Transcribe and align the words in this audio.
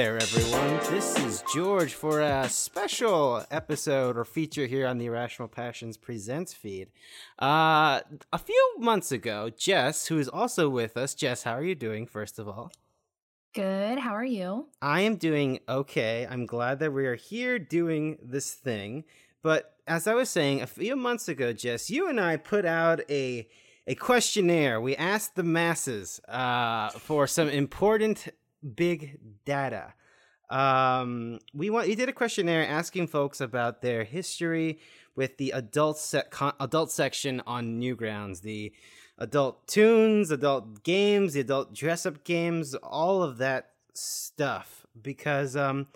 there, 0.00 0.16
everyone. 0.16 0.78
This 0.90 1.14
is 1.18 1.44
George 1.52 1.92
for 1.92 2.22
a 2.22 2.48
special 2.48 3.44
episode 3.50 4.16
or 4.16 4.24
feature 4.24 4.64
here 4.64 4.86
on 4.86 4.96
the 4.96 5.04
Irrational 5.04 5.46
Passions 5.46 5.98
Presents 5.98 6.54
feed. 6.54 6.88
Uh, 7.38 8.00
a 8.32 8.38
few 8.38 8.76
months 8.78 9.12
ago, 9.12 9.50
Jess, 9.50 10.06
who 10.06 10.18
is 10.18 10.26
also 10.26 10.70
with 10.70 10.96
us, 10.96 11.12
Jess, 11.12 11.42
how 11.42 11.52
are 11.52 11.62
you 11.62 11.74
doing, 11.74 12.06
first 12.06 12.38
of 12.38 12.48
all? 12.48 12.72
Good. 13.52 13.98
How 13.98 14.14
are 14.14 14.24
you? 14.24 14.68
I 14.80 15.02
am 15.02 15.16
doing 15.16 15.58
okay. 15.68 16.26
I'm 16.30 16.46
glad 16.46 16.78
that 16.78 16.94
we 16.94 17.04
are 17.04 17.16
here 17.16 17.58
doing 17.58 18.16
this 18.22 18.54
thing. 18.54 19.04
But 19.42 19.74
as 19.86 20.06
I 20.06 20.14
was 20.14 20.30
saying, 20.30 20.62
a 20.62 20.66
few 20.66 20.96
months 20.96 21.28
ago, 21.28 21.52
Jess, 21.52 21.90
you 21.90 22.08
and 22.08 22.18
I 22.18 22.38
put 22.38 22.64
out 22.64 23.02
a 23.10 23.46
a 23.86 23.94
questionnaire. 23.96 24.80
We 24.80 24.94
asked 24.94 25.34
the 25.34 25.42
masses 25.42 26.20
uh, 26.28 26.90
for 26.90 27.26
some 27.26 27.48
important 27.48 28.28
big 28.62 29.18
data. 29.44 29.94
Um, 30.50 31.38
we 31.54 31.70
want 31.70 31.88
you 31.88 31.94
did 31.94 32.08
a 32.08 32.12
questionnaire 32.12 32.66
asking 32.66 33.06
folks 33.06 33.40
about 33.40 33.82
their 33.82 34.02
history 34.02 34.80
with 35.14 35.36
the 35.36 35.50
adult 35.52 35.98
set 35.98 36.30
con- 36.30 36.54
adult 36.58 36.90
section 36.90 37.40
on 37.46 37.80
Newgrounds, 37.80 38.42
the 38.42 38.72
adult 39.18 39.68
tunes, 39.68 40.30
adult 40.30 40.82
games, 40.82 41.34
the 41.34 41.40
adult 41.40 41.72
dress 41.72 42.04
up 42.04 42.24
games, 42.24 42.74
all 42.74 43.22
of 43.22 43.38
that 43.38 43.70
stuff. 43.94 44.86
Because 45.00 45.54
um, 45.54 45.86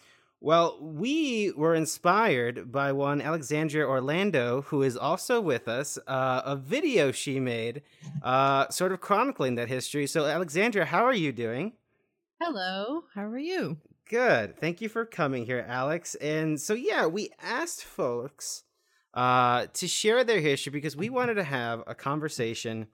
well, 0.45 0.77
we 0.79 1.53
were 1.53 1.75
inspired 1.75 2.71
by 2.71 2.93
one 2.93 3.23
Alexandria 3.23 3.87
Orlando, 3.87 4.61
who 4.69 4.83
is 4.83 4.95
also 4.95 5.41
with 5.41 5.69
us, 5.69 5.99
uh, 6.07 6.43
a 6.45 6.55
video 6.55 7.13
she 7.13 7.41
made, 7.41 7.81
uh, 8.23 8.69
sort 8.69 8.93
of 8.93 9.01
chronicling 9.01 9.55
that 9.55 9.69
history. 9.69 10.07
So, 10.07 10.27
Alexandria, 10.27 10.85
how 10.85 11.03
are 11.03 11.15
you 11.15 11.33
doing? 11.33 11.73
Hello, 12.47 13.05
how 13.15 13.25
are 13.25 13.39
you? 13.39 13.79
Good. 14.07 14.59
Thank 14.59 14.83
you 14.83 14.91
for 14.91 15.07
coming 15.07 15.47
here, 15.47 15.65
Alex. 15.67 16.15
And 16.17 16.61
so, 16.61 16.75
yeah, 16.75 17.07
we 17.07 17.31
asked 17.43 17.83
folks 17.83 18.65
uh, 19.15 19.69
to 19.73 19.89
share 19.89 20.25
their 20.25 20.41
history 20.41 20.71
because 20.71 20.95
we 20.95 21.09
wanted 21.09 21.37
to 21.37 21.43
have 21.43 21.83
a 21.87 21.95
conversation, 21.95 22.89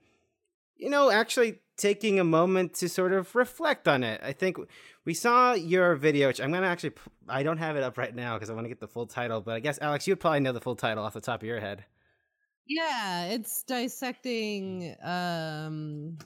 you 0.77 0.89
know, 0.89 1.11
actually 1.11 1.59
taking 1.77 2.21
a 2.21 2.25
moment 2.25 2.75
to 2.75 2.89
sort 2.89 3.13
of 3.13 3.35
reflect 3.35 3.89
on 3.89 4.05
it. 4.05 4.21
I 4.23 4.35
think 4.35 4.57
we 5.05 5.15
saw 5.15 5.55
your 5.55 5.97
video, 5.97 6.29
which 6.29 6.41
I'm 6.41 6.53
going 6.53 6.63
to 6.63 6.69
actually, 6.69 6.93
I 7.29 7.43
don't 7.43 7.59
have 7.59 7.75
it 7.75 7.83
up 7.83 7.99
right 7.99 8.15
now 8.15 8.35
because 8.35 8.51
I 8.51 8.55
want 8.55 8.67
to 8.67 8.69
get 8.69 8.79
the 8.79 8.87
full 8.87 9.07
title, 9.07 9.41
but 9.41 9.57
I 9.57 9.59
guess, 9.59 9.81
Alex, 9.83 10.07
you 10.07 10.13
would 10.13 10.21
probably 10.21 10.41
know 10.41 10.53
the 10.53 10.61
full 10.61 10.77
title 10.77 11.03
off 11.03 11.15
the 11.15 11.21
top 11.21 11.43
of 11.43 11.49
your 11.49 11.59
head. 11.59 11.85
Yeah, 12.69 13.25
it's 13.25 13.65
dissecting 13.65 14.95
um 15.03 16.19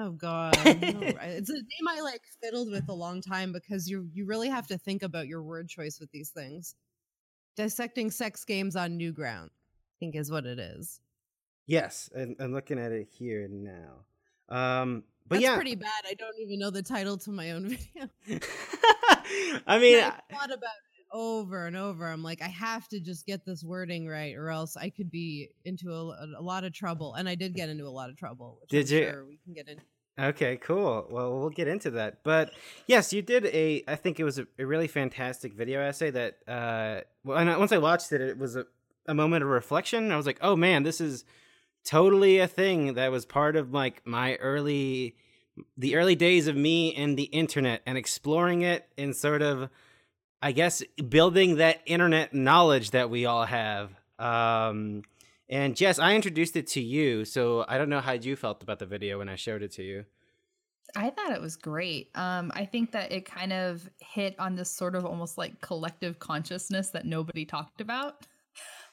Oh 0.00 0.12
God, 0.12 0.54
no, 0.64 0.64
it's 0.70 1.50
a 1.50 1.54
name 1.54 1.88
I 1.88 2.00
like 2.02 2.20
fiddled 2.40 2.70
with 2.70 2.88
a 2.88 2.92
long 2.92 3.20
time 3.20 3.52
because 3.52 3.90
you 3.90 4.08
you 4.12 4.26
really 4.26 4.48
have 4.48 4.68
to 4.68 4.78
think 4.78 5.02
about 5.02 5.26
your 5.26 5.42
word 5.42 5.68
choice 5.68 5.98
with 5.98 6.10
these 6.12 6.30
things. 6.30 6.76
Dissecting 7.56 8.12
sex 8.12 8.44
games 8.44 8.76
on 8.76 8.96
new 8.96 9.10
ground, 9.12 9.50
I 9.52 9.94
think 9.98 10.14
is 10.14 10.30
what 10.30 10.46
it 10.46 10.60
is. 10.60 11.00
Yes, 11.66 12.08
and 12.14 12.36
I'm 12.38 12.52
looking 12.52 12.78
at 12.78 12.92
it 12.92 13.08
here 13.10 13.48
now. 13.50 14.04
Um, 14.48 15.02
but 15.26 15.36
That's 15.36 15.42
yeah, 15.42 15.56
pretty 15.56 15.74
bad. 15.74 16.04
I 16.08 16.14
don't 16.14 16.38
even 16.40 16.60
know 16.60 16.70
the 16.70 16.82
title 16.82 17.18
to 17.18 17.30
my 17.32 17.50
own 17.50 17.68
video. 17.68 18.08
I 19.66 19.78
mean, 19.80 19.98
I 19.98 20.12
thought 20.30 20.52
about 20.52 20.70
over 21.12 21.66
and 21.66 21.76
over. 21.76 22.06
I'm 22.06 22.22
like, 22.22 22.42
I 22.42 22.48
have 22.48 22.88
to 22.88 23.00
just 23.00 23.26
get 23.26 23.44
this 23.44 23.64
wording 23.64 24.06
right, 24.06 24.34
or 24.36 24.50
else 24.50 24.76
I 24.76 24.90
could 24.90 25.10
be 25.10 25.48
into 25.64 25.90
a, 25.92 26.26
a 26.38 26.42
lot 26.42 26.64
of 26.64 26.72
trouble. 26.72 27.14
And 27.14 27.28
I 27.28 27.34
did 27.34 27.54
get 27.54 27.68
into 27.68 27.84
a 27.86 27.90
lot 27.90 28.10
of 28.10 28.16
trouble. 28.16 28.60
Did 28.68 28.90
I'm 28.90 28.98
you? 28.98 29.10
Sure 29.10 29.24
we 29.26 29.38
can 29.44 29.54
get 29.54 29.68
into. 29.68 29.82
Okay, 30.20 30.56
cool. 30.56 31.06
Well, 31.10 31.38
we'll 31.38 31.50
get 31.50 31.68
into 31.68 31.90
that. 31.92 32.24
But 32.24 32.52
yes, 32.88 33.12
you 33.12 33.22
did 33.22 33.46
a. 33.46 33.84
I 33.86 33.94
think 33.94 34.18
it 34.18 34.24
was 34.24 34.38
a, 34.38 34.46
a 34.58 34.66
really 34.66 34.88
fantastic 34.88 35.54
video 35.54 35.80
essay 35.80 36.10
that. 36.10 36.38
Uh, 36.46 37.00
well, 37.24 37.38
and 37.38 37.48
I- 37.48 37.56
once 37.56 37.70
I 37.72 37.78
watched 37.78 38.12
it, 38.12 38.20
it 38.20 38.36
was 38.36 38.56
a, 38.56 38.66
a 39.06 39.14
moment 39.14 39.44
of 39.44 39.48
reflection. 39.50 40.10
I 40.10 40.16
was 40.16 40.26
like, 40.26 40.38
oh 40.40 40.56
man, 40.56 40.82
this 40.82 41.00
is 41.00 41.24
totally 41.84 42.38
a 42.38 42.48
thing 42.48 42.94
that 42.94 43.10
was 43.12 43.24
part 43.24 43.54
of 43.56 43.72
like 43.72 44.04
my 44.04 44.34
early, 44.36 45.14
the 45.76 45.94
early 45.96 46.16
days 46.16 46.48
of 46.48 46.56
me 46.56 46.94
and 46.94 47.16
the 47.16 47.22
internet 47.24 47.80
and 47.86 47.96
exploring 47.96 48.62
it 48.62 48.86
and 48.98 49.14
sort 49.16 49.40
of, 49.40 49.70
I 50.40 50.52
guess, 50.52 50.82
building 51.08 51.56
that 51.56 51.80
internet 51.86 52.32
knowledge 52.32 52.92
that 52.92 53.10
we 53.10 53.26
all 53.26 53.44
have. 53.44 53.90
Um, 54.18 55.02
and 55.48 55.74
Jess, 55.74 55.98
I 55.98 56.14
introduced 56.14 56.56
it 56.56 56.66
to 56.68 56.80
you, 56.80 57.24
so 57.24 57.64
I 57.66 57.78
don't 57.78 57.88
know 57.88 58.00
how 58.00 58.12
you 58.12 58.36
felt 58.36 58.62
about 58.62 58.78
the 58.78 58.86
video 58.86 59.18
when 59.18 59.28
I 59.28 59.36
showed 59.36 59.62
it 59.62 59.72
to 59.72 59.82
you. 59.82 60.04
I 60.96 61.10
thought 61.10 61.32
it 61.32 61.40
was 61.40 61.56
great. 61.56 62.10
Um, 62.14 62.50
I 62.54 62.64
think 62.64 62.92
that 62.92 63.12
it 63.12 63.24
kind 63.24 63.52
of 63.52 63.88
hit 64.00 64.34
on 64.38 64.54
this 64.54 64.70
sort 64.70 64.94
of 64.94 65.04
almost 65.04 65.36
like 65.36 65.60
collective 65.60 66.18
consciousness 66.18 66.90
that 66.90 67.04
nobody 67.04 67.44
talked 67.44 67.80
about. 67.80 68.26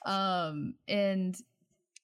Um, 0.05 0.75
and 0.88 1.38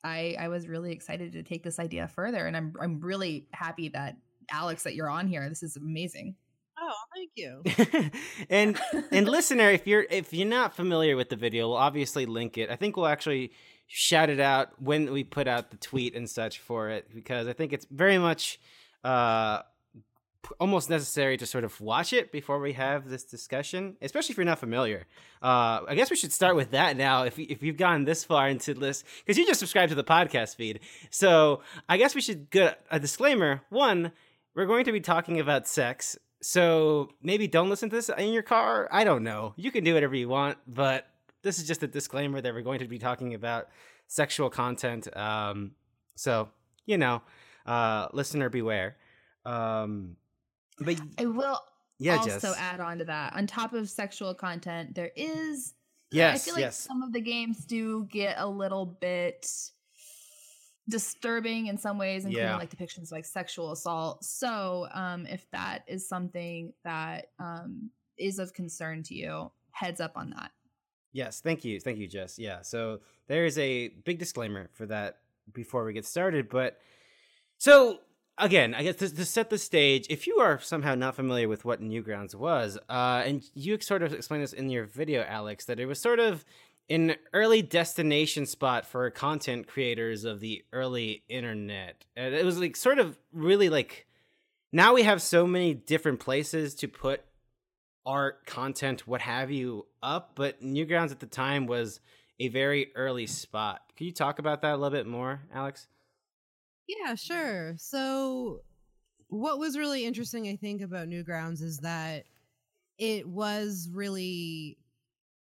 I 0.04 0.36
I 0.40 0.48
was 0.48 0.68
really 0.68 0.92
excited 0.92 1.34
to 1.34 1.44
take 1.44 1.64
this 1.64 1.80
idea 1.80 2.08
further, 2.08 2.48
and 2.48 2.56
I'm 2.56 2.74
I'm 2.82 3.00
really 3.00 3.48
happy 3.52 3.90
that 3.90 4.18
Alex 4.50 4.84
that 4.84 4.96
you're 4.96 5.10
on 5.10 5.28
here. 5.28 5.48
This 5.48 5.64
is 5.64 5.78
amazing. 5.78 6.36
Oh, 6.82 6.94
thank 7.16 7.32
you. 7.36 8.12
and 8.50 8.80
and 9.12 9.28
listener, 9.28 9.70
if 9.70 9.86
you're 9.86 10.06
if 10.10 10.34
you're 10.34 10.48
not 10.48 10.76
familiar 10.76 11.16
with 11.16 11.30
the 11.30 11.36
video, 11.36 11.70
we'll 11.70 11.78
obviously 11.78 12.26
link 12.26 12.58
it. 12.58 12.70
I 12.70 12.76
think 12.76 12.98
we'll 12.98 13.08
actually 13.08 13.52
shout 13.88 14.30
it 14.30 14.40
out 14.40 14.70
when 14.82 15.12
we 15.12 15.24
put 15.24 15.48
out 15.48 15.70
the 15.70 15.78
tweet 15.78 16.16
and 16.16 16.30
such 16.30 16.60
for 16.60 16.90
it 16.90 17.14
because 17.14 17.48
I 17.48 17.54
think 17.54 17.74
it's 17.74 17.86
very 17.92 18.18
much 18.18 18.60
uh 19.04 19.62
almost 20.60 20.90
necessary 20.90 21.38
to 21.38 21.46
sort 21.46 21.64
of 21.64 21.80
watch 21.80 22.14
it 22.14 22.32
before 22.32 22.60
we 22.60 22.74
have 22.74 23.10
this 23.10 23.24
discussion, 23.24 23.96
especially 24.02 24.34
if 24.34 24.38
you're 24.38 24.46
not 24.46 24.60
familiar. 24.60 25.06
Uh, 25.42 25.82
I 25.88 25.96
guess 25.96 26.10
we 26.10 26.16
should 26.16 26.34
start 26.34 26.56
with 26.56 26.72
that 26.72 26.98
now. 26.98 27.24
If 27.24 27.38
if 27.38 27.62
you've 27.62 27.78
gone 27.78 28.06
this 28.06 28.24
far 28.24 28.48
into 28.48 28.74
this, 28.74 29.04
because 29.20 29.38
you 29.38 29.46
just 29.46 29.60
subscribed 29.60 29.90
to 29.90 29.96
the 29.96 30.04
podcast 30.04 30.56
feed, 30.56 30.80
so 31.10 31.62
I 31.88 31.98
guess 31.98 32.16
we 32.16 32.22
should 32.22 32.50
get 32.50 32.86
a 32.90 33.00
disclaimer. 33.00 33.62
One, 33.70 34.12
we're 34.56 34.66
going 34.66 34.86
to 34.86 34.92
be 34.92 35.00
talking 35.00 35.40
about 35.40 35.68
sex, 35.68 36.18
so 36.42 37.10
maybe 37.22 37.48
don't 37.48 37.70
listen 37.70 37.90
to 37.90 37.96
this 37.96 38.10
in 38.10 38.34
your 38.34 38.44
car. 38.44 38.90
I 38.92 39.04
don't 39.04 39.24
know. 39.24 39.54
You 39.56 39.72
can 39.72 39.84
do 39.84 39.94
whatever 39.94 40.16
you 40.16 40.28
want, 40.28 40.58
but 40.68 41.08
this 41.44 41.60
is 41.60 41.68
just 41.68 41.84
a 41.84 41.88
disclaimer 41.88 42.42
that 42.42 42.54
we're 42.54 42.62
going 42.62 42.80
to 42.80 42.88
be 42.88 43.00
talking 43.00 43.34
about 43.34 43.70
sexual 44.08 44.50
content. 44.50 45.16
Um, 45.16 45.72
so 46.16 46.50
you 46.86 46.98
know, 46.98 47.22
uh, 47.66 48.08
listener 48.14 48.50
beware. 48.50 48.98
Um, 49.46 50.18
but 50.80 51.00
I 51.18 51.26
will 51.26 51.60
yeah, 52.00 52.18
also 52.18 52.30
Jess. 52.30 52.58
add 52.58 52.80
on 52.80 52.98
to 53.00 53.06
that. 53.06 53.36
On 53.36 53.46
top 53.46 53.74
of 53.74 53.90
sexual 53.90 54.34
content, 54.34 54.96
there 54.96 55.12
is 55.16 55.74
yes, 56.12 56.42
I 56.42 56.46
feel 56.46 56.54
like 56.56 56.64
yes. 56.64 56.78
some 56.78 57.04
of 57.04 57.14
the 57.14 57.22
games 57.22 57.66
do 57.66 58.06
get 58.06 58.36
a 58.40 58.48
little 58.48 58.86
bit 58.86 59.48
disturbing 60.92 61.66
in 61.68 61.78
some 61.78 61.98
ways, 61.98 62.26
including 62.26 62.48
Yeah. 62.50 62.58
like 62.58 62.70
depictions 62.70 63.06
of, 63.06 63.14
like 63.14 63.26
sexual 63.26 63.72
assault. 63.72 64.24
So, 64.24 64.88
um, 64.94 65.26
if 65.26 65.50
that 65.52 65.84
is 65.88 66.08
something 66.08 66.74
that 66.84 67.28
um, 67.40 67.90
is 68.18 68.38
of 68.38 68.54
concern 68.54 69.02
to 69.04 69.16
you, 69.16 69.52
heads 69.72 70.00
up 70.00 70.12
on 70.16 70.30
that. 70.32 70.52
Yes, 71.14 71.42
thank 71.42 71.66
you. 71.66 71.80
Thank 71.80 71.98
you, 71.98 72.08
Jess. 72.08 72.38
Yeah, 72.38 72.62
so 72.62 73.00
there 73.28 73.46
is 73.46 73.58
a 73.58 73.90
big 74.06 74.20
disclaimer 74.20 74.70
for 74.74 74.86
that 74.86 75.18
before 75.52 75.84
we 75.84 75.94
get 75.94 76.06
started. 76.06 76.48
But 76.48 76.80
so, 77.58 78.00
again, 78.38 78.74
I 78.74 78.84
guess 78.84 78.96
to, 78.98 79.14
to 79.14 79.26
set 79.26 79.50
the 79.50 79.58
stage, 79.58 80.08
if 80.10 80.26
you 80.26 80.38
are 80.38 80.60
somehow 80.60 80.96
not 80.96 81.16
familiar 81.16 81.50
with 81.50 81.66
what 81.66 81.82
Newgrounds 81.82 82.34
was, 82.36 82.78
uh, 82.90 83.24
and 83.26 83.44
you 83.54 83.80
sort 83.82 84.04
of 84.04 84.14
explained 84.14 84.44
this 84.44 84.54
in 84.54 84.70
your 84.70 84.86
video, 84.86 85.24
Alex, 85.24 85.66
that 85.66 85.80
it 85.80 85.86
was 85.86 86.00
sort 86.00 86.20
of 86.20 86.46
an 86.90 87.16
early 87.34 87.62
destination 87.62 88.46
spot 88.46 88.86
for 88.86 89.10
content 89.10 89.68
creators 89.68 90.26
of 90.26 90.40
the 90.40 90.64
early 90.74 91.24
internet. 91.30 92.06
And 92.16 92.34
it 92.36 92.46
was 92.46 92.60
like 92.60 92.76
sort 92.76 93.00
of 93.00 93.18
really 93.32 93.70
like 93.70 94.08
now 94.74 94.94
we 94.94 95.04
have 95.04 95.22
so 95.22 95.46
many 95.46 95.74
different 95.74 96.20
places 96.20 96.76
to 96.76 96.88
put 96.88 97.22
art, 98.06 98.46
content, 98.46 99.08
what 99.08 99.22
have 99.22 99.52
you 99.52 99.86
up, 100.02 100.32
but 100.36 100.62
Newgrounds 100.62 101.12
at 101.12 101.20
the 101.20 101.26
time 101.26 101.68
was 101.68 102.00
a 102.40 102.48
very 102.48 102.92
early 102.96 103.28
spot. 103.28 103.82
Can 103.96 104.08
you 104.08 104.14
talk 104.14 104.40
about 104.40 104.62
that 104.62 104.74
a 104.74 104.78
little 104.78 104.98
bit 104.98 105.06
more, 105.06 105.42
Alex? 105.54 105.88
Yeah, 106.88 107.16
sure. 107.16 107.76
So, 107.78 108.62
what 109.28 109.60
was 109.60 109.78
really 109.78 110.06
interesting, 110.06 110.48
I 110.48 110.56
think, 110.56 110.82
about 110.82 111.08
Newgrounds 111.08 111.62
is 111.62 111.80
that 111.80 112.26
it 112.98 113.28
was 113.28 113.90
really, 113.92 114.78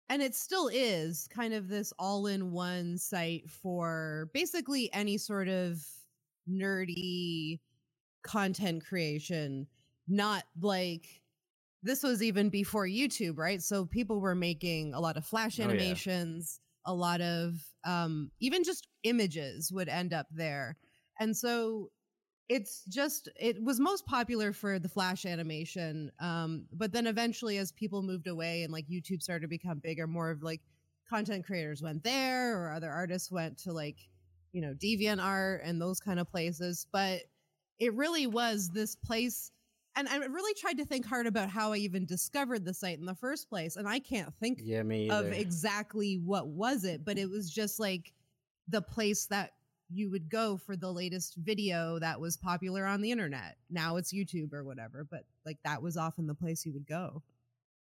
and 0.09 0.21
it 0.21 0.35
still 0.35 0.69
is, 0.71 1.27
kind 1.33 1.53
of 1.53 1.67
this 1.67 1.93
all 1.99 2.27
in 2.27 2.51
one 2.51 2.97
site 2.97 3.49
for 3.49 4.29
basically 4.33 4.91
any 4.93 5.17
sort 5.17 5.47
of 5.47 5.81
nerdy 6.49 7.59
content 8.23 8.85
creation, 8.85 9.67
not 10.07 10.43
like. 10.61 11.21
This 11.83 12.01
was 12.03 12.23
even 12.23 12.49
before 12.49 12.87
YouTube, 12.87 13.37
right? 13.37 13.61
So 13.61 13.85
people 13.85 14.19
were 14.19 14.35
making 14.35 14.93
a 14.93 14.99
lot 14.99 15.15
of 15.15 15.25
flash 15.25 15.59
Oh, 15.59 15.63
yeah. 15.63 15.69
animations, 15.69 16.59
a 16.85 16.93
lot 16.93 17.21
of 17.21 17.53
um, 17.85 18.31
even 18.39 18.63
just 18.63 18.87
images 19.03 19.71
would 19.71 19.87
end 19.87 20.11
up 20.13 20.27
there. 20.31 20.75
And 21.19 21.37
so 21.37 21.89
it's 22.49 22.83
just 22.85 23.27
it 23.39 23.61
was 23.61 23.79
most 23.79 24.05
popular 24.05 24.53
for 24.53 24.79
the 24.79 24.87
flash 24.87 25.25
animation 25.25 26.11
um 26.19 26.65
but 26.71 26.91
then 26.91 27.07
eventually 27.07 27.57
as 27.57 27.71
people 27.71 28.01
moved 28.01 28.27
away 28.27 28.63
and 28.63 28.71
like 28.71 28.87
youtube 28.87 29.21
started 29.21 29.41
to 29.41 29.47
become 29.47 29.79
bigger 29.79 30.07
more 30.07 30.29
of 30.29 30.43
like 30.43 30.61
content 31.09 31.45
creators 31.45 31.81
went 31.81 32.03
there 32.03 32.57
or 32.57 32.71
other 32.71 32.89
artists 32.89 33.31
went 33.31 33.57
to 33.57 33.71
like 33.71 33.97
you 34.53 34.61
know 34.61 34.73
DeviantArt 34.73 35.59
and 35.63 35.81
those 35.81 35.99
kind 35.99 36.19
of 36.19 36.29
places 36.29 36.87
but 36.91 37.21
it 37.79 37.93
really 37.93 38.27
was 38.27 38.69
this 38.69 38.95
place 38.95 39.51
and 39.95 40.07
i 40.07 40.17
really 40.17 40.53
tried 40.53 40.77
to 40.77 40.85
think 40.85 41.05
hard 41.05 41.27
about 41.27 41.49
how 41.49 41.73
i 41.73 41.77
even 41.77 42.05
discovered 42.05 42.63
the 42.65 42.73
site 42.73 42.99
in 42.99 43.05
the 43.05 43.15
first 43.15 43.49
place 43.49 43.75
and 43.75 43.87
i 43.87 43.99
can't 43.99 44.33
think 44.39 44.61
Yeah, 44.63 44.83
me 44.83 45.09
of 45.09 45.31
exactly 45.31 46.19
what 46.23 46.47
was 46.47 46.85
it 46.85 47.03
but 47.03 47.17
it 47.17 47.29
was 47.29 47.49
just 47.49 47.79
like 47.79 48.13
the 48.69 48.81
place 48.81 49.25
that 49.27 49.51
you 49.89 50.09
would 50.11 50.29
go 50.29 50.57
for 50.57 50.75
the 50.75 50.91
latest 50.91 51.35
video 51.35 51.99
that 51.99 52.19
was 52.19 52.37
popular 52.37 52.85
on 52.85 53.01
the 53.01 53.11
internet 53.11 53.57
now 53.69 53.95
it's 53.95 54.13
youtube 54.13 54.53
or 54.53 54.63
whatever 54.63 55.05
but 55.09 55.23
like 55.45 55.57
that 55.63 55.81
was 55.81 55.97
often 55.97 56.27
the 56.27 56.35
place 56.35 56.65
you 56.65 56.73
would 56.73 56.87
go 56.87 57.21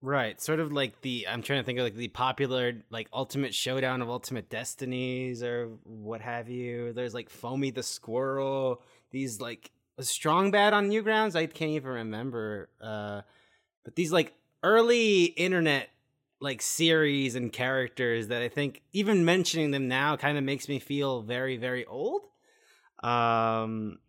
Right, 0.05 0.39
sort 0.39 0.59
of 0.59 0.71
like 0.71 1.01
the 1.01 1.27
I'm 1.27 1.41
trying 1.41 1.61
to 1.61 1.65
think 1.65 1.79
of 1.79 1.83
like 1.83 1.95
the 1.95 2.09
popular 2.09 2.73
like 2.91 3.07
Ultimate 3.11 3.55
Showdown 3.55 4.03
of 4.03 4.09
Ultimate 4.09 4.51
Destinies 4.51 5.41
or 5.41 5.69
what 5.83 6.21
have 6.21 6.47
you. 6.47 6.93
There's 6.93 7.15
like 7.15 7.31
Foamy 7.31 7.71
the 7.71 7.81
Squirrel. 7.81 8.83
These 9.09 9.41
like 9.41 9.71
was 9.97 10.07
Strong 10.07 10.51
Bad 10.51 10.73
on 10.73 10.91
Newgrounds. 10.91 11.35
I 11.35 11.47
can't 11.47 11.71
even 11.71 11.89
remember. 11.89 12.69
Uh, 12.79 13.21
but 13.83 13.95
these 13.95 14.11
like 14.11 14.33
early 14.61 15.23
internet 15.23 15.89
like 16.45 16.61
series 16.61 17.35
and 17.35 17.51
characters 17.51 18.29
that 18.29 18.41
I 18.41 18.47
think 18.47 18.83
even 18.93 19.25
mentioning 19.25 19.71
them 19.71 19.87
now 19.87 20.15
kind 20.15 20.37
of 20.37 20.43
makes 20.43 20.69
me 20.69 20.79
feel 20.79 21.21
very 21.21 21.57
very 21.57 21.85
old. 21.85 22.21
Um, 23.03 23.99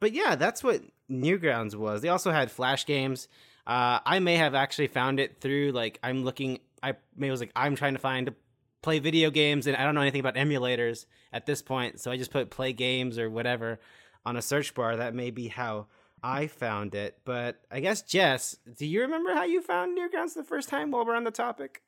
but 0.00 0.12
yeah, 0.12 0.34
that's 0.34 0.62
what 0.62 0.82
Newgrounds 1.10 1.74
was. 1.74 2.02
They 2.02 2.08
also 2.08 2.30
had 2.30 2.50
Flash 2.50 2.84
games. 2.84 3.28
Uh, 3.66 4.00
I 4.04 4.18
may 4.18 4.36
have 4.36 4.54
actually 4.54 4.88
found 4.88 5.20
it 5.20 5.40
through 5.40 5.72
like 5.72 5.98
I'm 6.02 6.24
looking. 6.24 6.58
I 6.82 6.94
maybe 7.16 7.30
was 7.30 7.40
like 7.40 7.52
I'm 7.56 7.76
trying 7.76 7.94
to 7.94 8.00
find 8.00 8.26
to 8.26 8.34
play 8.82 8.98
video 8.98 9.30
games, 9.30 9.66
and 9.66 9.76
I 9.76 9.84
don't 9.84 9.94
know 9.94 10.02
anything 10.02 10.20
about 10.20 10.34
emulators 10.34 11.06
at 11.32 11.46
this 11.46 11.62
point, 11.62 12.00
so 12.00 12.10
I 12.10 12.18
just 12.18 12.30
put 12.30 12.50
play 12.50 12.72
games 12.72 13.18
or 13.18 13.30
whatever 13.30 13.80
on 14.26 14.36
a 14.36 14.42
search 14.42 14.74
bar. 14.74 14.96
That 14.96 15.14
may 15.14 15.30
be 15.30 15.48
how 15.48 15.86
I 16.24 16.46
found 16.46 16.94
it. 16.94 17.18
But 17.24 17.60
I 17.70 17.80
guess 17.80 18.02
Jess, 18.02 18.56
do 18.76 18.86
you 18.86 19.02
remember 19.02 19.34
how 19.34 19.44
you 19.44 19.62
found 19.62 19.96
Newgrounds 19.96 20.34
the 20.34 20.42
first 20.42 20.68
time? 20.68 20.90
While 20.90 21.06
we're 21.06 21.16
on 21.16 21.24
the 21.24 21.30
topic, 21.30 21.82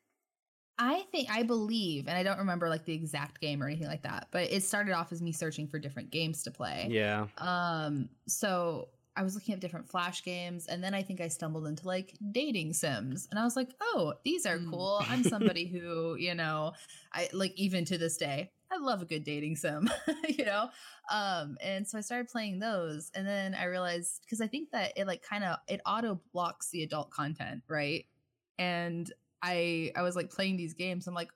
I 0.79 1.03
think 1.11 1.29
I 1.31 1.43
believe, 1.43 2.07
and 2.07 2.17
I 2.17 2.23
don't 2.23 2.37
remember 2.37 2.69
like 2.69 2.85
the 2.85 2.93
exact 2.93 3.41
game 3.41 3.63
or 3.63 3.67
anything 3.67 3.87
like 3.87 4.03
that, 4.03 4.27
but 4.31 4.51
it 4.51 4.63
started 4.63 4.93
off 4.93 5.11
as 5.11 5.21
me 5.21 5.31
searching 5.31 5.67
for 5.67 5.79
different 5.79 6.11
games 6.11 6.43
to 6.43 6.51
play. 6.51 6.89
yeah, 6.91 7.27
Um, 7.39 8.09
so 8.27 8.89
I 9.15 9.23
was 9.23 9.33
looking 9.33 9.55
at 9.55 9.59
different 9.59 9.89
flash 9.89 10.23
games, 10.23 10.67
and 10.67 10.83
then 10.83 10.93
I 10.93 11.01
think 11.01 11.19
I 11.19 11.27
stumbled 11.29 11.65
into 11.65 11.87
like 11.87 12.13
dating 12.31 12.73
sims, 12.73 13.27
and 13.31 13.39
I 13.39 13.43
was 13.43 13.55
like, 13.55 13.73
"Oh, 13.81 14.13
these 14.23 14.45
are 14.45 14.59
Mm. 14.59 14.69
cool." 14.69 15.05
I'm 15.09 15.23
somebody 15.23 15.65
who, 15.71 16.15
you 16.15 16.35
know, 16.35 16.73
I 17.11 17.29
like 17.33 17.53
even 17.55 17.83
to 17.85 17.97
this 17.97 18.17
day, 18.17 18.51
I 18.71 18.77
love 18.77 19.01
a 19.01 19.05
good 19.05 19.23
dating 19.23 19.55
sim, 19.55 19.89
you 20.29 20.45
know. 20.45 20.69
Um, 21.09 21.57
and 21.61 21.87
so 21.87 21.97
I 21.97 22.01
started 22.01 22.27
playing 22.27 22.59
those, 22.59 23.11
and 23.15 23.25
then 23.27 23.55
I 23.55 23.65
realized 23.65 24.21
because 24.21 24.41
I 24.41 24.47
think 24.47 24.69
that 24.71 24.93
it 24.95 25.07
like 25.07 25.23
kind 25.23 25.43
of 25.43 25.57
it 25.67 25.81
auto 25.85 26.21
blocks 26.33 26.69
the 26.69 26.83
adult 26.83 27.09
content, 27.09 27.63
right? 27.67 28.05
And 28.59 29.11
I 29.41 29.91
I 29.95 30.01
was 30.01 30.15
like 30.15 30.29
playing 30.29 30.57
these 30.57 30.73
games, 30.73 31.07
I'm 31.07 31.13
like. 31.13 31.29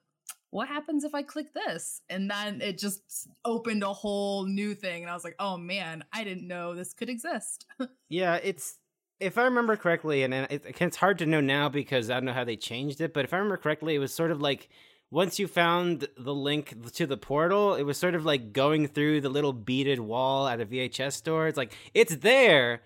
What 0.50 0.68
happens 0.68 1.04
if 1.04 1.14
I 1.14 1.22
click 1.22 1.54
this? 1.54 2.02
And 2.10 2.30
then 2.30 2.60
it 2.60 2.76
just 2.76 3.26
opened 3.42 3.82
a 3.82 3.94
whole 3.94 4.44
new 4.44 4.74
thing. 4.74 5.00
And 5.02 5.10
I 5.10 5.14
was 5.14 5.24
like, 5.24 5.34
oh 5.38 5.56
man, 5.56 6.04
I 6.12 6.24
didn't 6.24 6.46
know 6.46 6.74
this 6.74 6.92
could 6.92 7.08
exist. 7.08 7.64
yeah. 8.10 8.34
It's 8.34 8.76
if 9.22 9.38
I 9.38 9.44
remember 9.44 9.76
correctly, 9.76 10.24
and 10.24 10.34
it, 10.34 10.62
it's 10.78 10.96
hard 10.96 11.18
to 11.18 11.26
know 11.26 11.40
now 11.40 11.68
because 11.68 12.10
I 12.10 12.14
don't 12.14 12.24
know 12.24 12.32
how 12.32 12.44
they 12.44 12.56
changed 12.56 13.00
it. 13.00 13.14
But 13.14 13.24
if 13.24 13.32
I 13.32 13.36
remember 13.38 13.56
correctly, 13.56 13.94
it 13.94 13.98
was 13.98 14.12
sort 14.12 14.30
of 14.30 14.42
like 14.42 14.68
once 15.10 15.38
you 15.38 15.46
found 15.46 16.08
the 16.16 16.34
link 16.34 16.74
to 16.94 17.06
the 17.06 17.16
portal, 17.16 17.74
it 17.74 17.82
was 17.84 17.98
sort 17.98 18.14
of 18.14 18.24
like 18.24 18.52
going 18.52 18.88
through 18.88 19.20
the 19.20 19.28
little 19.28 19.52
beaded 19.52 20.00
wall 20.00 20.48
at 20.48 20.60
a 20.60 20.66
VHS 20.66 21.12
store. 21.12 21.46
It's 21.46 21.56
like 21.56 21.72
it's 21.94 22.16
there, 22.16 22.82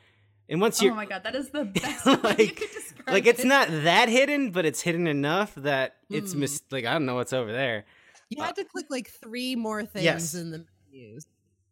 and 0.48 0.60
once 0.60 0.80
you 0.82 0.90
oh 0.90 0.94
my 0.94 1.06
god, 1.06 1.22
that 1.24 1.34
is 1.34 1.50
the 1.50 1.64
best 1.80 2.04
way 2.06 2.12
you 2.14 2.18
Like- 2.22 2.56
could 2.56 2.70
describe 2.70 3.12
like 3.14 3.26
it's 3.26 3.40
it. 3.44 3.46
not 3.46 3.68
that 3.68 4.08
hidden, 4.08 4.50
but 4.50 4.64
it's 4.64 4.80
hidden 4.82 5.06
enough 5.06 5.54
that 5.56 5.96
it's 6.10 6.34
Mm. 6.34 6.38
mis- 6.38 6.62
like 6.70 6.84
I 6.84 6.92
don't 6.92 7.06
know 7.06 7.14
what's 7.16 7.32
over 7.32 7.52
there. 7.52 7.84
you 8.30 8.42
Uh, 8.42 8.46
had 8.46 8.56
to 8.56 8.64
click 8.64 8.86
like 8.90 9.08
three 9.08 9.54
more 9.56 9.84
things 9.84 10.04
yes. 10.04 10.34
in 10.34 10.50
the 10.50 10.64
menus 10.92 11.26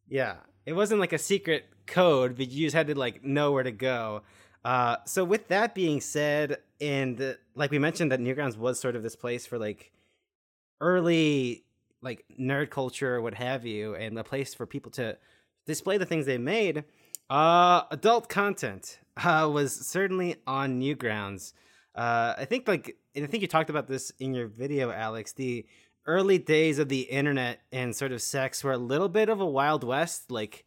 Yeah, 0.09 0.37
it 0.67 0.73
wasn't 0.75 1.01
like 1.01 1.13
a 1.13 1.19
secret 1.19 1.65
code, 1.87 2.37
but 2.37 2.51
you 2.51 2.67
just 2.67 2.75
had 2.77 2.87
to 2.89 2.95
like 2.99 3.25
know 3.25 3.53
where 3.53 3.63
to 3.65 3.73
go. 3.73 4.23
Uh, 4.65 4.97
so 5.05 5.25
with 5.25 5.49
that 5.49 5.75
being 5.75 6.01
said, 6.01 6.59
and 6.81 7.21
uh, 7.21 7.33
like 7.55 7.71
we 7.71 7.79
mentioned, 7.79 8.11
that 8.13 8.21
Newgrounds 8.21 8.57
was 8.57 8.81
sort 8.81 8.97
of 8.97 9.03
this 9.03 9.15
place 9.17 9.45
for 9.47 9.59
like 9.59 9.93
early 10.81 11.65
like 12.03 12.25
nerd 12.39 12.71
culture 12.71 13.17
or 13.17 13.21
what 13.23 13.35
have 13.35 13.65
you, 13.65 13.95
and 13.95 14.19
a 14.19 14.25
place 14.25 14.53
for 14.55 14.67
people 14.67 14.91
to 14.93 15.17
display 15.67 15.97
the 15.99 16.07
things 16.07 16.27
they 16.27 16.39
made. 16.39 16.85
Uh, 17.31 17.83
adult 17.91 18.29
content 18.29 18.99
uh, 19.17 19.49
was 19.53 19.75
certainly 19.75 20.37
on 20.47 20.81
Newgrounds. 20.81 21.53
Uh, 21.95 22.35
I 22.37 22.45
think 22.45 22.69
like, 22.69 22.97
and 23.15 23.25
I 23.25 23.29
think 23.29 23.43
you 23.43 23.49
talked 23.49 23.71
about 23.71 23.87
this 23.87 24.11
in 24.19 24.35
your 24.35 24.49
video, 24.49 24.91
Alex. 24.91 25.33
The 25.33 25.65
early 26.07 26.39
days 26.39 26.79
of 26.79 26.89
the 26.89 27.03
internet 27.03 27.61
and 27.73 27.95
sort 27.95 28.13
of 28.13 28.21
sex 28.21 28.63
were 28.63 28.73
a 28.73 28.79
little 28.79 29.09
bit 29.09 29.29
of 29.29 29.41
a 29.41 29.47
wild 29.47 29.85
west. 29.85 30.31
Like 30.31 30.65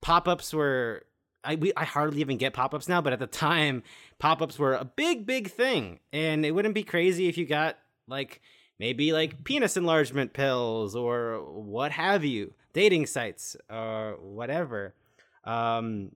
pop-ups 0.00 0.52
were 0.52 1.04
I 1.44 1.56
we 1.56 1.72
I 1.76 1.84
hardly 1.84 2.20
even 2.20 2.38
get 2.38 2.52
pop-ups 2.54 2.88
now, 2.88 3.00
but 3.00 3.12
at 3.12 3.18
the 3.18 3.26
time 3.26 3.82
pop-ups 4.18 4.58
were 4.58 4.74
a 4.74 4.84
big 4.84 5.26
big 5.26 5.50
thing. 5.50 6.00
And 6.12 6.44
it 6.44 6.52
wouldn't 6.52 6.74
be 6.74 6.82
crazy 6.82 7.28
if 7.28 7.38
you 7.38 7.46
got 7.46 7.78
like 8.08 8.40
maybe 8.78 9.12
like 9.12 9.44
penis 9.44 9.76
enlargement 9.76 10.32
pills 10.32 10.96
or 10.96 11.40
what 11.44 11.92
have 11.92 12.24
you, 12.24 12.54
dating 12.72 13.06
sites 13.06 13.56
or 13.70 14.16
whatever. 14.20 14.94
Um 15.44 16.12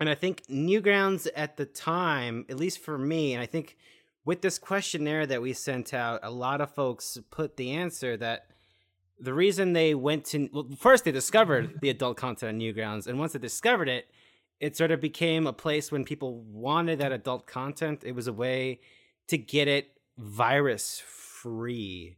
and 0.00 0.08
I 0.08 0.14
think 0.14 0.46
Newgrounds 0.46 1.26
at 1.34 1.56
the 1.56 1.66
time, 1.66 2.46
at 2.48 2.56
least 2.56 2.78
for 2.78 2.96
me, 2.96 3.34
and 3.34 3.42
I 3.42 3.46
think 3.46 3.76
with 4.24 4.42
this 4.42 4.58
questionnaire 4.58 5.26
that 5.26 5.42
we 5.42 5.52
sent 5.52 5.92
out, 5.92 6.20
a 6.22 6.30
lot 6.30 6.60
of 6.60 6.72
folks 6.74 7.18
put 7.30 7.56
the 7.56 7.72
answer 7.72 8.16
that 8.18 8.46
the 9.18 9.34
reason 9.34 9.72
they 9.72 9.94
went 9.94 10.24
to 10.26 10.48
well, 10.52 10.68
first 10.78 11.04
they 11.04 11.12
discovered 11.12 11.78
the 11.80 11.90
adult 11.90 12.16
content 12.16 12.54
on 12.54 12.60
Newgrounds, 12.60 13.06
and 13.06 13.18
once 13.18 13.32
they 13.32 13.38
discovered 13.38 13.88
it, 13.88 14.08
it 14.60 14.76
sort 14.76 14.90
of 14.90 15.00
became 15.00 15.46
a 15.46 15.52
place 15.52 15.90
when 15.90 16.04
people 16.04 16.40
wanted 16.42 16.98
that 16.98 17.12
adult 17.12 17.46
content. 17.46 18.02
It 18.04 18.12
was 18.12 18.26
a 18.26 18.32
way 18.32 18.80
to 19.28 19.38
get 19.38 19.68
it 19.68 19.92
virus 20.16 21.02
free. 21.06 22.16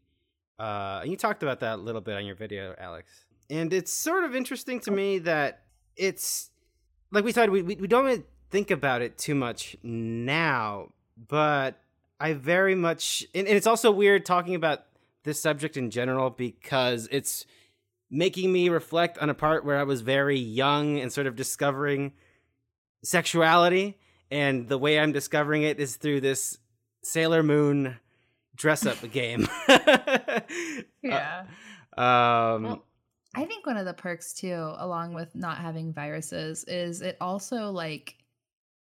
Uh, 0.59 1.01
and 1.03 1.11
you 1.11 1.17
talked 1.17 1.43
about 1.43 1.61
that 1.61 1.79
a 1.79 1.83
little 1.83 2.01
bit 2.01 2.17
on 2.17 2.25
your 2.25 2.35
video, 2.35 2.75
Alex. 2.79 3.25
And 3.49 3.73
it's 3.73 3.93
sort 3.93 4.25
of 4.25 4.35
interesting 4.35 4.81
to 4.81 4.91
me 4.91 5.19
that 5.21 5.65
it's 6.01 6.51
like 7.13 7.25
we 7.25 7.33
said, 7.33 7.51
we, 7.51 7.63
we, 7.63 7.77
we 7.77 7.87
don't 7.87 8.05
really 8.05 8.25
think 8.51 8.71
about 8.71 9.03
it 9.03 9.19
too 9.19 9.35
much 9.35 9.77
now, 9.83 10.89
but 11.29 11.81
I 12.19 12.33
very 12.33 12.75
much, 12.75 13.25
and, 13.35 13.47
and 13.47 13.57
it's 13.57 13.67
also 13.67 13.91
weird 13.91 14.25
talking 14.25 14.55
about 14.55 14.85
this 15.25 15.41
subject 15.41 15.77
in 15.77 15.91
general 15.91 16.31
because 16.31 17.09
it's 17.11 17.45
making 18.11 18.53
me 18.53 18.69
reflect 18.69 19.19
on 19.19 19.31
a 19.31 19.35
part 19.35 19.65
where 19.65 19.79
I 19.79 19.83
was 19.85 20.01
very 20.01 20.39
young 20.39 20.99
and 20.99 21.13
sort 21.13 21.27
of 21.27 21.37
discovering 21.37 22.13
sexuality. 23.05 23.99
And 24.31 24.69
the 24.69 24.79
way 24.79 24.99
I'm 24.99 25.13
discovering 25.13 25.63
it 25.63 25.79
is 25.81 25.97
through 25.97 26.21
this 26.21 26.59
Sailor 27.03 27.43
Moon 27.43 27.99
dress 28.57 28.87
up 28.87 28.99
game. 29.13 29.47
Yeah. 31.03 31.45
Um, 31.97 32.63
Well, 32.63 32.85
I 33.35 33.45
think 33.45 33.67
one 33.67 33.77
of 33.77 33.87
the 33.87 33.95
perks 33.95 34.33
too, 34.35 34.75
along 34.77 35.15
with 35.15 35.35
not 35.35 35.59
having 35.59 35.93
viruses, 35.93 36.65
is 36.65 37.01
it 37.01 37.17
also 37.21 37.71
like 37.71 38.17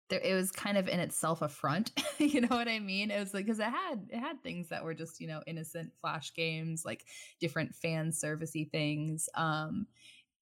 there 0.09 0.21
it 0.21 0.35
was 0.35 0.51
kind 0.51 0.77
of 0.77 0.89
in 0.89 1.01
itself 1.01 1.41
a 1.41 1.49
front. 1.49 1.93
you 2.19 2.41
know 2.41 2.49
what 2.49 2.69
I 2.69 2.81
mean? 2.81 3.11
It 3.11 3.21
was 3.21 3.33
like 3.33 3.47
because 3.47 3.61
it 3.61 3.65
had 3.65 4.09
it 4.11 4.19
had 4.19 4.43
things 4.43 4.69
that 4.69 4.85
were 4.85 4.95
just 4.95 5.21
you 5.21 5.29
know 5.29 5.43
innocent 5.47 5.93
flash 6.01 6.35
games, 6.35 6.85
like 6.85 7.05
different 7.41 7.75
fan 7.75 8.11
servicey 8.11 8.71
things. 8.71 9.29
Um, 9.35 9.87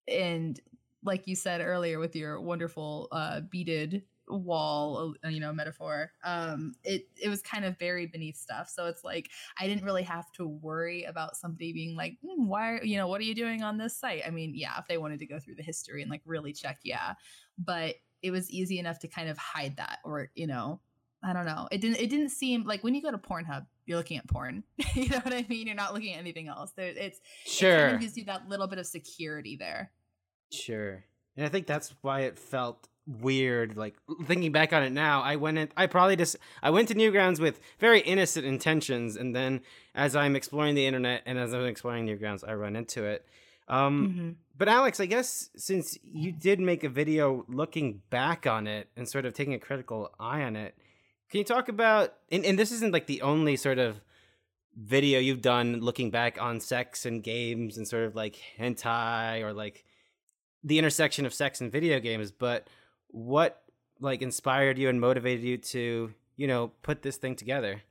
and 0.08 0.58
like 1.04 1.26
you 1.26 1.36
said 1.36 1.60
earlier 1.60 1.98
with 1.98 2.16
your 2.16 2.40
wonderful 2.40 3.08
uh 3.12 3.40
beaded 3.40 4.02
wall 4.30 5.14
uh, 5.24 5.28
you 5.28 5.40
know 5.40 5.52
metaphor 5.52 6.10
um 6.24 6.74
it 6.84 7.08
it 7.16 7.28
was 7.28 7.42
kind 7.42 7.64
of 7.64 7.78
buried 7.78 8.12
beneath 8.12 8.36
stuff 8.36 8.68
so 8.68 8.86
it's 8.86 9.04
like 9.04 9.30
I 9.58 9.66
didn't 9.66 9.84
really 9.84 10.02
have 10.02 10.30
to 10.32 10.46
worry 10.46 11.04
about 11.04 11.36
somebody 11.36 11.72
being 11.72 11.96
like, 11.96 12.16
"Hmm, 12.24 12.46
why, 12.46 12.72
are, 12.72 12.84
you 12.84 12.96
know, 12.96 13.08
what 13.08 13.20
are 13.20 13.24
you 13.24 13.34
doing 13.34 13.62
on 13.62 13.78
this 13.78 13.96
site? 13.96 14.22
I 14.26 14.30
mean, 14.30 14.54
yeah, 14.54 14.78
if 14.78 14.86
they 14.86 14.98
wanted 14.98 15.18
to 15.20 15.26
go 15.26 15.38
through 15.38 15.56
the 15.56 15.62
history 15.62 16.02
and 16.02 16.10
like 16.10 16.22
really 16.24 16.52
check, 16.52 16.78
yeah, 16.84 17.14
but 17.58 17.96
it 18.22 18.30
was 18.30 18.50
easy 18.50 18.78
enough 18.78 18.98
to 19.00 19.08
kind 19.08 19.28
of 19.28 19.38
hide 19.38 19.76
that, 19.76 19.98
or 20.04 20.30
you 20.34 20.46
know, 20.46 20.80
I 21.22 21.32
don't 21.32 21.46
know. 21.46 21.68
It 21.70 21.80
didn't. 21.80 21.98
It 22.00 22.10
didn't 22.10 22.30
seem 22.30 22.64
like 22.64 22.84
when 22.84 22.94
you 22.94 23.02
go 23.02 23.10
to 23.10 23.18
Pornhub, 23.18 23.66
you're 23.86 23.98
looking 23.98 24.18
at 24.18 24.28
porn. 24.28 24.64
you 24.94 25.08
know 25.08 25.18
what 25.18 25.32
I 25.32 25.44
mean? 25.48 25.66
You're 25.66 25.76
not 25.76 25.94
looking 25.94 26.14
at 26.14 26.20
anything 26.20 26.48
else. 26.48 26.72
There, 26.76 26.88
it's 26.88 27.18
it 27.18 27.20
kind 27.20 27.20
sure. 27.46 27.88
of 27.88 28.00
gives 28.00 28.16
you 28.16 28.24
that 28.24 28.48
little 28.48 28.66
bit 28.66 28.78
of 28.78 28.86
security 28.86 29.56
there. 29.56 29.92
Sure. 30.50 31.04
And 31.36 31.46
I 31.46 31.48
think 31.48 31.66
that's 31.66 31.94
why 32.02 32.20
it 32.20 32.38
felt 32.38 32.88
weird. 33.08 33.76
Like 33.76 33.96
thinking 34.24 34.52
back 34.52 34.72
on 34.72 34.82
it 34.82 34.92
now, 34.92 35.22
I 35.22 35.36
went 35.36 35.58
in, 35.58 35.68
I 35.76 35.86
probably 35.86 36.16
just 36.16 36.36
I 36.62 36.70
went 36.70 36.88
to 36.88 36.94
Newgrounds 36.94 37.40
with 37.40 37.60
very 37.78 38.00
innocent 38.00 38.44
intentions, 38.44 39.16
and 39.16 39.34
then 39.34 39.62
as 39.94 40.14
I'm 40.14 40.36
exploring 40.36 40.74
the 40.74 40.86
internet 40.86 41.22
and 41.26 41.38
as 41.38 41.54
I'm 41.54 41.64
exploring 41.64 42.06
Newgrounds, 42.06 42.46
I 42.46 42.54
run 42.54 42.76
into 42.76 43.04
it. 43.04 43.26
Um, 43.68 44.08
mm-hmm. 44.08 44.30
But 44.56 44.68
Alex, 44.68 44.98
I 44.98 45.06
guess 45.06 45.50
since 45.56 45.98
you 46.02 46.32
did 46.32 46.58
make 46.58 46.84
a 46.84 46.88
video 46.88 47.44
looking 47.48 48.02
back 48.10 48.46
on 48.46 48.66
it 48.66 48.88
and 48.96 49.08
sort 49.08 49.24
of 49.24 49.34
taking 49.34 49.54
a 49.54 49.58
critical 49.58 50.10
eye 50.18 50.42
on 50.42 50.56
it, 50.56 50.74
can 51.30 51.38
you 51.38 51.44
talk 51.44 51.68
about? 51.68 52.14
And, 52.32 52.44
and 52.44 52.58
this 52.58 52.72
isn't 52.72 52.92
like 52.92 53.06
the 53.06 53.22
only 53.22 53.56
sort 53.56 53.78
of 53.78 54.00
video 54.74 55.18
you've 55.18 55.42
done 55.42 55.80
looking 55.80 56.10
back 56.10 56.40
on 56.40 56.60
sex 56.60 57.04
and 57.04 57.22
games 57.22 57.76
and 57.76 57.86
sort 57.86 58.04
of 58.04 58.14
like 58.14 58.38
hentai 58.58 59.42
or 59.42 59.52
like 59.52 59.84
the 60.62 60.78
intersection 60.78 61.26
of 61.26 61.34
sex 61.34 61.60
and 61.60 61.70
video 61.70 62.00
games, 62.00 62.30
but 62.30 62.68
what 63.08 63.62
like 64.00 64.22
inspired 64.22 64.78
you 64.78 64.88
and 64.88 65.00
motivated 65.00 65.44
you 65.44 65.58
to, 65.58 66.14
you 66.36 66.46
know, 66.46 66.72
put 66.82 67.02
this 67.02 67.16
thing 67.16 67.36
together? 67.36 67.82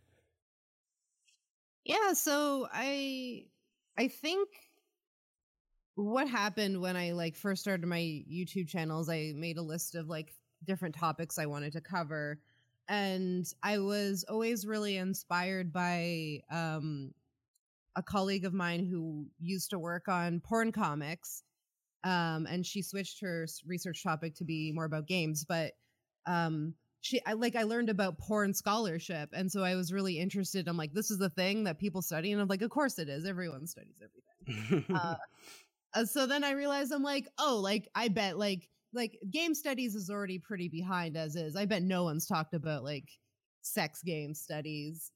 Yeah, 1.84 2.14
so 2.14 2.68
I 2.72 3.46
I 3.98 4.08
think 4.08 4.50
what 5.96 6.30
happened 6.30 6.80
when 6.80 6.96
I 6.96 7.12
like 7.14 7.36
first 7.36 7.62
started 7.62 7.88
my 7.88 8.00
YouTube 8.00 8.68
channels, 8.68 9.10
I 9.10 9.34
made 9.36 9.58
a 9.58 9.64
list 9.64 9.96
of 9.96 10.08
like 10.08 10.34
different 10.66 10.96
topics 10.96 11.40
I 11.40 11.48
wanted 11.48 11.74
to 11.74 11.82
cover. 11.82 12.40
And 12.88 13.46
I 13.64 13.80
was 13.80 14.24
always 14.30 14.66
really 14.66 14.98
inspired 14.98 15.74
by 15.74 16.42
um, 16.52 17.14
a 17.96 18.04
colleague 18.04 18.46
of 18.46 18.54
mine 18.54 18.86
who 18.86 19.26
used 19.40 19.72
to 19.72 19.80
work 19.80 20.08
on 20.08 20.40
porn 20.40 20.72
comics. 20.72 21.44
Um, 22.04 22.46
and 22.50 22.66
she 22.66 22.82
switched 22.82 23.22
her 23.22 23.48
research 23.66 24.04
topic 24.04 24.36
to 24.36 24.44
be 24.44 24.72
more 24.72 24.86
about 24.86 25.08
games. 25.08 25.46
But 25.48 25.74
um, 26.26 26.74
she, 27.02 27.20
I 27.26 27.34
like, 27.34 27.56
I 27.56 27.64
learned 27.64 27.90
about 27.90 28.20
porn 28.20 28.54
scholarship. 28.54 29.30
And 29.34 29.52
so 29.52 29.64
I 29.64 29.76
was 29.76 29.92
really 29.94 30.20
interested. 30.20 30.68
I'm 30.68 30.78
like, 30.78 30.94
this 30.94 31.12
is 31.12 31.18
the 31.18 31.30
thing 31.30 31.64
that 31.66 31.80
people 31.80 32.02
study. 32.02 32.32
And 32.32 32.42
I'm 32.42 32.48
like, 32.48 32.62
of 32.62 32.70
course 32.70 33.00
it 33.00 33.10
is. 33.10 33.26
Everyone 33.26 33.68
studies 33.68 33.96
everything. 34.02 34.96
uh, 34.96 35.16
uh, 35.94 36.06
so 36.06 36.28
then 36.28 36.44
I 36.44 36.52
realized 36.52 36.92
I'm 36.92 37.04
like, 37.04 37.28
oh, 37.40 37.60
like 37.62 37.88
I 37.96 38.08
bet 38.08 38.38
like 38.38 38.68
like 38.94 39.20
game 39.30 39.54
studies 39.54 39.96
is 39.96 40.10
already 40.10 40.40
pretty 40.40 40.70
behind 40.70 41.18
as 41.18 41.36
is. 41.36 41.56
I 41.56 41.66
bet 41.66 41.84
no 41.84 42.04
one's 42.04 42.26
talked 42.26 42.54
about 42.54 42.84
like 42.84 43.10
sex 43.62 44.02
game 44.04 44.34
studies. 44.34 45.12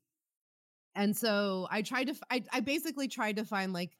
And 0.95 1.15
so 1.15 1.67
I 1.71 1.81
tried 1.81 2.07
to 2.07 2.15
I 2.29 2.43
I 2.51 2.59
basically 2.59 3.07
tried 3.07 3.37
to 3.37 3.45
find 3.45 3.73
like 3.73 3.91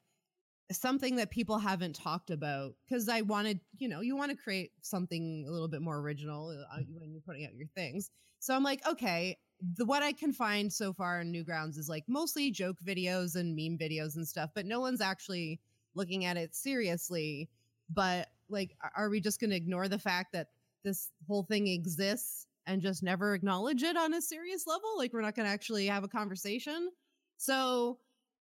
something 0.70 1.16
that 1.16 1.30
people 1.30 1.58
haven't 1.58 1.94
talked 1.94 2.30
about 2.30 2.74
because 2.84 3.08
I 3.08 3.22
wanted, 3.22 3.60
you 3.78 3.88
know, 3.88 4.00
you 4.00 4.16
want 4.16 4.30
to 4.30 4.36
create 4.36 4.72
something 4.80 5.44
a 5.46 5.50
little 5.50 5.68
bit 5.68 5.82
more 5.82 5.98
original 5.98 6.50
uh, 6.50 6.80
when 6.98 7.12
you're 7.12 7.22
putting 7.22 7.44
out 7.44 7.54
your 7.54 7.68
things. 7.74 8.10
So 8.38 8.54
I'm 8.54 8.62
like, 8.62 8.86
okay, 8.86 9.38
the 9.76 9.84
what 9.84 10.02
I 10.02 10.12
can 10.12 10.32
find 10.32 10.72
so 10.72 10.92
far 10.92 11.20
in 11.20 11.32
Newgrounds 11.32 11.78
is 11.78 11.88
like 11.88 12.04
mostly 12.08 12.50
joke 12.50 12.76
videos 12.84 13.36
and 13.36 13.54
meme 13.54 13.78
videos 13.78 14.16
and 14.16 14.26
stuff, 14.26 14.50
but 14.54 14.66
no 14.66 14.80
one's 14.80 15.00
actually 15.00 15.60
looking 15.94 16.24
at 16.24 16.36
it 16.36 16.54
seriously. 16.54 17.48
But 17.90 18.28
like 18.48 18.76
are 18.96 19.08
we 19.08 19.20
just 19.20 19.40
going 19.40 19.50
to 19.50 19.56
ignore 19.56 19.88
the 19.88 19.98
fact 19.98 20.32
that 20.32 20.48
this 20.84 21.10
whole 21.26 21.44
thing 21.44 21.68
exists 21.68 22.46
and 22.66 22.82
just 22.82 23.02
never 23.02 23.34
acknowledge 23.34 23.82
it 23.82 23.96
on 23.96 24.14
a 24.14 24.22
serious 24.22 24.66
level? 24.66 24.96
Like 24.96 25.12
we're 25.12 25.22
not 25.22 25.34
going 25.34 25.46
to 25.46 25.52
actually 25.52 25.86
have 25.86 26.04
a 26.04 26.08
conversation? 26.08 26.90
So 27.36 27.98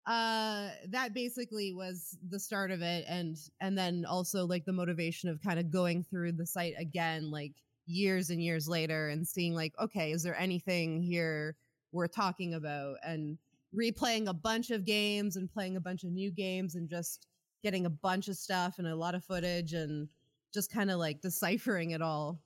uh 0.07 0.69
that 0.89 1.13
basically 1.13 1.73
was 1.73 2.17
the 2.29 2.39
start 2.39 2.71
of 2.71 2.81
it 2.81 3.05
and 3.07 3.37
and 3.59 3.77
then 3.77 4.03
also 4.05 4.47
like 4.47 4.65
the 4.65 4.73
motivation 4.73 5.29
of 5.29 5.41
kind 5.41 5.59
of 5.59 5.71
going 5.71 6.03
through 6.03 6.31
the 6.31 6.45
site 6.45 6.73
again 6.79 7.29
like 7.29 7.53
years 7.85 8.31
and 8.31 8.41
years 8.41 8.67
later 8.67 9.09
and 9.09 9.27
seeing 9.27 9.53
like 9.53 9.73
okay 9.79 10.11
is 10.11 10.23
there 10.23 10.37
anything 10.39 11.01
here 11.01 11.55
worth 11.91 12.15
talking 12.15 12.55
about 12.55 12.95
and 13.05 13.37
replaying 13.75 14.27
a 14.27 14.33
bunch 14.33 14.71
of 14.71 14.85
games 14.85 15.35
and 15.35 15.51
playing 15.51 15.77
a 15.77 15.81
bunch 15.81 16.03
of 16.03 16.11
new 16.11 16.31
games 16.31 16.75
and 16.75 16.89
just 16.89 17.27
getting 17.63 17.85
a 17.85 17.89
bunch 17.89 18.27
of 18.27 18.35
stuff 18.35 18.75
and 18.77 18.87
a 18.87 18.95
lot 18.95 19.15
of 19.15 19.23
footage 19.23 19.73
and 19.73 20.07
just 20.53 20.71
kind 20.71 20.91
of 20.91 20.99
like 20.99 21.21
deciphering 21.21 21.91
it 21.91 22.01
all. 22.01 22.39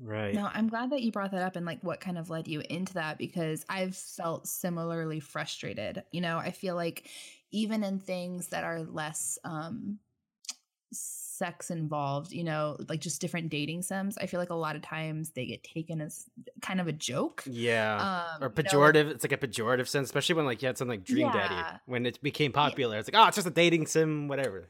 Right. 0.00 0.34
No, 0.34 0.48
I'm 0.52 0.68
glad 0.68 0.90
that 0.90 1.02
you 1.02 1.10
brought 1.10 1.32
that 1.32 1.42
up 1.42 1.56
and 1.56 1.66
like 1.66 1.82
what 1.82 2.00
kind 2.00 2.18
of 2.18 2.30
led 2.30 2.46
you 2.46 2.62
into 2.68 2.94
that 2.94 3.18
because 3.18 3.64
I've 3.68 3.96
felt 3.96 4.46
similarly 4.46 5.20
frustrated. 5.20 6.04
You 6.12 6.20
know, 6.20 6.38
I 6.38 6.52
feel 6.52 6.74
like 6.74 7.08
even 7.50 7.82
in 7.82 7.98
things 7.98 8.48
that 8.48 8.64
are 8.64 8.82
less 8.82 9.38
um 9.44 9.98
sex 10.92 11.70
involved, 11.70 12.32
you 12.32 12.44
know, 12.44 12.76
like 12.88 13.00
just 13.00 13.20
different 13.20 13.48
dating 13.48 13.82
sims. 13.82 14.18
I 14.18 14.26
feel 14.26 14.40
like 14.40 14.50
a 14.50 14.54
lot 14.54 14.76
of 14.76 14.82
times 14.82 15.30
they 15.30 15.46
get 15.46 15.62
taken 15.62 16.00
as 16.00 16.26
kind 16.60 16.80
of 16.80 16.88
a 16.88 16.92
joke. 16.92 17.44
Yeah. 17.46 18.26
Um, 18.34 18.42
or 18.42 18.50
pejorative. 18.50 18.96
You 18.96 19.04
know, 19.04 19.10
it's 19.10 19.24
like 19.24 19.32
a 19.32 19.36
pejorative 19.46 19.88
sense, 19.88 20.08
especially 20.08 20.34
when 20.34 20.46
like 20.46 20.62
you 20.62 20.66
had 20.66 20.76
something 20.76 20.98
like 20.98 21.04
Dream 21.04 21.26
yeah. 21.26 21.32
Daddy 21.32 21.78
when 21.86 22.06
it 22.06 22.20
became 22.22 22.52
popular. 22.52 22.94
Yeah. 22.94 23.00
It's 23.00 23.12
like, 23.12 23.22
oh, 23.22 23.28
it's 23.28 23.36
just 23.36 23.46
a 23.46 23.50
dating 23.50 23.86
sim, 23.86 24.28
whatever. 24.28 24.68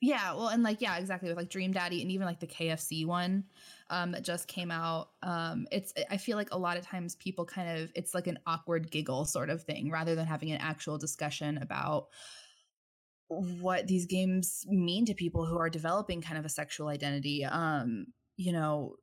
Yeah, 0.00 0.34
well, 0.34 0.48
and 0.48 0.62
like 0.62 0.80
yeah, 0.80 0.96
exactly 0.96 1.28
with 1.28 1.36
like 1.36 1.50
Dream 1.50 1.72
Daddy 1.72 2.02
and 2.02 2.10
even 2.12 2.24
like 2.26 2.38
the 2.38 2.46
KFC 2.46 3.04
one 3.04 3.44
um, 3.90 4.12
that 4.12 4.22
just 4.22 4.46
came 4.46 4.70
out. 4.70 5.10
Um, 5.22 5.66
it's 5.72 5.92
I 6.08 6.18
feel 6.18 6.36
like 6.36 6.52
a 6.52 6.58
lot 6.58 6.76
of 6.76 6.84
times 6.84 7.16
people 7.16 7.44
kind 7.44 7.80
of 7.80 7.90
it's 7.96 8.14
like 8.14 8.28
an 8.28 8.38
awkward 8.46 8.92
giggle 8.92 9.24
sort 9.24 9.50
of 9.50 9.64
thing 9.64 9.90
rather 9.90 10.14
than 10.14 10.26
having 10.26 10.52
an 10.52 10.60
actual 10.60 10.98
discussion 10.98 11.58
about 11.58 12.06
what 13.28 13.86
these 13.86 14.06
games 14.06 14.64
mean 14.68 15.04
to 15.06 15.14
people 15.14 15.44
who 15.44 15.58
are 15.58 15.68
developing 15.68 16.22
kind 16.22 16.38
of 16.38 16.44
a 16.44 16.48
sexual 16.48 16.88
identity. 16.88 17.44
Um, 17.44 18.06
you 18.36 18.52
know, 18.52 18.96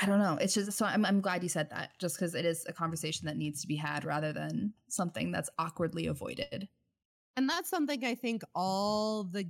I 0.00 0.06
don't 0.06 0.18
know. 0.18 0.36
It's 0.40 0.54
just 0.54 0.72
so 0.72 0.84
I'm 0.84 1.04
I'm 1.04 1.20
glad 1.20 1.42
you 1.42 1.48
said 1.48 1.70
that, 1.70 1.90
just 2.00 2.16
because 2.16 2.34
it 2.34 2.44
is 2.44 2.66
a 2.68 2.72
conversation 2.72 3.26
that 3.26 3.36
needs 3.36 3.60
to 3.62 3.68
be 3.68 3.76
had 3.76 4.04
rather 4.04 4.32
than 4.32 4.74
something 4.88 5.30
that's 5.30 5.50
awkwardly 5.58 6.06
avoided. 6.06 6.68
And 7.36 7.48
that's 7.48 7.68
something 7.68 8.04
I 8.04 8.14
think 8.14 8.42
all 8.54 9.24
the 9.24 9.46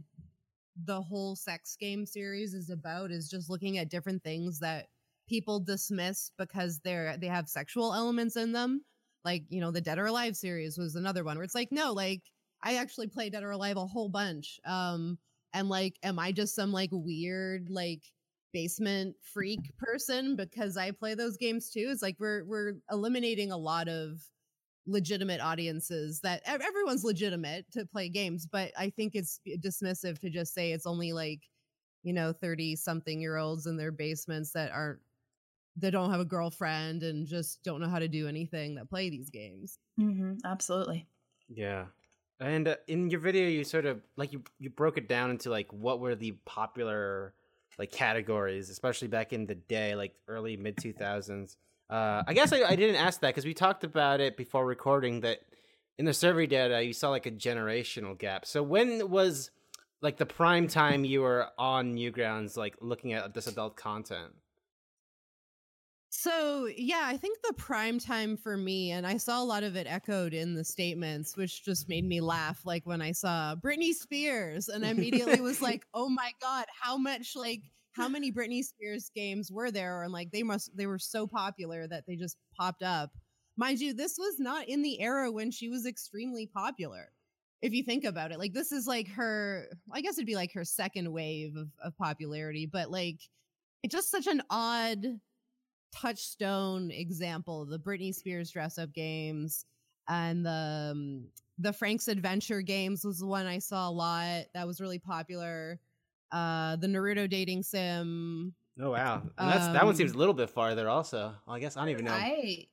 the 0.85 1.00
whole 1.00 1.37
sex 1.37 1.76
game 1.81 2.05
series 2.05 2.52
is 2.52 2.69
about 2.71 3.11
is 3.11 3.31
just 3.31 3.49
looking 3.49 3.78
at 3.78 3.88
different 3.88 4.23
things 4.23 4.59
that 4.61 4.88
people 5.28 5.61
dismiss 5.61 6.31
because 6.38 6.81
they're 6.85 7.16
they 7.16 7.28
have 7.28 7.49
sexual 7.49 7.95
elements 7.95 8.37
in 8.37 8.52
them. 8.52 8.83
Like, 9.25 9.45
you 9.49 9.61
know, 9.61 9.71
the 9.71 9.81
Dead 9.81 9.99
or 9.99 10.07
Alive 10.07 10.37
series 10.37 10.78
was 10.78 10.95
another 10.95 11.25
one 11.25 11.37
where 11.37 11.45
it's 11.45 11.55
like, 11.55 11.73
no, 11.73 11.93
like 11.93 12.23
I 12.62 12.76
actually 12.76 13.09
play 13.09 13.31
Dead 13.31 13.43
or 13.43 13.50
Alive 13.50 13.76
a 13.76 13.87
whole 13.87 14.09
bunch. 14.09 14.61
Um, 14.64 15.19
and 15.55 15.69
like, 15.69 15.97
am 16.02 16.19
I 16.19 16.33
just 16.33 16.55
some 16.55 16.73
like 16.73 16.90
weird 16.93 17.69
like 17.71 18.02
basement 18.52 19.16
freak 19.23 19.61
person 19.78 20.37
because 20.37 20.76
I 20.76 20.90
play 20.90 21.14
those 21.14 21.37
games 21.37 21.71
too? 21.71 21.88
It's 21.90 22.02
like 22.02 22.16
we're 22.19 22.45
we're 22.45 22.75
eliminating 22.90 23.52
a 23.52 23.57
lot 23.59 23.88
of 23.88 24.21
legitimate 24.87 25.40
audiences 25.40 26.21
that 26.21 26.43
everyone's 26.47 27.05
legitimate 27.05 27.71
to 27.73 27.87
play 27.87 28.09
games, 28.09 28.47
but 28.47 28.73
I 28.78 28.90
think 28.90 29.14
it's 29.14 29.40
dismissive 29.47 30.19
to 30.21 30.31
just 30.31 30.55
say 30.55 30.73
it's 30.73 30.87
only 30.87 31.12
like 31.12 31.43
you 32.02 32.12
know 32.12 32.33
30 32.33 32.76
something 32.76 33.21
year 33.21 33.37
olds 33.37 33.66
in 33.66 33.76
their 33.76 33.90
basements 33.90 34.52
that 34.52 34.71
aren't 34.71 35.00
that 35.78 35.90
don't 35.90 36.11
have 36.11 36.21
a 36.21 36.25
girlfriend 36.25 37.02
and 37.02 37.26
just 37.26 37.62
don't 37.62 37.81
know 37.81 37.88
how 37.88 37.99
to 37.99 38.09
do 38.09 38.28
anything 38.28 38.75
that 38.76 38.88
play 38.88 39.11
these 39.11 39.28
games. 39.31 39.78
Mm-hmm, 40.00 40.37
absolutely. 40.45 41.07
Yeah. 41.49 41.87
And 42.40 42.69
uh, 42.69 42.76
in 42.87 43.11
your 43.11 43.21
video, 43.21 43.49
you 43.49 43.64
sort 43.64 43.87
of 43.87 44.02
like 44.16 44.33
you 44.33 44.43
you 44.59 44.71
broke 44.71 44.99
it 44.99 45.09
down 45.09 45.31
into 45.31 45.50
like 45.50 45.73
what 45.73 46.00
were 46.00 46.14
the 46.14 46.33
popular 46.45 47.35
like 47.78 47.93
categories, 47.93 48.71
especially 48.71 49.09
back 49.09 49.33
in 49.33 49.47
the 49.47 49.55
day, 49.55 49.95
like 49.95 50.14
early 50.28 50.57
mid 50.57 50.76
two 50.76 50.93
thousands. 50.93 51.57
Uh, 51.88 52.23
I 52.26 52.35
guess 52.35 52.52
I, 52.52 52.62
I 52.62 52.76
didn't 52.76 52.97
ask 52.97 53.21
that 53.21 53.28
because 53.28 53.45
we 53.45 53.55
talked 53.55 53.85
about 53.85 54.21
it 54.21 54.37
before 54.37 54.66
recording 54.66 55.21
that 55.21 55.40
in 55.99 56.05
the 56.05 56.14
survey 56.14 56.47
data 56.47 56.83
you 56.83 56.93
saw 56.93 57.11
like 57.11 57.26
a 57.26 57.31
generational 57.31 58.19
gap. 58.19 58.45
So 58.45 58.62
when 58.62 59.09
was 59.09 59.50
like 60.02 60.16
the 60.16 60.26
prime 60.26 60.69
time 60.69 61.05
you 61.05 61.23
were 61.23 61.47
on 61.59 61.95
Newgrounds, 61.95 62.57
like 62.57 62.76
looking 62.81 63.12
at 63.12 63.35
this 63.35 63.47
adult 63.47 63.76
content? 63.76 64.33
So, 66.09 66.66
yeah, 66.76 67.02
I 67.05 67.16
think 67.19 67.38
the 67.43 67.52
prime 67.52 67.99
time 67.99 68.37
for 68.37 68.57
me, 68.57 68.93
and 68.93 69.07
I 69.07 69.19
saw 69.19 69.43
a 69.43 69.45
lot 69.45 69.64
of 69.64 69.76
it 69.76 69.87
echoed 69.87 70.33
in 70.33 70.55
the 70.55 70.64
statements, 70.64 71.37
which 71.37 71.62
just 71.62 71.88
made 71.90 72.07
me 72.07 72.21
laugh. 72.21 72.64
Like 72.64 72.87
when 72.87 73.02
I 73.02 73.12
saw 73.12 73.55
Britney 73.55 73.93
Spears, 73.93 74.69
and 74.69 74.87
I 74.87 74.90
immediately 74.90 75.40
was 75.40 75.61
like, 75.62 75.85
oh 75.93 76.09
my 76.09 76.31
God, 76.40 76.64
how 76.81 76.97
much, 76.97 77.37
like, 77.37 77.62
how 77.97 78.09
many 78.09 78.33
Britney 78.33 78.62
Spears 78.65 79.11
games 79.15 79.50
were 79.50 79.71
there? 79.71 80.03
And 80.03 80.12
like, 80.12 80.31
they 80.31 80.43
must, 80.43 80.76
they 80.76 80.87
were 80.87 80.99
so 80.99 81.26
popular 81.26 81.87
that 81.87 82.05
they 82.07 82.17
just 82.17 82.37
popped 82.57 82.83
up. 82.83 83.11
Mind 83.57 83.81
you, 83.81 83.95
this 83.95 84.17
was 84.19 84.38
not 84.38 84.69
in 84.69 84.83
the 84.83 85.00
era 85.00 85.31
when 85.33 85.50
she 85.50 85.69
was 85.69 85.87
extremely 85.87 86.47
popular. 86.47 87.11
If 87.62 87.73
you 87.73 87.83
think 87.83 88.05
about 88.05 88.33
it, 88.33 88.38
like, 88.38 88.53
this 88.53 88.71
is 88.71 88.87
like 88.87 89.09
her, 89.12 89.67
I 89.91 90.03
guess 90.03 90.19
it'd 90.19 90.26
be 90.26 90.35
like 90.35 90.53
her 90.53 90.65
second 90.65 91.11
wave 91.11 91.57
of, 91.57 91.69
of 91.83 91.97
popularity, 91.97 92.67
but 92.67 92.91
like, 92.91 93.21
it's 93.83 93.95
just 93.95 94.11
such 94.11 94.26
an 94.26 94.43
odd 94.50 95.05
touchstone 95.95 96.91
example 96.91 97.65
the 97.65 97.79
Britney 97.79 98.15
Spears 98.15 98.50
dress 98.50 98.76
up 98.76 98.93
games 98.93 99.65
and 100.09 100.45
the 100.45 100.91
um, 100.93 101.29
the 101.59 101.73
Frank's 101.73 102.09
Adventure 102.09 102.61
games 102.61 103.05
was 103.05 103.21
the 103.21 103.26
one 103.26 103.47
I 103.47 103.59
saw 103.59 103.88
a 103.88 103.91
lot 103.91 104.45
that 104.53 104.67
was 104.67 104.81
really 104.81 104.99
popular. 104.99 105.81
Uh, 106.33 106.76
the 106.76 106.87
Naruto 106.87 107.28
dating 107.28 107.62
sim. 107.62 108.54
Oh 108.80 108.90
wow, 108.90 109.23
and 109.38 109.50
that's 109.50 109.66
that 109.68 109.85
one 109.85 109.95
seems 109.97 110.12
Um, 110.12 110.16
a 110.16 110.18
little 110.18 110.35
bit 110.35 110.50
farther. 110.50 110.88
Also, 110.88 111.35
well, 111.47 111.56
I 111.56 111.61
guess 111.61 111.76
I 111.76 111.80
don't 111.80 111.90
even 111.90 112.04
know. 112.04 112.12
I 112.12 112.66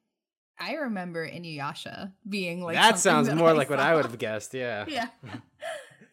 I 0.60 0.74
remember 0.74 1.27
Inuyasha 1.27 2.12
being 2.27 2.62
like 2.62 2.75
that 2.75 3.00
something 3.00 3.25
sounds 3.25 3.39
more 3.39 3.50
I 3.50 3.53
like 3.53 3.69
what 3.69 3.79
I 3.79 3.95
would 3.95 4.05
have 4.05 4.17
guessed. 4.17 4.53
Yeah. 4.63 4.86
yeah. 4.88 5.07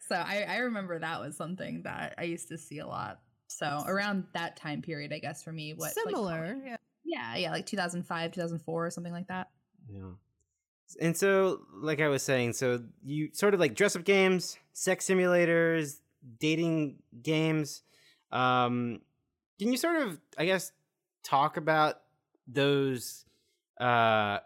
so 0.07 0.15
I, 0.15 0.45
I 0.47 0.57
remember 0.57 0.97
that 0.99 1.19
was 1.21 1.35
something 1.37 1.83
that 1.83 2.15
I 2.17 2.23
used 2.23 2.49
to 2.49 2.57
see 2.57 2.79
a 2.79 2.87
lot. 2.87 3.19
So 3.47 3.83
around 3.85 4.25
that 4.33 4.55
time 4.57 4.81
period, 4.81 5.13
I 5.13 5.19
guess 5.19 5.43
for 5.43 5.51
me, 5.51 5.73
what 5.73 5.93
like, 5.95 6.05
similar. 6.05 6.57
yeah. 6.65 6.77
yeah, 7.03 7.35
yeah, 7.35 7.51
like 7.51 7.65
2005, 7.65 8.31
2004, 8.31 8.85
or 8.85 8.89
something 8.89 9.13
like 9.13 9.27
that. 9.27 9.49
Yeah. 9.89 10.11
And 10.99 11.15
so, 11.15 11.61
like 11.73 12.01
I 12.01 12.07
was 12.07 12.23
saying, 12.23 12.53
so 12.53 12.81
you 13.03 13.29
sort 13.33 13.53
of 13.53 13.59
like 13.59 13.75
dress 13.75 13.95
up 13.95 14.03
games, 14.03 14.57
sex 14.73 15.05
simulators, 15.07 15.99
dating 16.39 16.97
games. 17.21 17.83
Um, 18.31 19.01
can 19.59 19.71
you 19.71 19.77
sort 19.77 20.01
of, 20.01 20.19
I 20.37 20.45
guess, 20.45 20.71
talk 21.23 21.57
about 21.57 21.95
those, 22.47 23.25
uh, 23.79 24.39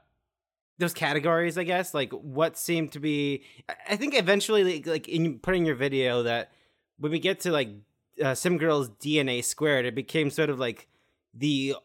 those 0.78 0.94
categories? 0.94 1.58
I 1.58 1.64
guess 1.64 1.94
like 1.94 2.12
what 2.12 2.58
seemed 2.58 2.92
to 2.94 3.00
be. 3.00 3.44
I- 3.90 3.96
think 3.96 4.16
eventually, 4.18 4.64
like, 4.64 4.88
like 4.88 5.08
in 5.08 5.40
putting 5.40 5.66
your 5.66 5.76
video, 5.76 6.24
that 6.24 6.52
when 6.98 7.12
we 7.12 7.20
get 7.20 7.42
to 7.42 7.52
like 7.52 7.70
uh, 8.24 8.36
Sim 8.36 8.58
Girls 8.58 8.90
DNA 8.90 9.44
squared, 9.44 9.86
it 9.86 9.96
became 9.96 10.30
sort 10.30 10.50
of 10.50 10.60
like 10.60 10.88
the 11.34 11.76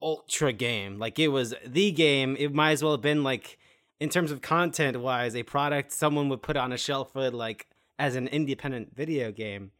ultra 0.00 0.52
game. 0.52 0.98
Like 0.98 1.18
it 1.18 1.28
was 1.28 1.54
the 1.64 1.90
game. 1.92 2.36
It 2.38 2.52
might 2.54 2.72
as 2.72 2.82
well 2.82 2.92
have 2.92 3.00
been 3.02 3.22
like 3.22 3.58
in 3.98 4.08
terms 4.08 4.30
of 4.30 4.42
content 4.42 5.00
wise, 5.00 5.34
a 5.34 5.42
product 5.42 5.92
someone 5.92 6.28
would 6.28 6.42
put 6.42 6.56
on 6.56 6.72
a 6.72 6.76
shelf 6.76 7.12
for 7.12 7.30
like 7.30 7.66
as 7.98 8.16
an 8.16 8.28
independent 8.28 8.94
video 8.94 9.32
game. 9.32 9.70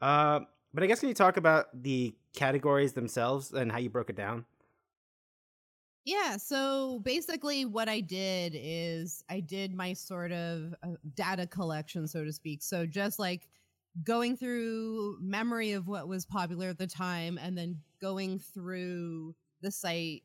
Uh, 0.00 0.40
but 0.72 0.82
I 0.82 0.86
guess 0.86 1.00
can 1.00 1.08
you 1.08 1.14
talk 1.14 1.36
about 1.36 1.66
the 1.82 2.14
categories 2.34 2.92
themselves 2.92 3.52
and 3.52 3.70
how 3.70 3.78
you 3.78 3.90
broke 3.90 4.10
it 4.10 4.16
down? 4.16 4.44
Yeah, 6.04 6.36
so 6.36 7.00
basically 7.02 7.64
what 7.64 7.88
I 7.88 8.00
did 8.00 8.54
is 8.54 9.24
I 9.30 9.40
did 9.40 9.72
my 9.72 9.94
sort 9.94 10.32
of 10.32 10.74
uh, 10.82 10.88
data 11.14 11.46
collection, 11.46 12.06
so 12.06 12.24
to 12.24 12.32
speak. 12.32 12.62
So 12.62 12.84
just 12.84 13.18
like 13.18 13.48
going 14.02 14.36
through 14.36 15.18
memory 15.20 15.72
of 15.72 15.88
what 15.88 16.08
was 16.08 16.26
popular 16.26 16.68
at 16.68 16.78
the 16.78 16.86
time 16.86 17.38
and 17.40 17.56
then 17.56 17.78
going 18.02 18.38
through 18.38 19.34
the 19.62 19.70
site 19.70 20.24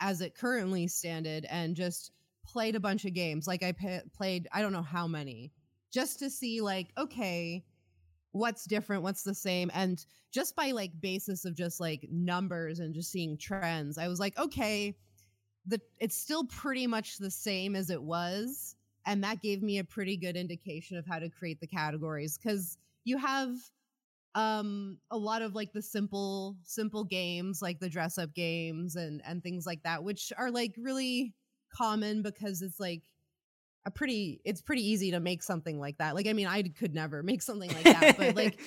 as 0.00 0.20
it 0.20 0.36
currently 0.36 0.86
standed 0.86 1.46
and 1.50 1.74
just 1.74 2.12
played 2.46 2.76
a 2.76 2.80
bunch 2.80 3.04
of 3.04 3.14
games. 3.14 3.48
Like 3.48 3.64
I 3.64 3.74
played, 4.14 4.46
I 4.52 4.62
don't 4.62 4.72
know 4.72 4.82
how 4.82 5.08
many, 5.08 5.50
just 5.92 6.18
to 6.20 6.30
see 6.30 6.60
like, 6.60 6.92
okay, 6.98 7.64
what's 8.32 8.66
different, 8.66 9.02
what's 9.02 9.22
the 9.22 9.34
same. 9.34 9.70
And 9.74 10.04
just 10.32 10.56
by 10.56 10.72
like 10.72 11.00
basis 11.00 11.44
of 11.44 11.54
just 11.54 11.80
like 11.80 12.06
numbers 12.10 12.78
and 12.80 12.94
just 12.94 13.10
seeing 13.10 13.38
trends, 13.38 13.98
I 13.98 14.08
was 14.08 14.20
like, 14.20 14.38
okay, 14.38 14.96
the 15.66 15.80
it's 15.98 16.16
still 16.16 16.44
pretty 16.46 16.86
much 16.86 17.18
the 17.18 17.30
same 17.30 17.74
as 17.76 17.90
it 17.90 18.02
was 18.02 18.76
and 19.04 19.22
that 19.22 19.42
gave 19.42 19.62
me 19.62 19.78
a 19.78 19.84
pretty 19.84 20.16
good 20.16 20.36
indication 20.36 20.96
of 20.96 21.06
how 21.06 21.18
to 21.18 21.28
create 21.28 21.60
the 21.60 21.66
categories 21.66 22.38
cuz 22.38 22.78
you 23.04 23.18
have 23.18 23.56
um 24.34 24.98
a 25.10 25.16
lot 25.18 25.42
of 25.42 25.54
like 25.54 25.72
the 25.72 25.82
simple 25.82 26.56
simple 26.62 27.04
games 27.04 27.62
like 27.62 27.80
the 27.80 27.88
dress 27.88 28.18
up 28.18 28.34
games 28.34 28.96
and 28.96 29.22
and 29.24 29.42
things 29.42 29.66
like 29.66 29.82
that 29.82 30.04
which 30.04 30.32
are 30.36 30.50
like 30.50 30.74
really 30.78 31.34
common 31.72 32.22
because 32.22 32.62
it's 32.62 32.78
like 32.78 33.02
a 33.86 33.90
pretty 33.90 34.40
it's 34.44 34.60
pretty 34.60 34.86
easy 34.86 35.12
to 35.12 35.20
make 35.20 35.42
something 35.42 35.78
like 35.78 35.96
that. 35.98 36.14
Like 36.14 36.26
i 36.26 36.32
mean 36.32 36.48
i 36.48 36.62
could 36.62 36.94
never 36.94 37.22
make 37.22 37.40
something 37.40 37.70
like 37.72 37.84
that 37.84 38.16
but 38.18 38.36
like 38.36 38.60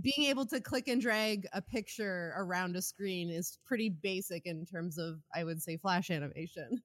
being 0.00 0.28
able 0.28 0.46
to 0.46 0.60
click 0.60 0.86
and 0.86 1.00
drag 1.00 1.46
a 1.52 1.62
picture 1.62 2.34
around 2.36 2.76
a 2.76 2.82
screen 2.82 3.30
is 3.30 3.58
pretty 3.64 3.88
basic 3.88 4.46
in 4.46 4.66
terms 4.66 4.98
of 4.98 5.18
i 5.34 5.42
would 5.42 5.62
say 5.62 5.76
flash 5.78 6.10
animation. 6.10 6.82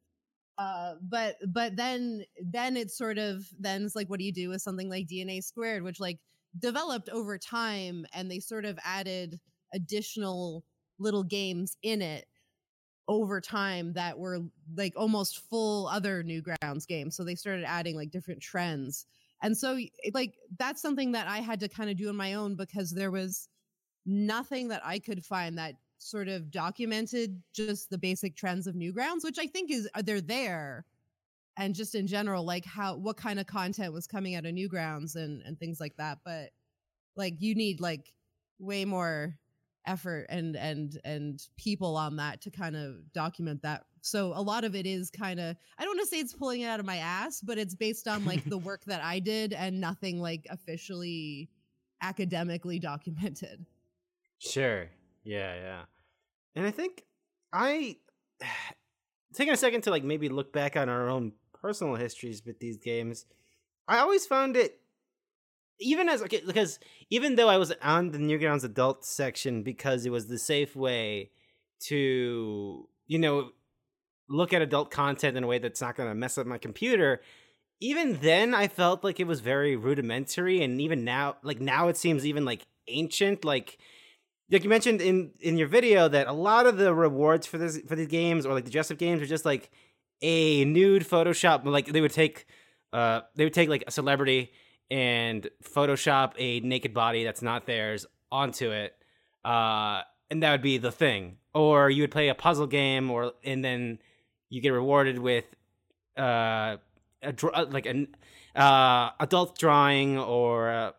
Uh 0.57 0.93
but 1.01 1.35
but 1.47 1.75
then 1.75 2.23
then 2.41 2.77
it's 2.77 2.97
sort 2.97 3.17
of 3.17 3.45
then 3.59 3.83
it's 3.83 3.95
like 3.95 4.09
what 4.09 4.19
do 4.19 4.25
you 4.25 4.33
do 4.33 4.49
with 4.49 4.61
something 4.61 4.89
like 4.89 5.07
dna 5.07 5.43
squared 5.43 5.83
which 5.83 5.99
like 5.99 6.19
developed 6.59 7.09
over 7.09 7.37
time 7.37 8.05
and 8.13 8.29
they 8.29 8.39
sort 8.39 8.65
of 8.65 8.77
added 8.83 9.39
additional 9.73 10.63
little 10.99 11.23
games 11.23 11.77
in 11.81 12.01
it 12.01 12.25
over 13.11 13.41
time 13.41 13.91
that 13.91 14.17
were 14.17 14.39
like 14.75 14.93
almost 14.95 15.39
full 15.49 15.87
other 15.87 16.23
newgrounds 16.23 16.87
games 16.87 17.15
so 17.15 17.25
they 17.25 17.35
started 17.35 17.65
adding 17.65 17.95
like 17.95 18.09
different 18.09 18.41
trends. 18.41 19.05
And 19.43 19.57
so 19.57 19.77
like 20.13 20.35
that's 20.59 20.81
something 20.81 21.11
that 21.13 21.27
i 21.27 21.39
had 21.39 21.59
to 21.59 21.67
kind 21.67 21.89
of 21.89 21.97
do 21.97 22.09
on 22.09 22.15
my 22.15 22.35
own 22.35 22.55
because 22.55 22.91
there 22.91 23.11
was 23.11 23.49
nothing 24.05 24.67
that 24.67 24.81
i 24.85 24.99
could 24.99 25.25
find 25.25 25.57
that 25.57 25.75
sort 25.97 26.27
of 26.27 26.51
documented 26.51 27.41
just 27.53 27.89
the 27.89 27.97
basic 27.97 28.35
trends 28.35 28.67
of 28.67 28.75
newgrounds 28.75 29.23
which 29.23 29.39
i 29.39 29.47
think 29.47 29.71
is 29.71 29.89
uh, 29.95 30.01
they're 30.01 30.21
there 30.21 30.85
and 31.57 31.73
just 31.75 31.95
in 31.95 32.05
general 32.07 32.43
like 32.43 32.65
how 32.65 32.95
what 32.95 33.17
kind 33.17 33.39
of 33.39 33.47
content 33.47 33.93
was 33.93 34.05
coming 34.07 34.35
out 34.35 34.45
of 34.45 34.53
newgrounds 34.53 35.15
and 35.15 35.41
and 35.43 35.59
things 35.59 35.79
like 35.79 35.95
that 35.97 36.19
but 36.23 36.49
like 37.15 37.35
you 37.39 37.55
need 37.55 37.81
like 37.81 38.13
way 38.59 38.85
more 38.85 39.35
effort 39.85 40.27
and 40.29 40.55
and 40.55 40.99
and 41.03 41.47
people 41.57 41.95
on 41.95 42.15
that 42.17 42.41
to 42.41 42.51
kind 42.51 42.75
of 42.75 43.11
document 43.13 43.61
that 43.63 43.83
so 44.01 44.31
a 44.35 44.41
lot 44.41 44.63
of 44.63 44.75
it 44.75 44.85
is 44.85 45.09
kind 45.09 45.39
of 45.39 45.55
i 45.77 45.83
don't 45.83 45.97
want 45.97 46.01
to 46.01 46.07
say 46.07 46.19
it's 46.19 46.33
pulling 46.33 46.61
it 46.61 46.67
out 46.67 46.79
of 46.79 46.85
my 46.85 46.97
ass 46.97 47.41
but 47.41 47.57
it's 47.57 47.73
based 47.73 48.07
on 48.07 48.23
like 48.25 48.43
the 48.45 48.57
work 48.57 48.83
that 48.85 49.03
i 49.03 49.17
did 49.17 49.53
and 49.53 49.81
nothing 49.81 50.21
like 50.21 50.45
officially 50.51 51.49
academically 52.01 52.77
documented 52.77 53.65
Sure. 54.41 54.89
Yeah, 55.23 55.55
yeah. 55.55 55.81
And 56.55 56.65
I 56.65 56.71
think 56.71 57.03
I 57.53 57.97
taking 59.33 59.53
a 59.53 59.57
second 59.57 59.81
to 59.81 59.91
like 59.91 60.03
maybe 60.03 60.29
look 60.29 60.51
back 60.51 60.75
on 60.75 60.89
our 60.89 61.09
own 61.09 61.33
personal 61.53 61.95
histories 61.95 62.43
with 62.45 62.59
these 62.59 62.77
games. 62.77 63.25
I 63.87 63.99
always 63.99 64.25
found 64.25 64.57
it 64.57 64.80
even 65.81 66.07
as 66.07 66.21
okay 66.21 66.41
because 66.45 66.79
even 67.09 67.35
though 67.35 67.49
I 67.49 67.57
was 67.57 67.73
on 67.81 68.11
the 68.11 68.17
Newgrounds 68.17 68.63
adult 68.63 69.03
section 69.05 69.63
because 69.63 70.05
it 70.05 70.11
was 70.11 70.27
the 70.27 70.37
safe 70.37 70.75
way 70.75 71.31
to 71.81 72.87
you 73.07 73.19
know 73.19 73.51
look 74.29 74.53
at 74.53 74.61
adult 74.61 74.91
content 74.91 75.35
in 75.35 75.43
a 75.43 75.47
way 75.47 75.59
that's 75.59 75.81
not 75.81 75.95
going 75.95 76.07
to 76.07 76.15
mess 76.15 76.37
up 76.37 76.47
my 76.47 76.57
computer 76.57 77.21
even 77.81 78.19
then 78.21 78.53
i 78.53 78.67
felt 78.67 79.03
like 79.03 79.19
it 79.19 79.25
was 79.25 79.41
very 79.41 79.75
rudimentary 79.75 80.63
and 80.63 80.79
even 80.79 81.03
now 81.03 81.35
like 81.41 81.59
now 81.59 81.87
it 81.87 81.97
seems 81.97 82.25
even 82.25 82.45
like 82.45 82.65
ancient. 82.87 83.43
Like 83.45 83.77
like 84.49 84.63
you 84.63 84.69
mentioned 84.69 85.01
in 85.01 85.31
in 85.39 85.57
your 85.57 85.67
video 85.67 86.07
that 86.07 86.27
a 86.27 86.33
lot 86.33 86.65
of 86.65 86.77
the 86.77 86.93
rewards 86.93 87.47
for 87.47 87.57
this 87.57 87.79
for 87.87 87.95
these 87.95 88.07
games 88.07 88.45
or 88.45 88.53
like 88.53 88.65
the 88.65 88.71
dress 88.71 88.91
up 88.91 88.97
games 88.97 89.21
are 89.21 89.27
just 89.27 89.45
like 89.45 89.71
a 90.21 90.65
nude 90.65 91.03
photoshop 91.03 91.65
like 91.65 91.87
they 91.87 92.01
would 92.01 92.11
take 92.11 92.45
uh 92.93 93.21
they 93.35 93.43
would 93.43 93.53
take 93.53 93.69
like 93.69 93.83
a 93.87 93.91
celebrity 93.91 94.51
and 94.91 95.49
photoshop 95.63 96.33
a 96.37 96.59
naked 96.59 96.93
body 96.93 97.23
that's 97.23 97.41
not 97.41 97.65
theirs 97.65 98.05
onto 98.31 98.69
it 98.69 98.95
uh 99.45 100.01
and 100.31 100.41
that 100.41 100.51
would 100.51 100.61
be 100.61 100.77
the 100.77 100.91
thing. 100.91 101.37
Or 101.53 101.89
you 101.89 102.03
would 102.03 102.11
play 102.11 102.29
a 102.29 102.35
puzzle 102.35 102.65
game 102.65 103.11
or 103.11 103.33
and 103.43 103.63
then 103.63 103.99
you 104.49 104.61
get 104.61 104.69
rewarded 104.69 105.19
with 105.19 105.45
uh 106.17 106.77
a 107.21 107.33
uh, 107.53 107.65
like 107.69 107.85
an 107.85 108.15
uh 108.55 109.09
adult 109.19 109.59
drawing 109.59 110.17
or 110.17 110.69
uh, 110.69 110.91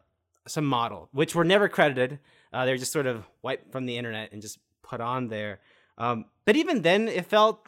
some 0.46 0.66
model 0.66 1.09
which 1.12 1.35
were 1.35 1.44
never 1.44 1.68
credited. 1.68 2.18
Uh, 2.52 2.66
they're 2.66 2.76
just 2.76 2.92
sort 2.92 3.07
of 3.07 3.24
wiped 3.40 3.72
from 3.72 3.87
the 3.87 3.96
internet 3.96 4.31
and 4.33 4.42
just 4.42 4.59
put 4.83 5.00
on 5.00 5.28
there. 5.28 5.61
Um 5.96 6.26
but 6.44 6.57
even 6.57 6.83
then 6.83 7.09
it 7.09 7.26
felt 7.26 7.66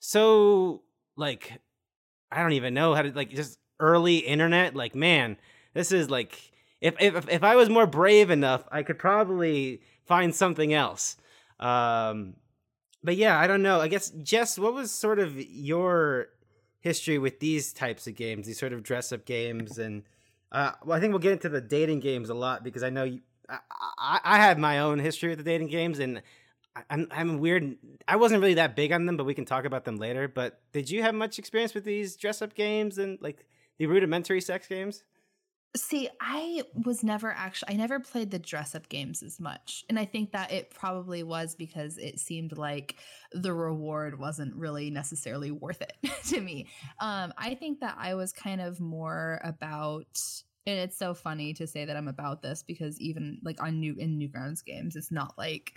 so 0.00 0.82
like 1.16 1.60
i 2.30 2.42
don't 2.42 2.52
even 2.52 2.74
know 2.74 2.94
how 2.94 3.02
to 3.02 3.12
like 3.12 3.30
just 3.30 3.58
early 3.80 4.18
internet 4.18 4.74
like 4.74 4.94
man 4.94 5.36
this 5.74 5.92
is 5.92 6.08
like 6.08 6.52
if 6.80 6.94
if 7.00 7.28
if 7.28 7.44
i 7.44 7.54
was 7.54 7.68
more 7.68 7.86
brave 7.86 8.30
enough 8.30 8.64
i 8.72 8.82
could 8.82 8.98
probably 8.98 9.82
find 10.06 10.34
something 10.34 10.72
else 10.72 11.16
um 11.60 12.34
but 13.02 13.16
yeah 13.16 13.38
i 13.38 13.46
don't 13.46 13.62
know 13.62 13.80
i 13.80 13.88
guess 13.88 14.10
jess 14.22 14.58
what 14.58 14.72
was 14.72 14.90
sort 14.90 15.18
of 15.18 15.36
your 15.36 16.28
history 16.80 17.18
with 17.18 17.40
these 17.40 17.72
types 17.72 18.06
of 18.06 18.14
games 18.14 18.46
these 18.46 18.58
sort 18.58 18.72
of 18.72 18.82
dress 18.82 19.12
up 19.12 19.24
games 19.24 19.78
and 19.78 20.02
uh 20.52 20.72
well 20.84 20.96
i 20.96 21.00
think 21.00 21.12
we'll 21.12 21.18
get 21.18 21.32
into 21.32 21.48
the 21.48 21.60
dating 21.60 22.00
games 22.00 22.30
a 22.30 22.34
lot 22.34 22.64
because 22.64 22.82
i 22.82 22.90
know 22.90 23.04
you 23.04 23.20
i 23.48 23.58
i, 23.98 24.20
I 24.24 24.36
have 24.38 24.58
my 24.58 24.80
own 24.80 24.98
history 24.98 25.30
with 25.30 25.38
the 25.38 25.44
dating 25.44 25.68
games 25.68 25.98
and 25.98 26.22
I'm 26.90 27.06
I'm 27.10 27.38
weird. 27.38 27.76
I 28.08 28.16
wasn't 28.16 28.40
really 28.40 28.54
that 28.54 28.74
big 28.74 28.92
on 28.92 29.06
them, 29.06 29.16
but 29.16 29.24
we 29.24 29.34
can 29.34 29.44
talk 29.44 29.64
about 29.64 29.84
them 29.84 29.96
later. 29.96 30.26
But 30.26 30.60
did 30.72 30.90
you 30.90 31.02
have 31.02 31.14
much 31.14 31.38
experience 31.38 31.74
with 31.74 31.84
these 31.84 32.16
dress 32.16 32.42
up 32.42 32.54
games 32.54 32.98
and 32.98 33.18
like 33.20 33.46
the 33.78 33.86
rudimentary 33.86 34.40
sex 34.40 34.66
games? 34.66 35.04
See, 35.76 36.08
I 36.20 36.62
was 36.84 37.02
never 37.02 37.32
actually, 37.32 37.74
I 37.74 37.76
never 37.76 37.98
played 37.98 38.30
the 38.30 38.38
dress 38.38 38.76
up 38.76 38.88
games 38.88 39.22
as 39.22 39.40
much. 39.40 39.84
And 39.88 39.98
I 39.98 40.04
think 40.04 40.30
that 40.30 40.52
it 40.52 40.70
probably 40.70 41.24
was 41.24 41.56
because 41.56 41.98
it 41.98 42.20
seemed 42.20 42.56
like 42.56 42.96
the 43.32 43.52
reward 43.52 44.18
wasn't 44.18 44.54
really 44.54 44.90
necessarily 44.90 45.50
worth 45.50 45.82
it 45.82 45.96
to 46.28 46.40
me. 46.40 46.68
Um, 47.00 47.34
I 47.36 47.54
think 47.54 47.80
that 47.80 47.96
I 47.98 48.14
was 48.14 48.32
kind 48.32 48.60
of 48.60 48.80
more 48.80 49.40
about 49.42 50.06
and 50.66 50.78
it's 50.78 50.96
so 50.96 51.12
funny 51.12 51.52
to 51.54 51.66
say 51.66 51.84
that 51.84 51.96
I'm 51.96 52.08
about 52.08 52.42
this 52.42 52.62
because 52.62 52.98
even 53.00 53.38
like 53.42 53.62
on 53.62 53.80
new 53.80 53.96
in 53.96 54.18
Newgrounds 54.18 54.64
games, 54.64 54.96
it's 54.96 55.10
not 55.10 55.36
like 55.36 55.74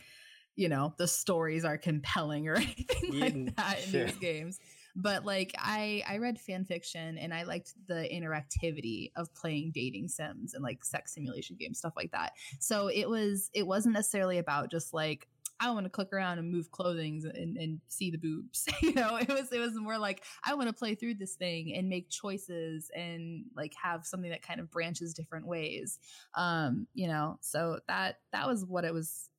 you 0.56 0.70
know 0.70 0.94
the 0.98 1.08
stories 1.08 1.66
are 1.66 1.78
compelling 1.78 2.48
or 2.48 2.56
anything 2.56 3.46
like 3.46 3.56
that 3.56 3.84
in 3.84 3.92
sure. 3.92 4.06
these 4.06 4.16
games. 4.20 4.60
But 5.00 5.26
like 5.26 5.54
I 5.58 6.04
I 6.08 6.18
read 6.18 6.40
fan 6.40 6.66
fiction 6.66 7.18
and 7.18 7.34
I 7.34 7.44
liked 7.44 7.74
the 7.88 8.10
interactivity 8.12 9.12
of 9.16 9.34
playing 9.36 9.72
dating 9.74 10.08
sims 10.08 10.56
and 10.56 10.64
like 10.64 10.84
sex 10.84 11.14
simulation 11.14 11.56
games 11.60 11.78
stuff 11.78 11.94
like 11.96 12.12
that. 12.12 12.34
So 12.60 12.88
it 12.88 13.08
was 13.08 13.52
it 13.54 13.66
wasn't 13.66 13.94
necessarily 13.94 14.40
about 14.40 14.72
just 14.72 14.94
like 14.94 15.28
I 15.60 15.72
want 15.72 15.86
to 15.86 15.90
click 15.90 16.14
around 16.14 16.38
and 16.40 16.52
move 16.52 16.72
clothing 16.72 17.24
and, 17.34 17.58
and 17.58 17.80
see 17.88 18.12
the 18.12 18.18
boobs. 18.18 18.66
you 18.82 18.94
know, 18.94 19.18
it 19.18 19.30
was 19.30 19.52
it 19.52 19.60
was 19.60 19.74
more 19.76 19.98
like 19.98 20.24
I 20.44 20.54
want 20.56 20.68
to 20.68 20.74
play 20.74 20.96
through 20.96 21.16
this 21.16 21.36
thing 21.36 21.76
and 21.76 21.90
make 21.90 22.10
choices 22.10 22.92
and 22.96 23.46
like 23.56 23.74
have 23.82 24.06
something 24.06 24.32
that 24.32 24.42
kind 24.42 24.60
of 24.60 24.72
branches 24.72 25.14
different 25.14 25.48
ways. 25.48 26.00
Um, 26.36 26.88
you 26.94 27.08
know, 27.08 27.38
so 27.42 27.80
that 27.88 28.20
that 28.32 28.48
was 28.48 28.66
what 28.66 28.84
it 28.84 28.94
was 28.94 29.30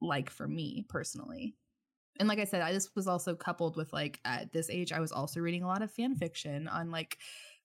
like 0.00 0.30
for 0.30 0.46
me 0.46 0.84
personally. 0.88 1.54
And 2.18 2.28
like 2.28 2.38
I 2.38 2.44
said, 2.44 2.62
I 2.62 2.72
this 2.72 2.90
was 2.94 3.06
also 3.06 3.34
coupled 3.34 3.76
with 3.76 3.92
like 3.92 4.20
at 4.24 4.52
this 4.52 4.70
age, 4.70 4.92
I 4.92 5.00
was 5.00 5.12
also 5.12 5.40
reading 5.40 5.62
a 5.62 5.66
lot 5.66 5.82
of 5.82 5.90
fan 5.90 6.14
fiction 6.16 6.68
on 6.68 6.90
like 6.90 7.18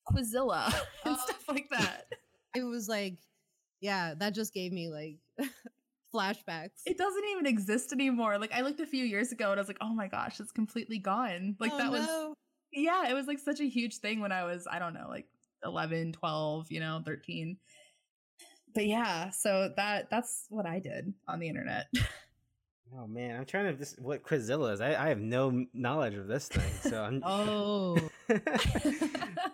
Quizilla 0.08 0.66
and 1.06 1.16
Oh. 1.18 1.20
stuff 1.26 1.48
like 1.48 1.68
oh. 1.74 1.78
that. 1.78 2.06
It 2.54 2.64
was 2.64 2.90
like, 2.90 3.16
yeah, 3.80 4.14
that 4.18 4.34
just 4.36 4.54
gave 4.54 4.74
me 4.74 4.90
like 4.90 5.20
flashbacks. 6.14 6.82
It 6.86 6.98
doesn't 6.98 7.24
even 7.32 7.46
exist 7.46 7.94
anymore. 7.94 8.38
Like 8.38 8.52
I 8.54 8.60
looked 8.60 8.82
a 8.82 8.86
few 8.86 9.06
years 9.06 9.32
ago 9.32 9.52
and 9.52 9.60
I 9.60 9.62
was 9.62 9.70
like, 9.70 9.78
oh 9.80 9.94
my 9.94 10.08
gosh, 10.10 10.38
it's 10.42 10.52
completely 10.52 11.00
gone. 11.00 11.56
Like 11.62 11.72
Oh, 11.74 11.78
that 11.78 11.90
was 11.92 12.06
no. 12.06 12.34
yeah, 12.74 13.10
it 13.10 13.14
was 13.14 13.26
like 13.26 13.40
such 13.40 13.62
a 13.62 13.70
huge 13.70 14.00
thing 14.00 14.20
when 14.20 14.34
I 14.34 14.44
was, 14.44 14.68
I 14.70 14.80
don't 14.80 14.94
know, 14.94 15.08
like 15.08 15.28
11, 15.64 16.12
12, 16.12 16.70
you 16.72 16.82
know, 16.82 17.02
13. 17.06 17.56
But 18.74 18.88
yeah, 18.88 19.30
so 19.30 19.72
that 19.78 20.10
that's 20.10 20.46
what 20.50 20.66
I 20.66 20.80
did 20.80 21.14
on 21.28 21.40
the 21.40 21.48
internet. 21.48 21.88
Oh 22.93 23.08
man, 23.08 23.38
I'm 23.38 23.45
trying 23.45 23.71
to 23.71 23.77
this 23.80 23.95
what 23.99 24.21
Quizilla 24.23 24.73
is. 24.73 24.82
I, 24.82 24.89
I 25.06 25.08
have 25.08 25.19
no 25.19 25.65
knowledge 25.73 26.13
of 26.15 26.27
this 26.27 26.47
thing, 26.49 26.91
so 26.91 27.01
I'm. 27.01 27.23
Oh. 27.25 27.97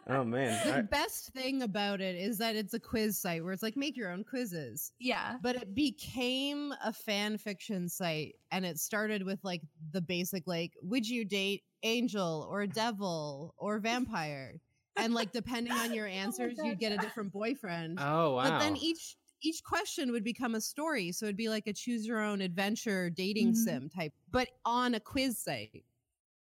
oh 0.08 0.24
man, 0.24 0.60
The 0.66 0.78
I- 0.78 0.82
best 0.82 1.28
thing 1.34 1.62
about 1.62 2.02
it 2.02 2.16
is 2.16 2.38
that 2.40 2.56
it's 2.56 2.74
a 2.74 2.80
quiz 2.80 3.18
site 3.20 3.44
where 3.44 3.54
it's 3.54 3.64
like 3.64 3.78
make 3.78 3.96
your 3.98 4.12
own 4.12 4.24
quizzes. 4.24 4.92
yeah. 5.00 5.36
But 5.42 5.56
it 5.56 5.76
became 5.76 6.74
a 6.84 6.94
fan 6.94 7.38
fiction 7.38 7.90
site 7.90 8.36
and 8.52 8.66
it 8.66 8.80
started 8.80 9.24
with 9.24 9.40
like 9.44 9.62
the 9.92 10.02
basic 10.02 10.48
like 10.48 10.74
would 10.82 11.08
you 11.08 11.26
date 11.26 11.64
angel 11.84 12.48
or 12.50 12.66
devil 12.68 13.54
or 13.58 13.80
vampire? 13.80 14.56
And 14.96 15.14
like 15.14 15.32
depending 15.32 15.74
on 15.74 15.94
your 15.94 16.08
answers 16.08 16.56
God, 16.58 16.66
you'd 16.68 16.80
get 16.80 16.92
a 16.92 16.98
different 16.98 17.32
boyfriend. 17.32 18.00
oh 18.02 18.36
wow. 18.36 18.50
But 18.50 18.60
then 18.60 18.78
each 18.78 19.16
each 19.42 19.64
question 19.64 20.12
would 20.12 20.24
become 20.24 20.56
a 20.56 20.62
story. 20.62 21.12
So 21.12 21.26
it'd 21.26 21.38
be 21.38 21.50
like 21.50 21.68
a 21.68 21.74
choose 21.74 22.06
your 22.08 22.22
own 22.22 22.42
adventure 22.42 23.10
dating 23.10 23.56
Mhm. 23.56 23.56
sim 23.56 23.90
type, 23.90 24.14
but 24.32 24.50
on 24.66 24.96
a 24.96 25.00
quiz 25.00 25.40
site. 25.40 25.87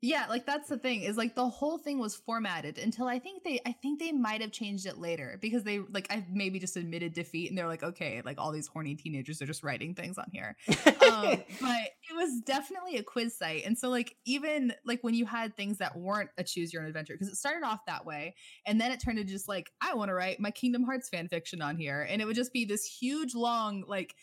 Yeah, 0.02 0.26
like 0.30 0.46
that's 0.46 0.70
the 0.70 0.78
thing 0.78 1.02
is 1.02 1.18
like 1.18 1.34
the 1.34 1.46
whole 1.48 1.76
thing 1.76 1.98
was 1.98 2.16
formatted 2.16 2.78
until 2.78 3.06
I 3.06 3.18
think 3.18 3.44
they 3.44 3.60
I 3.66 3.72
think 3.72 4.00
they 4.00 4.12
might 4.12 4.40
have 4.40 4.50
changed 4.50 4.86
it 4.86 4.96
later 4.96 5.38
because 5.42 5.62
they 5.62 5.80
like 5.80 6.06
I 6.10 6.24
maybe 6.32 6.58
just 6.58 6.78
admitted 6.78 7.12
defeat 7.12 7.50
and 7.50 7.58
they're 7.58 7.66
like 7.66 7.82
okay 7.82 8.22
like 8.24 8.38
all 8.38 8.50
these 8.50 8.66
horny 8.66 8.94
teenagers 8.94 9.42
are 9.42 9.46
just 9.46 9.62
writing 9.62 9.94
things 9.94 10.16
on 10.16 10.24
here. 10.32 10.56
um, 10.68 11.42
but 11.60 11.82
it 12.08 12.14
was 12.14 12.40
definitely 12.46 12.96
a 12.96 13.02
quiz 13.02 13.36
site 13.36 13.66
and 13.66 13.76
so 13.76 13.90
like 13.90 14.16
even 14.24 14.72
like 14.86 15.04
when 15.04 15.12
you 15.12 15.26
had 15.26 15.54
things 15.54 15.76
that 15.78 15.94
weren't 15.94 16.30
a 16.38 16.44
choose 16.44 16.72
your 16.72 16.80
own 16.80 16.88
adventure 16.88 17.12
because 17.12 17.28
it 17.28 17.36
started 17.36 17.66
off 17.66 17.80
that 17.86 18.06
way 18.06 18.34
and 18.66 18.80
then 18.80 18.92
it 18.92 19.02
turned 19.04 19.18
into 19.18 19.30
just 19.30 19.48
like 19.48 19.70
I 19.82 19.92
want 19.94 20.08
to 20.08 20.14
write 20.14 20.40
my 20.40 20.50
Kingdom 20.50 20.84
Hearts 20.84 21.10
fan 21.10 21.28
fiction 21.28 21.60
on 21.60 21.76
here 21.76 22.06
and 22.08 22.22
it 22.22 22.24
would 22.24 22.36
just 22.36 22.54
be 22.54 22.64
this 22.64 22.86
huge 22.86 23.34
long 23.34 23.84
like 23.86 24.14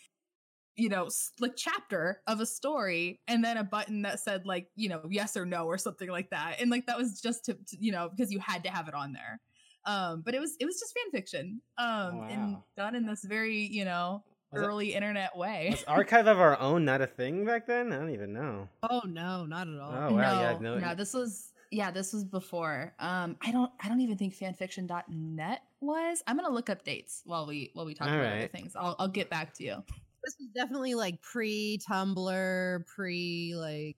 you 0.77 0.89
know 0.89 1.09
like 1.39 1.53
chapter 1.57 2.21
of 2.27 2.39
a 2.39 2.45
story 2.45 3.19
and 3.27 3.43
then 3.43 3.57
a 3.57 3.63
button 3.63 4.03
that 4.03 4.19
said 4.19 4.45
like 4.45 4.67
you 4.75 4.87
know 4.87 5.01
yes 5.09 5.35
or 5.35 5.45
no 5.45 5.65
or 5.65 5.77
something 5.77 6.09
like 6.09 6.29
that 6.29 6.57
and 6.61 6.69
like 6.71 6.85
that 6.85 6.97
was 6.97 7.19
just 7.19 7.43
to, 7.45 7.53
to 7.67 7.75
you 7.79 7.91
know 7.91 8.09
because 8.09 8.31
you 8.31 8.39
had 8.39 8.63
to 8.63 8.69
have 8.69 8.87
it 8.87 8.93
on 8.93 9.11
there 9.11 9.39
um 9.85 10.21
but 10.21 10.33
it 10.35 10.39
was 10.39 10.55
it 10.59 10.65
was 10.65 10.79
just 10.79 10.93
fan 10.93 11.11
fiction 11.11 11.61
um 11.77 12.21
and 12.29 12.57
done 12.77 12.93
in 12.95 13.05
this 13.05 13.23
very 13.23 13.57
you 13.65 13.83
know 13.85 14.23
Was 14.51 14.61
it- 14.61 14.65
early 14.65 14.93
internet 14.93 15.35
way 15.35 15.69
Was 15.71 15.83
archive 15.87 16.27
of 16.27 16.39
our 16.39 16.59
own 16.59 16.85
not 16.85 17.01
a 17.01 17.07
thing 17.07 17.43
back 17.45 17.65
then? 17.67 17.91
I 17.91 17.97
don't 17.97 18.11
even 18.11 18.31
know. 18.31 18.69
Oh 18.83 19.01
no, 19.05 19.45
not 19.45 19.67
at 19.67 19.79
all. 19.79 19.91
Oh, 19.93 20.13
wow, 20.15 20.41
yeah, 20.41 20.57
no, 20.61 20.75
no- 20.75 20.79
no, 20.89 20.95
this 20.95 21.13
was 21.13 21.51
yeah, 21.69 21.91
this 21.91 22.13
was 22.13 22.23
before. 22.23 22.93
Um, 22.97 23.35
I 23.41 23.51
don't, 23.51 23.69
I 23.83 23.89
don't 23.89 23.99
even 23.99 24.17
think 24.17 24.33
fanfiction.net 24.37 25.61
was. 25.81 26.23
I'm 26.25 26.37
gonna 26.37 26.49
look 26.53 26.69
up 26.69 26.85
dates 26.85 27.23
while 27.25 27.45
we 27.45 27.71
while 27.73 27.85
we 27.85 27.93
talk 27.93 28.07
All 28.07 28.13
about 28.13 28.37
other 28.37 28.47
things. 28.47 28.73
I'll 28.75 28.95
I'll 28.99 29.07
get 29.09 29.29
back 29.29 29.53
to 29.55 29.63
you. 29.65 29.83
This 30.27 30.35
was 30.39 30.49
definitely 30.49 30.93
like 30.93 31.21
pre 31.21 31.79
Tumblr, 31.89 32.85
pre 32.85 33.53
like 33.55 33.95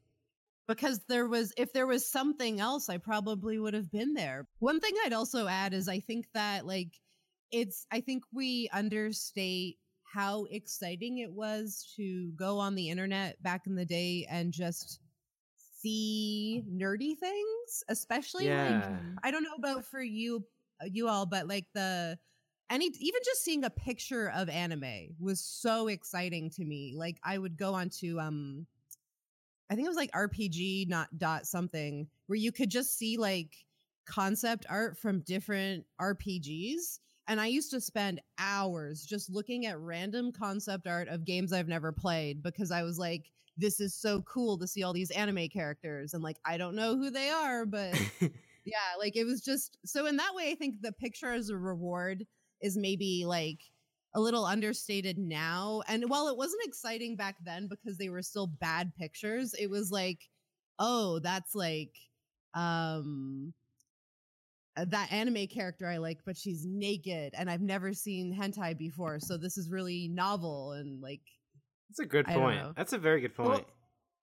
because 0.68 1.00
there 1.08 1.28
was 1.28 1.52
if 1.58 1.74
there 1.74 1.88
was 1.88 2.10
something 2.10 2.60
else, 2.60 2.90
I 2.90 2.98
probably 2.98 3.58
would 3.58 3.74
have 3.74 3.92
been 3.92 4.14
there. 4.14 4.48
One 4.60 4.80
thing 4.80 4.94
I'd 5.04 5.14
also 5.14 5.48
add 5.48 5.74
is 5.74 5.90
I 5.90 6.00
think 6.00 6.28
that 6.34 6.68
like 6.68 7.00
it's 7.52 7.88
I 7.92 8.02
think 8.02 8.24
we 8.32 8.70
understate 8.72 9.78
how 10.04 10.46
exciting 10.52 11.20
it 11.20 11.32
was 11.32 11.92
to 11.96 12.32
go 12.36 12.60
on 12.60 12.76
the 12.76 12.90
internet 12.90 13.42
back 13.42 13.66
in 13.66 13.76
the 13.76 13.86
day 13.86 14.28
and 14.30 14.54
just 14.54 15.00
see 15.82 16.64
nerdy 16.72 17.18
things, 17.18 17.84
especially 17.90 18.50
like 18.50 18.84
Yeah. 18.84 18.98
I 19.24 19.32
don't 19.32 19.44
know 19.44 19.56
about 19.58 19.86
for 19.86 20.02
you 20.02 20.46
uh, 20.82 20.86
you 20.92 21.08
all, 21.08 21.26
but 21.26 21.48
like 21.48 21.66
the 21.74 22.20
any 22.70 22.92
even 23.00 23.22
just 23.26 23.44
seeing 23.44 23.64
a 23.64 23.70
picture 23.70 24.32
of 24.36 24.50
anime 24.50 25.16
was 25.20 25.40
so 25.40 25.88
exciting 25.88 26.50
to 26.52 26.64
me. 26.64 26.94
Like 26.96 27.18
I 27.24 27.38
would 27.38 27.58
go 27.58 27.74
onto 27.74 28.20
um 28.20 28.66
I 29.70 29.76
think 29.76 29.86
it 29.86 29.90
was 29.90 29.98
like 29.98 30.12
RPG 30.12 30.88
not 30.88 31.18
dot 31.18 31.46
something 31.46 32.08
where 32.28 32.38
you 32.38 32.52
could 32.52 32.70
just 32.70 32.98
see 32.98 33.18
like 33.18 33.56
concept 34.08 34.66
art 34.70 34.98
from 34.98 35.22
different 35.22 35.86
RPGs. 36.02 37.00
And 37.28 37.40
I 37.40 37.46
used 37.46 37.70
to 37.72 37.82
spend 37.82 38.22
hours 38.40 39.06
just 39.06 39.30
looking 39.30 39.68
at 39.68 39.80
random 39.80 40.32
concept 40.32 40.88
art 40.88 41.08
of 41.08 41.26
games 41.26 41.54
I've 41.54 41.68
never 41.68 41.92
played 41.92 42.42
because 42.42 42.72
I 42.72 42.82
was 42.82 42.98
like, 42.98 43.32
this 43.56 43.80
is 43.80 43.94
so 43.94 44.22
cool 44.22 44.58
to 44.58 44.68
see 44.68 44.82
all 44.82 44.94
these 44.94 45.12
anime 45.12 45.48
characters. 45.50 46.16
And 46.16 46.24
like, 46.24 46.38
I 46.44 46.58
don't 46.58 46.76
know 46.76 46.98
who 46.98 47.12
they 47.12 47.30
are, 47.30 47.68
but 47.68 47.94
yeah, 48.66 48.96
like 48.98 49.16
it 49.16 49.26
was 49.26 49.42
just 49.42 49.78
so 49.86 50.08
in 50.08 50.18
that 50.18 50.34
way, 50.34 50.50
I 50.50 50.56
think 50.56 50.82
the 50.82 50.94
picture 50.94 51.34
is 51.34 51.50
a 51.52 51.58
reward 51.58 52.26
is 52.62 52.78
maybe 52.78 53.26
like 53.26 53.60
a 54.16 54.20
little 54.20 54.46
understated 54.46 55.18
now. 55.18 55.82
And 55.88 56.10
while 56.10 56.28
it 56.28 56.38
wasn't 56.38 56.66
exciting 56.66 57.16
back 57.16 57.36
then 57.44 57.68
because 57.68 57.98
they 57.98 58.10
were 58.10 58.22
still 58.22 58.48
bad 58.48 58.92
pictures, 58.98 59.54
it 59.54 59.70
was 59.70 59.92
like, 59.92 60.20
oh, 60.80 61.20
that's 61.20 61.56
like 61.56 61.96
um 62.56 63.54
uh, 64.76 64.86
that 64.90 65.12
anime 65.12 65.48
character 65.48 65.88
I 65.88 65.98
like, 65.98 66.20
but 66.26 66.38
she's 66.38 66.66
naked 66.66 67.34
and 67.38 67.50
I've 67.50 67.62
never 67.62 67.94
seen 67.94 68.36
hentai 68.36 68.78
before. 68.78 69.20
So 69.20 69.38
this 69.38 69.58
is 69.58 69.70
really 69.70 70.08
novel 70.08 70.74
and 70.74 71.02
like 71.02 71.22
That's 71.90 72.00
a 72.00 72.06
good 72.06 72.26
point. 72.26 72.76
That's 72.76 72.94
a 72.94 72.98
very 72.98 73.22
good 73.22 73.36
point. 73.36 73.50
Well, 73.50 73.66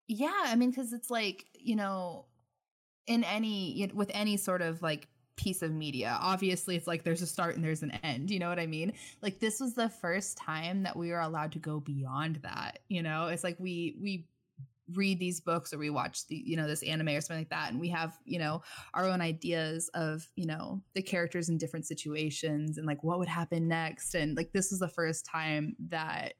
yeah, 0.08 0.42
I 0.44 0.54
mean, 0.56 0.70
because 0.70 0.92
it's 0.92 1.10
like 1.10 1.46
you 1.54 1.76
know, 1.76 2.26
in 3.06 3.24
any 3.24 3.90
with 3.94 4.10
any 4.14 4.36
sort 4.36 4.62
of 4.62 4.82
like 4.82 5.08
piece 5.36 5.62
of 5.62 5.72
media, 5.72 6.16
obviously 6.20 6.76
it's 6.76 6.86
like 6.86 7.04
there's 7.04 7.22
a 7.22 7.26
start 7.26 7.56
and 7.56 7.64
there's 7.64 7.82
an 7.82 7.92
end. 8.02 8.30
You 8.30 8.38
know 8.38 8.48
what 8.48 8.58
I 8.58 8.66
mean? 8.66 8.92
Like 9.22 9.38
this 9.38 9.60
was 9.60 9.74
the 9.74 9.88
first 9.88 10.36
time 10.38 10.82
that 10.82 10.96
we 10.96 11.10
were 11.10 11.20
allowed 11.20 11.52
to 11.52 11.58
go 11.58 11.80
beyond 11.80 12.36
that. 12.36 12.80
You 12.88 13.02
know, 13.02 13.28
it's 13.28 13.44
like 13.44 13.56
we 13.58 13.96
we 14.00 14.26
read 14.94 15.18
these 15.18 15.40
books 15.40 15.72
or 15.72 15.78
we 15.78 15.90
watch 15.90 16.26
the 16.28 16.36
you 16.36 16.56
know 16.56 16.68
this 16.68 16.82
anime 16.84 17.08
or 17.08 17.20
something 17.20 17.40
like 17.40 17.48
that 17.48 17.72
and 17.72 17.80
we 17.80 17.88
have 17.88 18.16
you 18.24 18.38
know 18.38 18.62
our 18.94 19.04
own 19.04 19.20
ideas 19.20 19.90
of 19.94 20.24
you 20.36 20.46
know 20.46 20.80
the 20.94 21.02
characters 21.02 21.48
in 21.48 21.58
different 21.58 21.84
situations 21.84 22.78
and 22.78 22.86
like 22.86 23.02
what 23.02 23.18
would 23.18 23.26
happen 23.26 23.66
next 23.66 24.14
and 24.14 24.36
like 24.36 24.52
this 24.52 24.70
was 24.70 24.78
the 24.78 24.86
first 24.86 25.26
time 25.26 25.74
that 25.88 26.34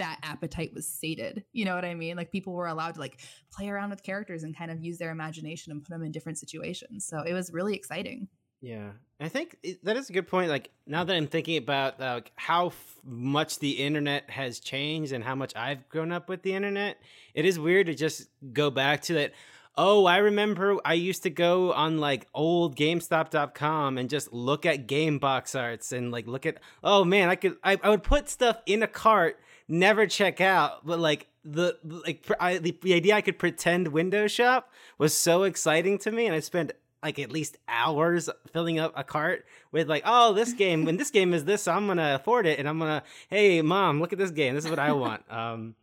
that 0.00 0.18
appetite 0.22 0.72
was 0.74 0.86
sated 0.86 1.44
you 1.52 1.64
know 1.64 1.74
what 1.74 1.84
i 1.84 1.94
mean 1.94 2.16
like 2.16 2.32
people 2.32 2.52
were 2.52 2.66
allowed 2.66 2.94
to 2.94 3.00
like 3.00 3.20
play 3.52 3.68
around 3.68 3.90
with 3.90 4.02
characters 4.02 4.42
and 4.42 4.56
kind 4.56 4.70
of 4.70 4.82
use 4.82 4.98
their 4.98 5.10
imagination 5.10 5.70
and 5.72 5.82
put 5.82 5.90
them 5.90 6.02
in 6.02 6.10
different 6.10 6.38
situations 6.38 7.06
so 7.06 7.20
it 7.20 7.32
was 7.32 7.52
really 7.52 7.74
exciting 7.74 8.28
Yeah, 8.62 8.90
I 9.18 9.28
think 9.30 9.56
that 9.84 9.96
is 9.96 10.10
a 10.10 10.12
good 10.12 10.28
point. 10.28 10.50
Like 10.50 10.68
now 10.86 11.02
that 11.04 11.16
I'm 11.16 11.26
thinking 11.26 11.56
about 11.56 11.98
like 11.98 12.30
how 12.36 12.66
f- 12.66 12.98
much 13.04 13.58
the 13.58 13.70
internet 13.70 14.28
has 14.28 14.60
changed 14.60 15.12
and 15.14 15.24
how 15.24 15.34
much 15.34 15.52
I've 15.56 15.88
grown 15.88 16.12
up 16.12 16.28
with 16.28 16.42
the 16.42 16.52
internet, 16.52 16.98
it 17.32 17.46
is 17.46 17.58
weird 17.58 17.86
to 17.86 17.94
just 17.94 18.28
go 18.52 18.70
back 18.70 19.00
to 19.08 19.14
that. 19.14 19.32
Oh, 19.76 20.04
I 20.04 20.18
remember 20.18 20.76
I 20.84 20.92
used 20.94 21.22
to 21.22 21.30
go 21.30 21.72
on 21.72 21.96
like 21.98 22.26
old 22.34 22.76
GameStop.com 22.76 23.98
and 23.98 24.10
just 24.10 24.32
look 24.32 24.66
at 24.66 24.86
game 24.86 25.18
box 25.18 25.54
arts 25.54 25.92
and 25.92 26.10
like 26.12 26.26
look 26.26 26.44
at. 26.44 26.58
Oh 26.84 27.04
man, 27.04 27.28
I 27.30 27.36
could 27.36 27.56
I, 27.64 27.78
I 27.82 27.88
would 27.88 28.02
put 28.02 28.28
stuff 28.28 28.58
in 28.66 28.82
a 28.82 28.88
cart, 28.88 29.38
never 29.70 30.06
check 30.06 30.40
out, 30.40 30.84
but 30.84 30.98
like 30.98 31.28
the 31.44 31.78
like 31.82 32.26
I, 32.38 32.58
the, 32.58 32.76
the 32.82 32.94
idea 32.94 33.14
I 33.14 33.20
could 33.22 33.38
pretend 33.38 33.88
window 33.88 34.26
shop 34.26 34.70
was 34.98 35.16
so 35.16 35.44
exciting 35.44 35.98
to 35.98 36.10
me, 36.10 36.26
and 36.26 36.34
I 36.34 36.40
spent 36.40 36.72
like 37.02 37.18
at 37.18 37.32
least 37.32 37.56
hours 37.66 38.28
filling 38.52 38.78
up 38.78 38.92
a 38.94 39.02
cart 39.02 39.46
with 39.72 39.88
like, 39.88 40.02
oh, 40.04 40.34
this 40.34 40.52
game 40.52 40.84
when 40.84 40.96
this 40.96 41.10
game 41.10 41.32
is 41.32 41.44
this, 41.44 41.62
so 41.62 41.72
I'm 41.72 41.86
gonna 41.86 42.16
afford 42.16 42.46
it, 42.46 42.58
and 42.58 42.68
I'm 42.68 42.78
gonna, 42.78 43.02
hey, 43.30 43.62
mom, 43.62 44.00
look 44.00 44.12
at 44.12 44.18
this 44.18 44.32
game. 44.32 44.54
This 44.54 44.64
is 44.64 44.70
what 44.70 44.78
I 44.78 44.92
want. 44.92 45.22
um, 45.32 45.74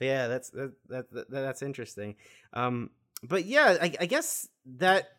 yeah, 0.00 0.26
that's 0.26 0.50
that, 0.50 0.72
that, 0.88 1.10
that 1.12 1.30
that's 1.30 1.62
interesting. 1.62 2.16
Um, 2.52 2.90
but 3.22 3.46
yeah, 3.46 3.78
I, 3.80 3.94
I 4.00 4.06
guess 4.06 4.48
that 4.76 5.12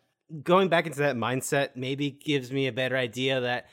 going 0.44 0.68
back 0.68 0.86
into 0.86 1.00
that 1.00 1.16
mindset 1.16 1.70
maybe 1.74 2.10
gives 2.10 2.52
me 2.52 2.68
a 2.68 2.72
better 2.72 2.96
idea 2.96 3.40
that 3.40 3.66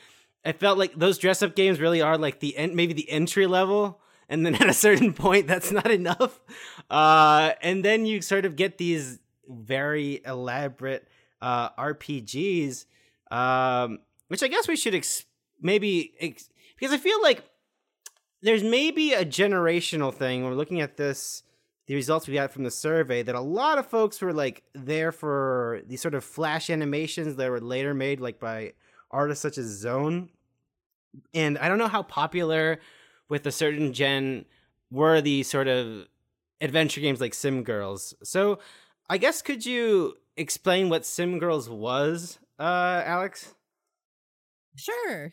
I 0.44 0.54
felt 0.54 0.78
like 0.78 0.96
those 0.96 1.18
dress 1.18 1.44
up 1.44 1.56
games 1.56 1.80
really 1.80 2.02
are 2.02 2.18
like 2.18 2.40
the 2.40 2.58
end, 2.58 2.76
maybe 2.76 2.94
the 2.94 3.10
entry 3.10 3.46
level 3.46 4.02
and 4.30 4.46
then 4.46 4.56
at 4.62 4.70
a 4.70 4.74
certain 4.74 5.14
point 5.14 5.48
that's 5.48 5.72
not 5.72 5.90
enough. 5.90 6.40
Uh, 6.90 7.52
and 7.62 7.84
then 7.84 8.06
you 8.06 8.22
sort 8.22 8.46
of 8.46 8.56
get 8.56 8.78
these 8.78 9.20
very 9.50 10.22
elaborate 10.26 11.08
uh, 11.42 11.70
rpgs 11.72 12.86
um, 13.32 14.00
which 14.28 14.44
i 14.44 14.48
guess 14.48 14.68
we 14.68 14.76
should 14.76 14.96
ex- 14.96 15.26
maybe 15.62 16.14
ex- 16.20 16.50
because 16.78 16.94
i 16.94 16.98
feel 16.98 17.22
like 17.22 17.44
there's 18.42 18.64
maybe 18.64 19.14
a 19.14 19.26
generational 19.26 20.14
thing 20.14 20.42
when 20.42 20.52
we're 20.52 20.58
looking 20.58 20.82
at 20.82 20.98
this 20.98 21.44
the 21.88 21.96
results 21.96 22.28
we 22.28 22.34
got 22.34 22.52
from 22.52 22.64
the 22.64 22.72
survey 22.72 23.24
that 23.24 23.36
a 23.36 23.40
lot 23.40 23.78
of 23.78 23.86
folks 23.86 24.22
were 24.22 24.34
like 24.34 24.64
there 24.74 25.12
for 25.12 25.82
these 25.88 26.02
sort 26.02 26.14
of 26.14 26.24
flash 26.24 26.70
animations 26.70 27.36
that 27.38 27.50
were 27.50 27.62
later 27.62 27.94
made 27.94 28.20
like 28.20 28.40
by 28.40 28.74
artists 29.10 29.42
such 29.42 29.58
as 29.58 29.68
zone. 29.68 30.30
And 31.34 31.58
i 31.58 31.70
don't 31.70 31.78
know 31.78 31.88
how 31.88 32.04
popular 32.04 32.80
with 33.30 33.46
a 33.46 33.52
certain 33.52 33.94
gen 33.94 34.46
were 34.92 35.22
the 35.22 35.44
sort 35.44 35.68
of 35.68 36.08
adventure 36.62 37.02
games 37.02 37.22
like 37.22 37.34
Sim 37.34 37.64
Girls. 37.64 38.14
So, 38.24 38.60
I 39.10 39.18
guess 39.18 39.42
could 39.42 39.66
you 39.66 40.18
explain 40.36 40.90
what 40.90 41.06
Sim 41.06 41.40
Girls 41.40 41.70
was, 41.70 42.40
uh, 42.60 43.04
Alex? 43.06 43.54
Sure. 44.76 45.32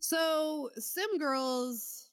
So, 0.00 0.70
Sim 0.76 1.18
Girls, 1.18 2.10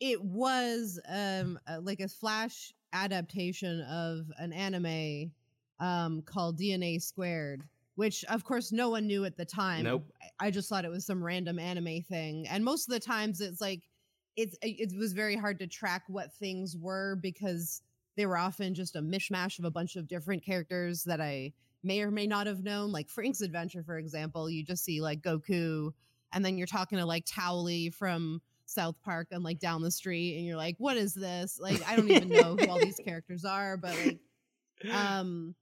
it 0.00 0.22
was 0.22 1.00
um 1.08 1.58
like 1.80 2.00
a 2.00 2.08
flash 2.08 2.72
adaptation 2.92 3.80
of 3.82 4.30
an 4.38 4.52
anime 4.52 5.32
um 5.80 6.22
called 6.22 6.58
DNA 6.58 7.02
Squared 7.02 7.64
which 7.98 8.24
of 8.26 8.44
course 8.44 8.70
no 8.70 8.90
one 8.90 9.08
knew 9.08 9.24
at 9.24 9.36
the 9.36 9.44
time. 9.44 9.82
Nope. 9.82 10.04
I 10.38 10.52
just 10.52 10.68
thought 10.68 10.84
it 10.84 10.88
was 10.90 11.04
some 11.04 11.20
random 11.20 11.58
anime 11.58 12.00
thing. 12.02 12.46
And 12.46 12.64
most 12.64 12.86
of 12.86 12.94
the 12.94 13.00
times 13.00 13.40
it's 13.40 13.60
like 13.60 13.80
it's 14.38 14.56
it 14.62 14.96
was 14.96 15.12
very 15.12 15.34
hard 15.34 15.58
to 15.58 15.66
track 15.66 16.04
what 16.06 16.32
things 16.32 16.76
were 16.76 17.16
because 17.16 17.82
they 18.16 18.24
were 18.24 18.38
often 18.38 18.72
just 18.72 18.94
a 18.96 19.00
mishmash 19.00 19.58
of 19.58 19.64
a 19.64 19.70
bunch 19.70 19.96
of 19.96 20.06
different 20.06 20.44
characters 20.44 21.02
that 21.04 21.20
I 21.20 21.52
may 21.82 22.02
or 22.02 22.10
may 22.10 22.26
not 22.26 22.46
have 22.46 22.62
known. 22.62 22.92
Like 22.92 23.08
Frank's 23.08 23.40
Adventure, 23.40 23.82
for 23.82 23.98
example, 23.98 24.48
you 24.48 24.64
just 24.64 24.84
see 24.84 25.00
like 25.00 25.22
Goku, 25.22 25.90
and 26.32 26.44
then 26.44 26.56
you're 26.56 26.68
talking 26.68 26.98
to 26.98 27.04
like 27.04 27.26
Towelie 27.26 27.92
from 27.92 28.40
South 28.64 28.94
Park 29.02 29.28
and 29.32 29.42
like 29.42 29.58
down 29.58 29.82
the 29.82 29.90
street, 29.90 30.36
and 30.36 30.46
you're 30.46 30.56
like, 30.56 30.76
what 30.78 30.96
is 30.96 31.14
this? 31.14 31.58
Like, 31.60 31.84
I 31.88 31.96
don't 31.96 32.10
even 32.10 32.28
know 32.28 32.56
who 32.56 32.68
all 32.68 32.78
these 32.78 33.00
characters 33.04 33.44
are, 33.44 33.76
but 33.76 33.96
like, 34.04 34.20
um, 34.92 35.56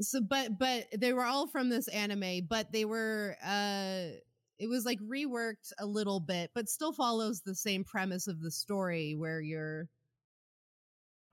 so 0.00 0.20
but 0.20 0.58
but 0.58 0.86
they 0.96 1.14
were 1.14 1.24
all 1.24 1.46
from 1.46 1.70
this 1.70 1.88
anime, 1.88 2.46
but 2.46 2.72
they 2.72 2.84
were 2.84 3.36
uh 3.42 4.18
it 4.58 4.68
was 4.68 4.84
like 4.84 4.98
reworked 5.00 5.72
a 5.78 5.86
little 5.86 6.20
bit, 6.20 6.50
but 6.54 6.68
still 6.68 6.92
follows 6.92 7.40
the 7.40 7.54
same 7.54 7.84
premise 7.84 8.26
of 8.26 8.40
the 8.40 8.50
story 8.50 9.14
where 9.16 9.40
you're 9.40 9.88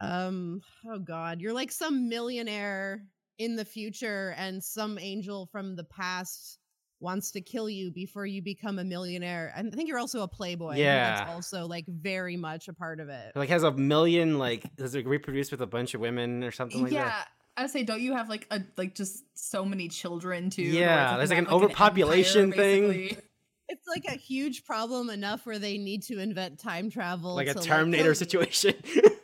um 0.02 0.62
oh 0.88 1.00
god, 1.00 1.42
you're 1.42 1.54
like 1.54 1.72
some 1.72 2.10
millionaire 2.10 3.02
in 3.38 3.56
the 3.56 3.66
future 3.66 4.34
and 4.38 4.64
some 4.64 4.98
angel 5.00 5.48
from 5.52 5.76
the 5.76 5.84
past 5.84 6.60
wants 7.00 7.32
to 7.32 7.42
kill 7.42 7.70
you 7.70 7.92
before 7.92 8.26
you 8.26 8.42
become 8.42 8.80
a 8.80 8.84
millionaire. 8.84 9.54
And 9.56 9.70
I 9.72 9.76
think 9.76 9.90
you're 9.90 10.00
also 10.00 10.22
a 10.22 10.28
playboy. 10.28 10.78
Yeah. 10.78 11.18
That's 11.18 11.32
also 11.32 11.68
like 11.68 11.86
very 11.88 12.38
much 12.38 12.68
a 12.68 12.74
part 12.74 13.00
of 13.00 13.10
it. 13.10 13.34
Like 13.36 13.50
has 13.50 13.64
a 13.64 13.72
million 13.72 14.38
like 14.38 14.76
does 14.76 14.96
it 14.96 15.06
reproduce 15.06 15.52
with 15.52 15.62
a 15.62 15.68
bunch 15.68 15.94
of 15.94 16.02
women 16.02 16.44
or 16.44 16.52
something 16.52 16.84
like 16.84 16.92
yeah. 16.92 17.06
that? 17.06 17.28
I 17.58 17.68
say, 17.68 17.84
don't 17.84 18.02
you 18.02 18.13
have 18.13 18.30
like 18.30 18.48
a 18.52 18.62
like 18.78 18.96
just 18.96 19.24
so 19.34 19.63
many 19.65 19.88
children 19.88 20.50
too? 20.50 20.63
Yeah, 20.63 21.18
there's 21.18 21.30
like 21.30 21.39
an 21.39 21.48
overpopulation 21.48 22.52
empire, 22.54 22.58
thing. 22.58 23.18
It's 23.68 23.88
like 23.88 24.06
a 24.06 24.15
huge 24.15 24.63
problem 24.63 25.10
enough 25.10 25.48
where 25.48 25.58
they 25.58 25.80
need 25.80 26.04
to 26.04 26.20
invent 26.20 26.60
time 26.60 26.91
travel, 26.91 27.34
Like 27.34 27.48
a 27.48 27.56
Terminator 27.56 28.04
kill- 28.10 28.15
situation. 28.15 28.76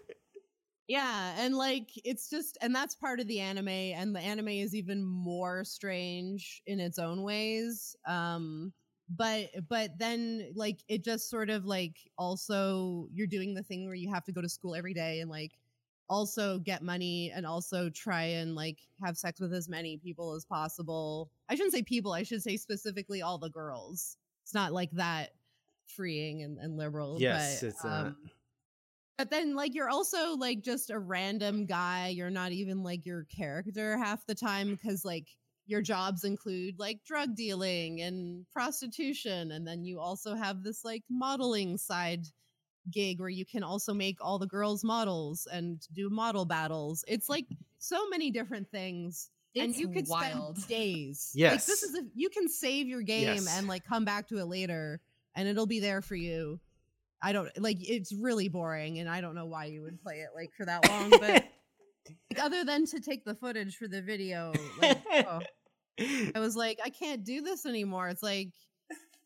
Yeah, 0.87 1.35
and 1.37 1.55
like 1.55 1.89
it's 2.03 2.29
just 2.29 2.57
and 2.61 2.75
that's 2.75 2.95
part 2.95 3.21
of 3.21 3.27
the 3.27 3.39
anime 3.39 3.69
and 3.69 4.13
the 4.13 4.19
anime 4.19 4.49
is 4.49 4.75
even 4.75 5.05
more 5.05 5.63
strange 5.63 6.61
in 6.67 6.81
its 6.81 6.99
own 6.99 7.23
ways. 7.23 7.95
Um 8.05 8.73
but 9.09 9.51
but 9.69 9.97
then 9.97 10.51
like 10.53 10.79
it 10.89 11.05
just 11.05 11.29
sort 11.29 11.49
of 11.49 11.65
like 11.65 11.95
also 12.17 13.07
you're 13.13 13.27
doing 13.27 13.53
the 13.53 13.63
thing 13.63 13.85
where 13.85 13.95
you 13.95 14.11
have 14.13 14.25
to 14.25 14.33
go 14.33 14.41
to 14.41 14.49
school 14.49 14.75
every 14.75 14.93
day 14.93 15.21
and 15.21 15.29
like 15.29 15.51
also 16.11 16.59
get 16.59 16.83
money 16.83 17.31
and 17.33 17.45
also 17.45 17.89
try 17.89 18.23
and 18.23 18.53
like 18.53 18.77
have 19.03 19.17
sex 19.17 19.39
with 19.39 19.53
as 19.53 19.69
many 19.69 19.97
people 19.97 20.33
as 20.33 20.43
possible. 20.43 21.31
I 21.49 21.55
shouldn't 21.55 21.73
say 21.73 21.81
people, 21.81 22.11
I 22.11 22.23
should 22.23 22.43
say 22.43 22.57
specifically 22.57 23.21
all 23.21 23.37
the 23.37 23.49
girls. 23.49 24.17
It's 24.43 24.53
not 24.53 24.73
like 24.73 24.91
that 24.91 25.31
freeing 25.87 26.43
and, 26.43 26.57
and 26.59 26.77
liberal. 26.77 27.17
yes, 27.19 27.61
but, 27.61 27.67
it's 27.67 27.85
uh 27.85 27.87
um, 27.87 28.17
but 29.17 29.29
then, 29.29 29.55
like, 29.55 29.75
you're 29.75 29.89
also 29.89 30.35
like 30.35 30.61
just 30.61 30.89
a 30.89 30.97
random 30.97 31.67
guy. 31.67 32.07
You're 32.07 32.31
not 32.31 32.51
even 32.51 32.81
like 32.81 33.05
your 33.05 33.25
character 33.25 33.95
half 33.97 34.25
the 34.25 34.33
time 34.33 34.71
because, 34.71 35.05
like, 35.05 35.27
your 35.67 35.81
jobs 35.81 36.23
include 36.23 36.79
like 36.79 37.03
drug 37.05 37.35
dealing 37.35 38.01
and 38.01 38.45
prostitution. 38.51 39.51
And 39.51 39.65
then 39.65 39.85
you 39.85 39.99
also 39.99 40.35
have 40.35 40.63
this 40.63 40.83
like 40.83 41.03
modeling 41.09 41.77
side 41.77 42.25
gig 42.89 43.19
where 43.19 43.29
you 43.29 43.45
can 43.45 43.63
also 43.63 43.93
make 43.93 44.17
all 44.21 44.39
the 44.39 44.47
girls 44.47 44.83
models 44.83 45.47
and 45.51 45.79
do 45.93 46.09
model 46.09 46.45
battles. 46.45 47.03
It's 47.07 47.29
like 47.29 47.45
so 47.77 48.07
many 48.09 48.31
different 48.31 48.69
things. 48.71 49.29
and 49.55 49.75
you 49.75 49.89
could 49.89 50.07
wild. 50.07 50.57
spend 50.57 50.67
days. 50.69 51.31
Yes. 51.35 51.51
Like, 51.53 51.65
this 51.65 51.83
is 51.83 51.95
a, 51.95 52.01
you 52.15 52.29
can 52.29 52.47
save 52.47 52.87
your 52.87 53.01
game 53.01 53.23
Yes. 53.43 53.57
and 53.57 53.67
like 53.67 53.83
come 53.85 54.05
back 54.05 54.27
to 54.29 54.37
it 54.39 54.45
later 54.45 55.01
and 55.35 55.47
it'll 55.47 55.65
be 55.67 55.79
there 55.79 56.01
for 56.01 56.15
you. 56.15 56.59
I 57.21 57.33
don't 57.33 57.49
like 57.61 57.77
it's 57.81 58.13
really 58.13 58.47
boring 58.49 58.97
and 58.99 59.07
I 59.09 59.21
don't 59.21 59.35
know 59.35 59.45
why 59.45 59.65
you 59.65 59.83
would 59.83 60.01
play 60.01 60.21
it 60.21 60.29
like 60.35 60.49
for 60.57 60.65
that 60.65 60.87
long, 60.89 61.09
but 61.11 61.21
like, 62.31 62.39
other 62.41 62.63
than 62.63 62.85
to 62.87 62.99
take 62.99 63.25
the 63.25 63.35
footage 63.35 63.75
for 63.77 63.87
the 63.87 64.01
video, 64.01 64.53
like, 64.81 65.03
oh, 65.27 65.41
I 65.99 66.39
was 66.39 66.55
like, 66.55 66.79
I 66.83 66.89
can't 66.89 67.23
do 67.23 67.41
this 67.41 67.65
anymore. 67.67 68.09
It's 68.09 68.23
like, 68.23 68.49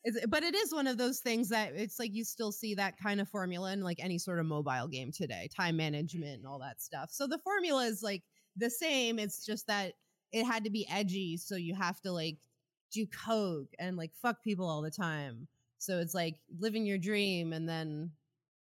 it's, 0.05 0.25
but 0.27 0.43
it 0.43 0.55
is 0.55 0.71
one 0.71 0.87
of 0.87 0.97
those 0.97 1.19
things 1.19 1.49
that 1.49 1.73
it's 1.75 1.99
like 1.99 2.13
you 2.13 2.23
still 2.23 2.51
see 2.51 2.75
that 2.75 2.97
kind 2.97 3.19
of 3.19 3.27
formula 3.27 3.73
in 3.73 3.81
like 3.81 3.97
any 3.99 4.19
sort 4.19 4.39
of 4.39 4.45
mobile 4.45 4.87
game 4.87 5.11
today, 5.11 5.49
time 5.55 5.75
management 5.75 6.37
and 6.37 6.47
all 6.47 6.59
that 6.59 6.79
stuff. 6.79 7.09
So 7.11 7.27
the 7.27 7.39
formula 7.39 7.85
is 7.85 8.03
like 8.03 8.23
the 8.55 8.69
same. 8.69 9.17
It's 9.17 9.43
just 9.45 9.67
that 9.67 9.93
it 10.31 10.45
had 10.45 10.63
to 10.65 10.69
be 10.69 10.87
edgy, 10.89 11.37
so 11.37 11.55
you 11.55 11.73
have 11.75 11.99
to 12.01 12.11
like 12.11 12.37
do 12.91 13.07
coke 13.07 13.69
and 13.79 13.97
like 13.97 14.11
fuck 14.21 14.43
people 14.43 14.67
all 14.67 14.81
the 14.81 14.91
time. 14.91 15.47
So 15.79 15.97
it's 15.99 16.13
like 16.13 16.35
living 16.59 16.85
your 16.85 16.99
dream, 16.99 17.51
and 17.51 17.67
then 17.67 18.11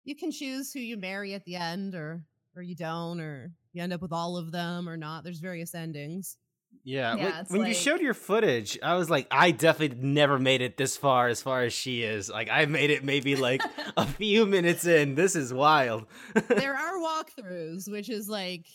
you 0.05 0.15
can 0.15 0.31
choose 0.31 0.71
who 0.71 0.79
you 0.79 0.97
marry 0.97 1.33
at 1.33 1.43
the 1.45 1.57
end, 1.57 1.93
or 1.93 2.23
or 2.55 2.61
you 2.61 2.75
don't, 2.75 3.19
or 3.19 3.51
you 3.73 3.83
end 3.83 3.91
up 3.91 4.01
with 4.01 4.13
all 4.13 4.37
of 4.37 4.51
them 4.51 4.87
or 4.87 4.95
not. 4.95 5.23
There's 5.23 5.39
various 5.39 5.75
endings. 5.75 6.37
Yeah, 6.83 7.15
Yeah, 7.15 7.25
like, 7.25 7.49
when 7.49 7.65
you 7.65 7.73
showed 7.73 8.01
your 8.01 8.13
footage, 8.13 8.77
I 8.83 8.95
was 8.95 9.09
like, 9.09 9.27
I 9.31 9.51
definitely 9.51 9.97
never 10.01 10.37
made 10.37 10.61
it 10.61 10.75
this 10.75 10.97
far 10.97 11.29
as 11.29 11.41
far 11.41 11.63
as 11.63 11.71
she 11.71 12.03
is. 12.03 12.29
Like, 12.29 12.49
I 12.51 12.65
made 12.65 12.89
it 12.89 13.03
maybe 13.03 13.35
like 13.35 13.61
a 13.97 14.05
few 14.05 14.45
minutes 14.45 14.85
in. 14.85 15.15
This 15.15 15.35
is 15.35 15.53
wild. 15.53 16.05
there 16.49 16.75
are 16.75 16.97
walkthroughs, 16.99 17.89
which 17.89 18.09
is 18.09 18.27
like 18.27 18.65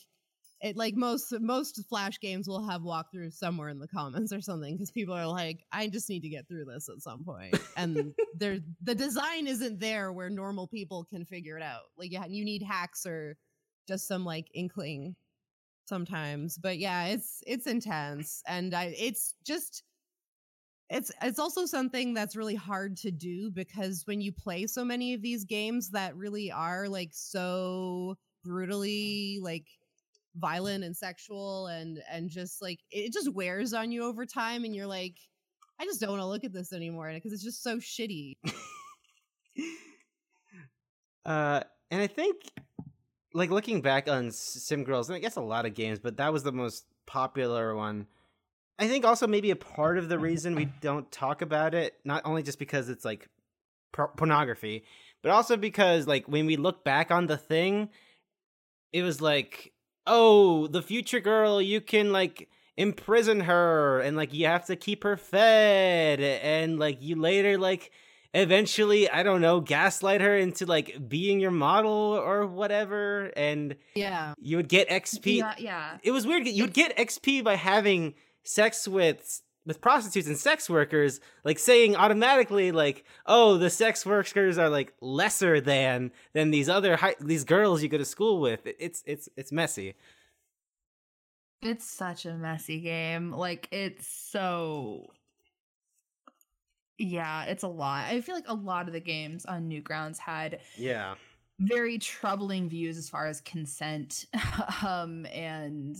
it 0.60 0.76
like 0.76 0.94
most 0.94 1.32
most 1.40 1.80
flash 1.88 2.18
games 2.18 2.48
will 2.48 2.66
have 2.66 2.80
walkthroughs 2.80 3.34
somewhere 3.34 3.68
in 3.68 3.78
the 3.78 3.86
comments 3.88 4.32
or 4.32 4.40
something 4.40 4.74
because 4.74 4.90
people 4.90 5.14
are 5.14 5.26
like, 5.26 5.64
I 5.70 5.88
just 5.88 6.08
need 6.08 6.20
to 6.20 6.28
get 6.28 6.48
through 6.48 6.64
this 6.64 6.88
at 6.88 7.02
some 7.02 7.24
point, 7.24 7.56
and 7.76 8.14
there 8.36 8.58
the 8.82 8.94
design 8.94 9.46
isn't 9.46 9.78
there 9.78 10.12
where 10.12 10.30
normal 10.30 10.66
people 10.66 11.04
can 11.04 11.24
figure 11.24 11.56
it 11.56 11.62
out. 11.62 11.82
Like 11.96 12.10
yeah, 12.10 12.26
you 12.26 12.44
need 12.44 12.62
hacks 12.62 13.06
or 13.06 13.36
just 13.86 14.08
some 14.08 14.24
like 14.24 14.48
inkling 14.54 15.14
sometimes, 15.88 16.58
but 16.58 16.78
yeah, 16.78 17.06
it's 17.06 17.42
it's 17.46 17.66
intense 17.66 18.42
and 18.46 18.74
I 18.74 18.94
it's 18.98 19.34
just 19.44 19.82
it's 20.90 21.10
it's 21.22 21.38
also 21.38 21.66
something 21.66 22.14
that's 22.14 22.36
really 22.36 22.54
hard 22.54 22.96
to 22.98 23.10
do 23.10 23.50
because 23.50 24.06
when 24.06 24.20
you 24.20 24.32
play 24.32 24.66
so 24.66 24.84
many 24.84 25.14
of 25.14 25.22
these 25.22 25.44
games 25.44 25.90
that 25.90 26.16
really 26.16 26.50
are 26.50 26.88
like 26.88 27.10
so 27.12 28.16
brutally 28.44 29.38
like 29.42 29.66
violent 30.36 30.84
and 30.84 30.96
sexual 30.96 31.66
and 31.66 32.00
and 32.10 32.30
just 32.30 32.62
like 32.62 32.78
it 32.90 33.12
just 33.12 33.32
wears 33.34 33.72
on 33.74 33.90
you 33.90 34.04
over 34.04 34.24
time 34.24 34.64
and 34.64 34.74
you're 34.74 34.86
like 34.86 35.16
I 35.80 35.84
just 35.84 36.00
don't 36.00 36.10
want 36.10 36.22
to 36.22 36.26
look 36.26 36.44
at 36.44 36.52
this 36.52 36.72
anymore 36.72 37.12
because 37.12 37.32
it's 37.32 37.44
just 37.44 37.62
so 37.62 37.76
shitty. 37.78 38.36
Uh, 41.28 41.60
and 41.90 42.00
I 42.00 42.06
think, 42.06 42.36
like 43.38 43.50
looking 43.50 43.80
back 43.80 44.08
on 44.08 44.30
Sim 44.30 44.84
Girls, 44.84 45.08
and 45.08 45.16
I 45.16 45.20
guess 45.20 45.36
a 45.36 45.40
lot 45.40 45.66
of 45.66 45.74
games, 45.74 45.98
but 45.98 46.16
that 46.18 46.32
was 46.32 46.42
the 46.42 46.52
most 46.52 46.84
popular 47.06 47.74
one. 47.74 48.06
I 48.78 48.86
think 48.86 49.04
also 49.04 49.26
maybe 49.26 49.50
a 49.50 49.56
part 49.56 49.98
of 49.98 50.08
the 50.08 50.18
reason 50.18 50.54
we 50.54 50.66
don't 50.80 51.10
talk 51.10 51.42
about 51.42 51.74
it, 51.74 51.94
not 52.04 52.22
only 52.24 52.42
just 52.42 52.58
because 52.58 52.88
it's 52.88 53.04
like 53.04 53.28
por- 53.92 54.12
pornography, 54.16 54.84
but 55.22 55.32
also 55.32 55.56
because 55.56 56.06
like 56.06 56.28
when 56.28 56.46
we 56.46 56.56
look 56.56 56.84
back 56.84 57.10
on 57.10 57.26
the 57.26 57.36
thing, 57.36 57.88
it 58.92 59.02
was 59.02 59.20
like, 59.20 59.72
oh, 60.06 60.66
the 60.68 60.82
future 60.82 61.20
girl, 61.20 61.60
you 61.60 61.80
can 61.80 62.12
like 62.12 62.48
imprison 62.76 63.40
her 63.40 64.00
and 64.00 64.16
like 64.16 64.32
you 64.32 64.46
have 64.46 64.64
to 64.66 64.76
keep 64.76 65.02
her 65.02 65.16
fed 65.16 66.20
and 66.20 66.78
like 66.78 67.02
you 67.02 67.16
later 67.16 67.58
like 67.58 67.90
eventually 68.34 69.08
i 69.10 69.22
don't 69.22 69.40
know 69.40 69.60
gaslight 69.60 70.20
her 70.20 70.36
into 70.36 70.66
like 70.66 70.98
being 71.08 71.40
your 71.40 71.50
model 71.50 71.90
or 71.90 72.46
whatever 72.46 73.32
and 73.36 73.74
Yeah. 73.94 74.34
you 74.38 74.56
would 74.58 74.68
get 74.68 74.88
xp 74.90 75.36
Yeah, 75.38 75.54
yeah. 75.58 75.98
it 76.02 76.10
was 76.10 76.26
weird 76.26 76.46
you 76.46 76.64
would 76.64 76.74
get 76.74 76.96
xp 76.96 77.42
by 77.42 77.56
having 77.56 78.14
sex 78.44 78.86
with 78.86 79.42
with 79.64 79.80
prostitutes 79.80 80.28
and 80.28 80.36
sex 80.38 80.68
workers 80.68 81.20
like 81.44 81.58
saying 81.58 81.96
automatically 81.96 82.70
like 82.70 83.04
oh 83.26 83.56
the 83.58 83.70
sex 83.70 84.04
workers 84.04 84.58
are 84.58 84.68
like 84.68 84.92
lesser 85.00 85.60
than 85.60 86.10
than 86.34 86.50
these 86.50 86.68
other 86.68 86.96
high, 86.96 87.14
these 87.20 87.44
girls 87.44 87.82
you 87.82 87.88
go 87.88 87.98
to 87.98 88.04
school 88.04 88.40
with 88.40 88.60
it's 88.78 89.02
it's 89.06 89.28
it's 89.36 89.52
messy 89.52 89.94
It's 91.60 91.84
such 91.84 92.24
a 92.24 92.34
messy 92.34 92.80
game. 92.80 93.32
Like 93.32 93.68
it's 93.72 94.06
so 94.06 95.06
Yeah, 96.98 97.44
it's 97.44 97.62
a 97.62 97.68
lot. 97.68 98.06
I 98.06 98.20
feel 98.20 98.34
like 98.34 98.48
a 98.48 98.54
lot 98.54 98.88
of 98.88 98.92
the 98.92 99.00
games 99.00 99.46
on 99.46 99.68
Newgrounds 99.68 100.18
had 100.18 100.60
yeah 100.76 101.14
very 101.60 101.98
troubling 101.98 102.68
views 102.68 102.96
as 102.96 103.08
far 103.08 103.26
as 103.26 103.40
consent 103.40 104.26
um 104.86 105.26
and 105.26 105.96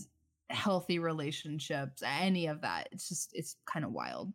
healthy 0.49 0.99
relationships, 0.99 2.01
any 2.05 2.47
of 2.47 2.61
that. 2.61 2.89
It's 2.91 3.07
just 3.07 3.31
it's 3.33 3.55
kind 3.65 3.85
of 3.85 3.91
wild. 3.91 4.33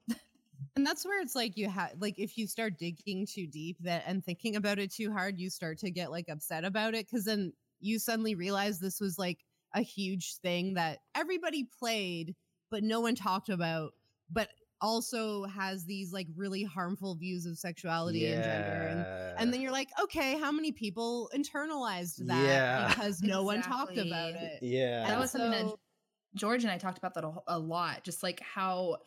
And 0.77 0.87
that's 0.87 1.05
where 1.05 1.21
it's 1.21 1.35
like 1.35 1.57
you 1.57 1.69
have 1.69 1.93
like 1.99 2.19
if 2.19 2.39
you 2.39 2.47
start 2.47 2.79
digging 2.79 3.27
too 3.27 3.47
deep 3.47 3.77
that 3.81 4.05
and 4.07 4.25
thinking 4.25 4.57
about 4.57 4.79
it 4.79 4.93
too 4.93 5.13
hard, 5.13 5.39
you 5.39 5.51
start 5.51 5.79
to 5.79 5.91
get 5.91 6.11
like 6.11 6.29
upset 6.29 6.65
about 6.65 6.95
it 6.95 7.07
because 7.07 7.25
then 7.25 7.53
you 7.81 7.99
suddenly 7.99 8.35
realize 8.35 8.79
this 8.79 9.01
was 9.01 9.19
like 9.19 9.39
a 9.75 9.83
huge 9.83 10.37
thing 10.37 10.75
that 10.75 11.01
everybody 11.15 11.69
played, 11.79 12.35
but 12.71 12.83
no 12.83 13.01
one 13.01 13.15
talked 13.15 13.49
about, 13.49 13.93
but 14.31 14.49
also 14.81 15.45
has 15.45 15.85
these 15.87 16.13
like 16.13 16.29
really 16.37 16.63
harmful 16.65 17.15
views 17.17 17.47
of 17.47 17.59
sexuality 17.59 18.27
and 18.27 18.43
gender. 18.43 18.87
And, 18.87 19.07
and 19.37 19.53
then 19.53 19.61
you're 19.61 19.73
like, 19.73 19.89
okay, 20.03 20.39
how 20.39 20.53
many 20.53 20.73
people 20.73 21.31
internalized 21.35 22.27
that 22.27 22.37
Yeah. 22.37 22.89
because 22.95 23.23
no 23.23 23.43
one 23.43 23.63
talked 23.63 23.97
about 23.97 24.35
it? 24.35 24.63
yeah 24.63 25.07
That 25.09 25.19
was 25.19 25.31
something 25.31 25.51
that 25.51 25.75
George 26.35 26.65
and 26.65 26.73
I 26.73 26.79
talked 26.79 26.99
about 26.99 27.15
that 27.15 27.25
a, 27.25 27.35
a 27.49 27.59
lot, 27.59 28.05
just 28.05 28.23
like 28.23 28.41
how 28.41 28.99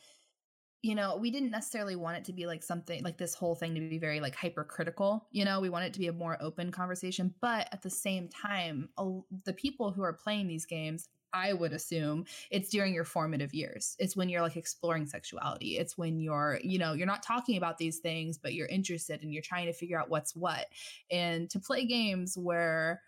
you 0.83 0.93
know, 0.95 1.17
we 1.17 1.31
didn't 1.31 1.49
necessarily 1.51 1.95
want 1.95 2.17
it 2.17 2.25
to 2.25 2.33
be 2.33 2.45
like 2.45 2.63
something 2.63 3.03
like 3.03 3.17
this 3.17 3.33
whole 3.33 3.55
thing 3.55 3.73
to 3.75 3.81
be 3.81 3.97
very 3.97 4.19
like 4.19 4.35
hypercritical. 4.35 5.27
You 5.31 5.43
know, 5.43 5.59
we 5.59 5.69
want 5.69 5.85
it 5.85 5.93
to 5.93 5.99
be 5.99 6.07
a 6.07 6.13
more 6.13 6.37
open 6.41 6.71
conversation, 6.71 7.33
but 7.41 7.67
at 7.73 7.81
the 7.81 7.89
same 7.89 8.29
time, 8.29 8.89
a- 8.97 9.21
the 9.43 9.53
people 9.53 9.91
who 9.91 10.03
are 10.03 10.13
playing 10.13 10.47
these 10.47 10.65
games, 10.65 11.09
I 11.33 11.53
would 11.53 11.73
assume 11.73 12.25
it's 12.51 12.69
during 12.69 12.93
your 12.93 13.03
formative 13.03 13.53
years. 13.53 13.95
It's 13.99 14.15
when 14.15 14.29
you're 14.29 14.41
like 14.41 14.57
exploring 14.57 15.05
sexuality. 15.05 15.77
It's 15.77 15.97
when 15.97 16.19
you're, 16.19 16.59
you 16.63 16.79
know, 16.79 16.93
you're 16.93 17.07
not 17.07 17.23
talking 17.23 17.57
about 17.57 17.77
these 17.77 17.99
things, 17.99 18.37
but 18.37 18.53
you're 18.53 18.67
interested 18.67 19.21
and 19.21 19.33
you're 19.33 19.41
trying 19.41 19.67
to 19.67 19.73
figure 19.73 19.99
out 19.99 20.09
what's 20.09 20.35
what. 20.35 20.67
And 21.11 21.49
to 21.49 21.59
play 21.59 21.85
games 21.85 22.37
where 22.37 23.01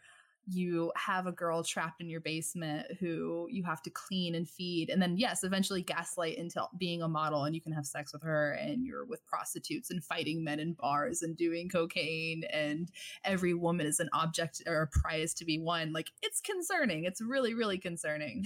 you 0.52 0.92
have 0.96 1.28
a 1.28 1.32
girl 1.32 1.64
trapped 1.64 2.02
in 2.02 2.10
your 2.10 2.22
basement 2.22 2.88
who 3.00 3.48
you 3.52 3.64
have 3.64 3.82
to 3.82 3.90
clean 3.90 4.36
and 4.36 4.50
feed 4.50 4.90
and 4.90 5.02
then 5.02 5.18
yes 5.18 5.44
eventually 5.44 5.82
gaslight 5.82 6.38
into 6.38 6.62
being 6.78 7.02
a 7.02 7.08
model 7.08 7.44
and 7.44 7.56
you 7.56 7.62
can 7.62 7.72
have 7.72 7.86
sex 7.86 8.14
with 8.14 8.24
her 8.24 8.52
and 8.54 8.86
you're 8.86 9.06
with 9.06 9.26
prostitutes 9.26 9.92
and 9.92 10.04
fighting 10.04 10.44
men 10.44 10.60
in 10.60 10.74
bars 10.74 11.22
and 11.22 11.38
doing 11.38 11.70
cocaine 11.70 12.44
and 12.52 12.92
every 13.24 13.54
woman 13.54 13.86
is 13.86 14.00
an 14.00 14.10
object 14.14 14.62
or 14.68 14.82
a 14.82 14.88
prize 14.88 15.34
to 15.36 15.46
be 15.46 15.60
won. 15.60 15.94
Like 15.94 16.12
it's 16.22 16.42
concerning. 16.42 17.06
It's 17.06 17.22
really 17.22 17.54
really 17.54 17.78
concerning. 17.78 18.46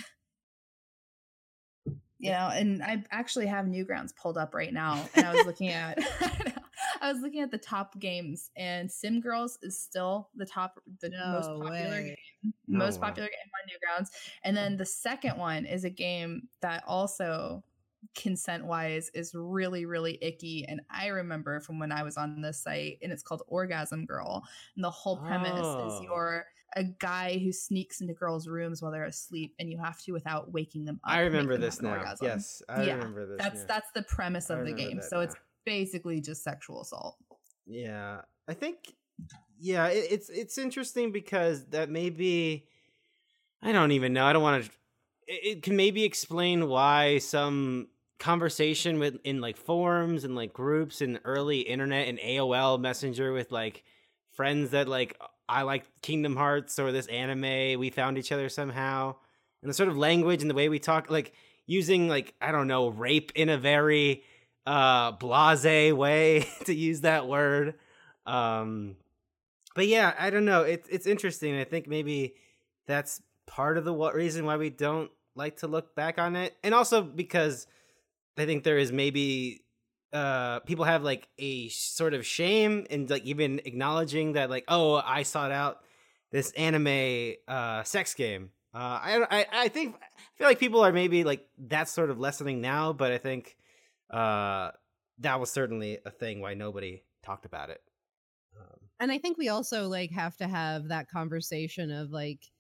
You 2.20 2.32
know 2.32 2.50
and 2.54 2.82
i 2.82 3.04
actually 3.12 3.48
have 3.48 3.66
newgrounds 3.66 4.16
pulled 4.16 4.38
up 4.38 4.54
right 4.56 4.72
now 4.72 5.10
and 5.14 5.28
i 5.28 5.34
was 5.34 5.46
looking 5.46 5.68
at 5.68 6.00
i 7.04 7.12
was 7.12 7.22
looking 7.22 7.42
at 7.42 7.52
the 7.52 7.58
top 7.58 8.00
games 8.00 8.50
and 8.56 8.92
sim 8.92 9.20
girls 9.22 9.60
is 9.62 9.80
still 9.80 10.30
the 10.36 10.46
top 10.46 10.80
the 11.02 11.10
most 11.32 11.48
popular 11.50 11.70
way. 11.70 12.06
game 12.08 12.16
Oh, 12.46 12.52
most 12.68 13.00
wow. 13.00 13.08
popular 13.08 13.30
game 13.30 13.52
on 13.56 13.70
Newgrounds. 14.02 14.10
And 14.44 14.58
then 14.58 14.76
the 14.76 14.86
second 14.86 15.38
one 15.38 15.66
is 15.66 15.86
a 15.86 15.90
game 15.90 16.50
that 16.62 16.84
also 16.88 17.64
consent 18.16 18.66
wise 18.66 19.10
is 19.14 19.34
really 19.34 19.86
really 19.86 20.18
icky 20.22 20.66
and 20.68 20.82
i 20.90 21.08
remember 21.08 21.62
from 21.62 21.80
when 21.80 21.90
i 21.90 22.04
was 22.04 22.18
on 22.18 22.42
this 22.42 22.62
site 22.62 22.98
and 23.02 23.14
it's 23.14 23.24
called 23.24 23.44
orgasm 23.48 24.06
girl 24.06 24.44
and 24.76 24.84
the 24.84 24.90
whole 24.90 25.16
premise 25.18 25.52
Oh. 25.56 25.88
is 25.88 26.02
you're 26.04 26.46
a 26.76 26.84
guy 26.84 27.38
who 27.38 27.54
sneaks 27.54 28.02
into 28.02 28.14
girls 28.14 28.46
rooms 28.50 28.82
while 28.82 28.92
they're 28.92 29.06
asleep 29.06 29.54
and 29.58 29.70
you 29.72 29.78
have 29.78 30.02
to 30.02 30.12
without 30.12 30.52
waking 30.52 30.84
them 30.84 31.00
up 31.06 31.12
i 31.14 31.22
remember 31.22 31.58
this 31.58 31.76
have 31.76 31.84
now 31.84 31.98
orgasm. 31.98 32.26
yes 32.28 32.62
i 32.68 32.84
Yeah, 32.84 32.96
remember 32.96 33.26
this 33.26 33.38
that's 33.40 33.60
yeah. 33.62 33.66
that's 33.70 33.92
the 33.94 34.04
premise 34.04 34.50
of 34.50 34.66
the 34.66 34.74
game 34.74 34.98
that 34.98 35.06
so 35.10 35.22
it's 35.22 35.36
now. 35.36 35.40
Basically 35.66 36.22
just 36.22 36.44
sexual 36.44 36.82
assault 36.82 37.18
Yeah, 37.66 38.22
I 38.48 38.54
think 38.54 38.78
yeah, 39.60 39.88
it, 39.88 40.08
it's 40.12 40.30
it's 40.30 40.58
interesting 40.58 41.12
because 41.12 41.66
that 41.68 41.90
may 41.90 42.10
be 42.10 42.66
I 43.62 43.72
don't 43.72 43.92
even 43.92 44.14
know. 44.14 44.26
I 44.26 44.34
don't 44.34 44.44
want 44.44 44.66
to 44.66 44.72
it, 45.28 45.58
it 45.58 45.64
can 45.64 45.76
maybe 45.76 46.04
explain 46.04 46.68
why 46.68 47.20
some 47.20 47.88
conversation 48.20 49.00
with 49.00 49.18
in 49.24 49.42
like 49.42 49.58
forums 49.58 50.24
and 50.24 50.36
like 50.36 50.54
groups 50.54 51.02
and 51.02 51.20
early 51.26 51.60
internet 51.60 52.08
and 52.08 52.20
AOL 52.20 52.80
Messenger 52.80 53.34
with 53.34 53.52
like 53.52 53.84
friends 54.32 54.72
that 54.72 54.88
like 54.88 55.20
I 55.48 55.64
like 55.64 55.86
Kingdom 56.02 56.36
Hearts 56.36 56.80
or 56.80 56.92
this 56.92 57.08
anime, 57.08 57.80
we 57.80 57.90
found 57.90 58.18
each 58.18 58.32
other 58.32 58.50
somehow. 58.50 59.16
And 59.62 59.70
the 59.70 59.74
sort 59.74 59.90
of 59.90 59.98
language 59.98 60.42
and 60.42 60.50
the 60.50 60.56
way 60.56 60.68
we 60.68 60.80
talk 60.80 61.10
like 61.10 61.34
using 61.66 62.08
like 62.08 62.34
I 62.42 62.52
don't 62.52 62.68
know, 62.68 62.90
rape 62.90 63.32
in 63.36 63.50
a 63.50 63.58
very 63.58 64.24
uh 64.66 65.12
blase 65.12 65.94
way 65.94 66.48
to 66.66 66.74
use 66.74 67.02
that 67.02 67.28
word. 67.28 67.76
Um 68.26 68.96
but 69.76 69.88
yeah 69.88 70.14
i 70.20 70.30
don't 70.30 70.46
know 70.46 70.62
it's 70.62 70.88
it's 70.90 71.08
interesting 71.08 71.56
i 71.60 71.64
think 71.64 71.88
maybe 71.88 72.36
that's 72.86 73.22
part 73.46 73.78
of 73.78 73.86
the 73.86 73.94
reason 73.94 74.46
why 74.46 74.58
we 74.58 74.70
don't 74.70 75.12
like 75.36 75.58
to 75.58 75.68
look 75.68 75.96
back 75.96 76.20
on 76.20 76.36
it 76.36 76.56
and 76.64 76.74
also 76.74 77.02
because 77.02 77.68
i 78.38 78.46
think 78.46 78.64
there 78.64 78.78
is 78.78 78.92
maybe 78.92 79.62
uh 80.14 80.60
people 80.62 80.86
have 80.86 81.04
like 81.04 81.28
a 81.40 81.68
sort 81.70 82.14
of 82.14 82.26
shame 82.26 82.86
in 82.90 83.08
like 83.08 83.24
even 83.24 83.60
acknowledging 83.66 84.34
that 84.34 84.50
like 84.50 84.64
oh 84.68 85.02
i 85.06 85.24
sought 85.24 85.52
out 85.52 85.80
this 86.32 86.52
anime 86.54 87.34
uh 87.48 87.84
sex 87.84 88.14
game. 88.14 88.50
Uh 88.74 88.78
i 89.02 89.26
i, 89.30 89.46
I 89.54 89.68
think 89.68 89.96
i 90.02 90.38
feel 90.38 90.48
like 90.48 90.60
people 90.60 90.82
are 90.82 90.92
maybe 90.92 91.24
like 91.24 91.48
that's 91.58 91.92
sort 91.92 92.10
of 92.10 92.20
lessening 92.20 92.62
now 92.62 92.94
but 92.94 93.12
i 93.12 93.18
think 93.18 93.56
uh 94.14 94.72
that 95.20 95.40
was 95.40 95.52
certainly 95.52 96.00
a 96.06 96.12
thing 96.12 96.42
why 96.42 96.54
nobody 96.54 97.04
talked 97.22 97.46
about 97.46 97.70
it. 97.70 97.82
Um, 98.60 98.90
and 99.00 99.12
i 99.12 99.18
think 99.18 99.38
we 99.38 99.50
also 99.50 99.88
like 99.88 100.12
have 100.12 100.38
to 100.38 100.48
have 100.48 100.88
that 100.88 101.10
conversation 101.10 101.92
of 101.92 102.12
like 102.12 102.52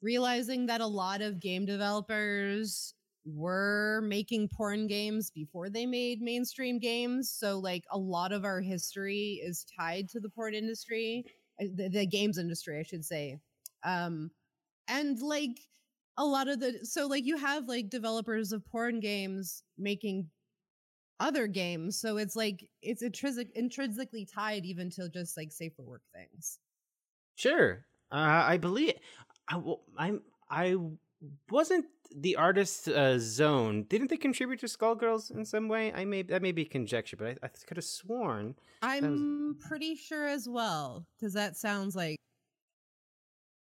realizing 0.00 0.66
that 0.66 0.80
a 0.80 0.86
lot 0.86 1.22
of 1.22 1.40
game 1.40 1.64
developers 1.64 2.94
were 3.24 4.00
making 4.04 4.48
porn 4.48 4.86
games 4.88 5.30
before 5.30 5.70
they 5.70 5.86
made 5.86 6.20
mainstream 6.20 6.80
games. 6.80 7.30
So 7.30 7.60
like 7.60 7.84
a 7.88 7.96
lot 7.96 8.32
of 8.32 8.44
our 8.44 8.60
history 8.60 9.40
is 9.40 9.64
tied 9.78 10.08
to 10.08 10.18
the 10.18 10.28
porn 10.28 10.54
industry 10.54 11.24
uh, 11.60 11.66
the, 11.72 11.88
the 11.88 12.06
games 12.06 12.36
industry 12.38 12.78
i 12.80 12.82
should 12.82 13.04
say. 13.04 13.38
Um 13.84 14.30
and 14.88 15.20
like 15.20 15.58
a 16.16 16.24
lot 16.24 16.48
of 16.48 16.60
the 16.60 16.84
so 16.84 17.06
like 17.06 17.24
you 17.24 17.36
have 17.36 17.68
like 17.68 17.88
developers 17.90 18.52
of 18.52 18.64
porn 18.66 19.00
games 19.00 19.62
making 19.78 20.30
other 21.20 21.46
games 21.46 21.98
so 22.00 22.16
it's 22.16 22.36
like 22.36 22.68
it's 22.82 23.02
intrinsic 23.02 23.50
intrinsically 23.54 24.26
tied 24.26 24.64
even 24.64 24.90
to 24.90 25.08
just 25.08 25.36
like 25.36 25.52
safer 25.52 25.82
work 25.82 26.02
things 26.12 26.58
sure 27.34 27.86
uh, 28.10 28.44
i 28.46 28.56
believe 28.56 28.94
I, 29.48 29.54
w- 29.54 29.80
I'm 29.98 30.22
I 30.48 30.76
wasn't 31.50 31.86
the 32.14 32.36
artist 32.36 32.88
uh, 32.88 33.18
zone. 33.18 33.84
Didn't 33.84 34.08
they 34.10 34.16
contribute 34.18 34.60
to 34.60 34.66
Skullgirls 34.66 35.30
in 35.30 35.44
some 35.46 35.68
way? 35.68 35.92
I 35.92 36.04
may 36.04 36.22
that 36.22 36.42
may 36.42 36.52
be 36.52 36.64
conjecture, 36.64 37.16
but 37.16 37.38
I, 37.42 37.46
I 37.46 37.48
could 37.66 37.76
have 37.78 37.84
sworn. 37.84 38.56
i'm 38.82 39.56
pretty 39.60 39.94
sure 39.94 40.26
as 40.26 40.48
well 40.48 41.06
because 41.16 41.32
that 41.34 41.56
sounds 41.56 41.94
like 41.96 42.16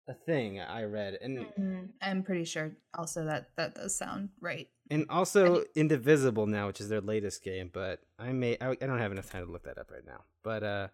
a 0.07 0.15
thing 0.15 0.61
I 0.61 0.85
read, 0.85 1.15
and 1.15 1.53
Mm, 1.59 1.93
i'm 2.03 2.23
pretty 2.23 2.45
sure 2.45 2.77
also 2.95 3.25
that 3.25 3.57
that 3.57 3.75
does 3.75 3.97
sound 3.97 4.31
right 4.41 4.69
and 4.93 5.07
also 5.09 5.65
Indivisible 5.75 6.47
now, 6.47 6.67
which 6.67 6.81
is 6.81 6.89
their 6.89 7.01
latest 7.01 7.43
game. 7.43 7.71
But 7.73 8.01
I 8.19 8.33
may 8.33 8.57
I, 8.61 8.71
I 8.71 8.75
don't 8.75 8.99
have 8.99 9.13
enough 9.13 9.31
time 9.31 9.47
to 9.47 9.51
look 9.51 9.65
that 9.65 9.79
up 9.79 9.91
right 9.91 10.07
now. 10.07 10.25
But 10.43 10.63
uh, 10.63 10.89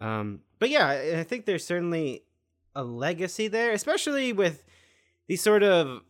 um, 0.00 0.40
but 0.58 0.70
yeah, 0.70 0.86
I, 0.86 1.20
I 1.20 1.24
think 1.24 1.46
there's 1.46 1.64
certainly 1.64 2.24
a 2.74 2.82
legacy 2.82 3.48
there, 3.48 3.72
especially 3.72 4.32
with 4.32 4.64
these 5.28 5.40
sort 5.40 5.62
of 5.62 6.02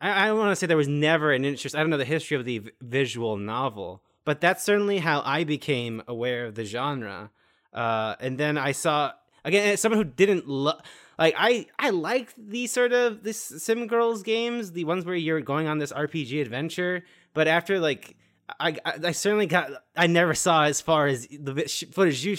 I, 0.00 0.24
I 0.24 0.26
don't 0.26 0.38
want 0.38 0.52
to 0.52 0.56
say 0.56 0.66
there 0.66 0.76
was 0.76 0.88
never 0.88 1.32
an 1.32 1.44
interest. 1.44 1.74
I 1.74 1.80
don't 1.80 1.90
know 1.90 1.96
the 1.96 2.04
history 2.04 2.36
of 2.36 2.44
the 2.44 2.58
v- 2.58 2.70
visual 2.80 3.36
novel, 3.36 4.02
but 4.24 4.40
that's 4.40 4.62
certainly 4.62 4.98
how 4.98 5.22
I 5.24 5.44
became 5.44 6.02
aware 6.06 6.46
of 6.46 6.54
the 6.54 6.64
genre. 6.64 7.30
Uh, 7.72 8.16
and 8.20 8.38
then 8.38 8.58
I 8.58 8.72
saw 8.72 9.12
again 9.44 9.76
someone 9.76 9.98
who 9.98 10.04
didn't 10.04 10.46
love. 10.46 10.82
Like 11.18 11.34
I, 11.36 11.66
I 11.78 11.90
like 11.90 12.32
these 12.36 12.70
sort 12.70 12.92
of 12.92 13.24
this 13.24 13.40
sim 13.40 13.86
girls 13.88 14.22
games, 14.22 14.72
the 14.72 14.84
ones 14.84 15.04
where 15.04 15.16
you're 15.16 15.40
going 15.40 15.66
on 15.66 15.78
this 15.78 15.92
RPG 15.92 16.40
adventure. 16.40 17.04
But 17.34 17.48
after 17.48 17.80
like 17.80 18.16
I, 18.60 18.76
I, 18.84 18.92
I 19.06 19.12
certainly 19.12 19.46
got 19.46 19.70
I 19.96 20.06
never 20.06 20.34
saw 20.34 20.64
as 20.64 20.80
far 20.80 21.06
as 21.06 21.26
the 21.26 21.88
footage 21.92 22.24
you 22.24 22.36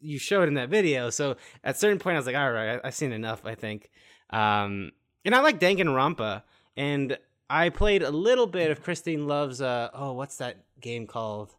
you 0.00 0.18
showed 0.18 0.48
in 0.48 0.54
that 0.54 0.68
video. 0.68 1.10
So 1.10 1.36
at 1.64 1.74
a 1.74 1.78
certain 1.78 1.98
point, 1.98 2.14
I 2.14 2.18
was 2.18 2.26
like, 2.26 2.36
all 2.36 2.52
right, 2.52 2.80
I, 2.82 2.86
have 2.86 2.94
seen 2.94 3.12
enough. 3.12 3.44
I 3.44 3.54
think, 3.54 3.90
um, 4.30 4.92
and 5.24 5.34
I 5.34 5.40
like 5.40 5.58
Danganronpa, 5.58 6.42
and 6.76 7.18
I 7.48 7.68
played 7.68 8.02
a 8.02 8.10
little 8.10 8.46
bit 8.46 8.70
of 8.70 8.82
Christine 8.82 9.26
Love's. 9.26 9.60
Uh, 9.60 9.90
oh, 9.92 10.12
what's 10.12 10.36
that 10.36 10.64
game 10.80 11.06
called? 11.06 11.54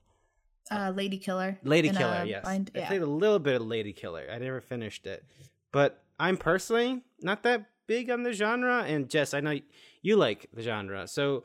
Uh, 0.72 0.94
Lady 0.96 1.18
Killer. 1.18 1.60
Lady 1.64 1.90
Killer. 1.90 2.24
Yes, 2.26 2.46
bind, 2.46 2.72
yeah. 2.74 2.84
I 2.84 2.88
played 2.88 3.02
a 3.02 3.06
little 3.08 3.40
bit 3.40 3.56
of 3.56 3.68
Lady 3.68 3.92
Killer. 3.92 4.26
I 4.32 4.38
never 4.40 4.62
finished 4.62 5.06
it, 5.06 5.26
but 5.72 6.01
I'm 6.22 6.38
personally 6.38 7.02
not 7.20 7.44
that 7.44 7.66
big 7.88 8.10
on 8.10 8.24
the 8.24 8.32
genre. 8.32 8.84
And 8.84 9.10
Jess, 9.10 9.34
I 9.34 9.40
know 9.40 9.60
you 10.02 10.16
like 10.16 10.48
the 10.54 10.62
genre, 10.62 11.08
so 11.08 11.44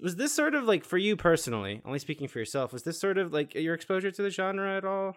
was 0.00 0.16
this 0.16 0.32
sort 0.32 0.54
of 0.54 0.64
like 0.64 0.84
for 0.84 0.98
you 0.98 1.16
personally 1.16 1.82
only 1.84 1.98
speaking 1.98 2.28
for 2.28 2.38
yourself 2.38 2.72
was 2.72 2.84
this 2.84 3.00
sort 3.00 3.18
of 3.18 3.32
like 3.32 3.54
your 3.56 3.74
exposure 3.74 4.10
to 4.12 4.22
the 4.22 4.30
genre 4.30 4.76
at 4.76 4.84
all? 4.84 5.16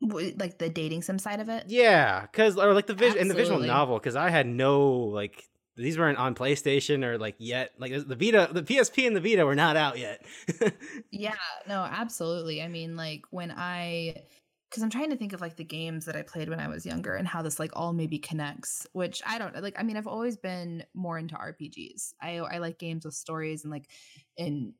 Like 0.00 0.58
the 0.58 0.68
dating 0.68 1.02
sim 1.02 1.18
side 1.18 1.40
of 1.40 1.48
it? 1.48 1.64
Yeah 1.66 2.22
because 2.22 2.56
or 2.56 2.72
like 2.72 2.86
the 2.86 2.94
vision 2.94 3.18
and 3.18 3.30
the 3.30 3.34
visual 3.34 3.58
novel 3.58 3.98
because 3.98 4.14
i 4.14 4.30
had 4.30 4.46
no 4.46 4.90
like 4.90 5.48
these 5.76 5.98
weren't 5.98 6.18
on 6.18 6.36
playstation 6.36 7.04
or 7.04 7.18
like 7.18 7.34
yet 7.38 7.72
like 7.78 7.90
the 7.92 8.14
vita 8.14 8.48
the 8.52 8.62
psp 8.62 9.06
and 9.06 9.16
the 9.16 9.20
vita 9.20 9.44
were 9.44 9.56
not 9.56 9.76
out 9.76 9.98
yet. 9.98 10.24
Yeah 11.10 11.34
no 11.66 11.82
absolutely. 11.82 12.62
I 12.62 12.68
mean 12.68 12.96
like 12.96 13.22
when 13.30 13.50
i 13.50 14.22
because 14.68 14.82
I'm 14.82 14.90
trying 14.90 15.10
to 15.10 15.16
think 15.16 15.32
of 15.32 15.40
like 15.40 15.56
the 15.56 15.64
games 15.64 16.04
that 16.04 16.16
I 16.16 16.22
played 16.22 16.48
when 16.48 16.60
I 16.60 16.68
was 16.68 16.84
younger 16.84 17.14
and 17.14 17.26
how 17.26 17.42
this 17.42 17.58
like 17.58 17.70
all 17.74 17.92
maybe 17.92 18.18
connects, 18.18 18.86
which 18.92 19.22
I 19.26 19.38
don't 19.38 19.60
like. 19.62 19.78
I 19.78 19.82
mean, 19.82 19.96
I've 19.96 20.06
always 20.06 20.36
been 20.36 20.84
more 20.94 21.18
into 21.18 21.34
RPGs. 21.36 22.12
I 22.20 22.38
I 22.38 22.58
like 22.58 22.78
games 22.78 23.04
with 23.04 23.14
stories 23.14 23.64
and 23.64 23.72
like 23.72 23.88
in 24.36 24.74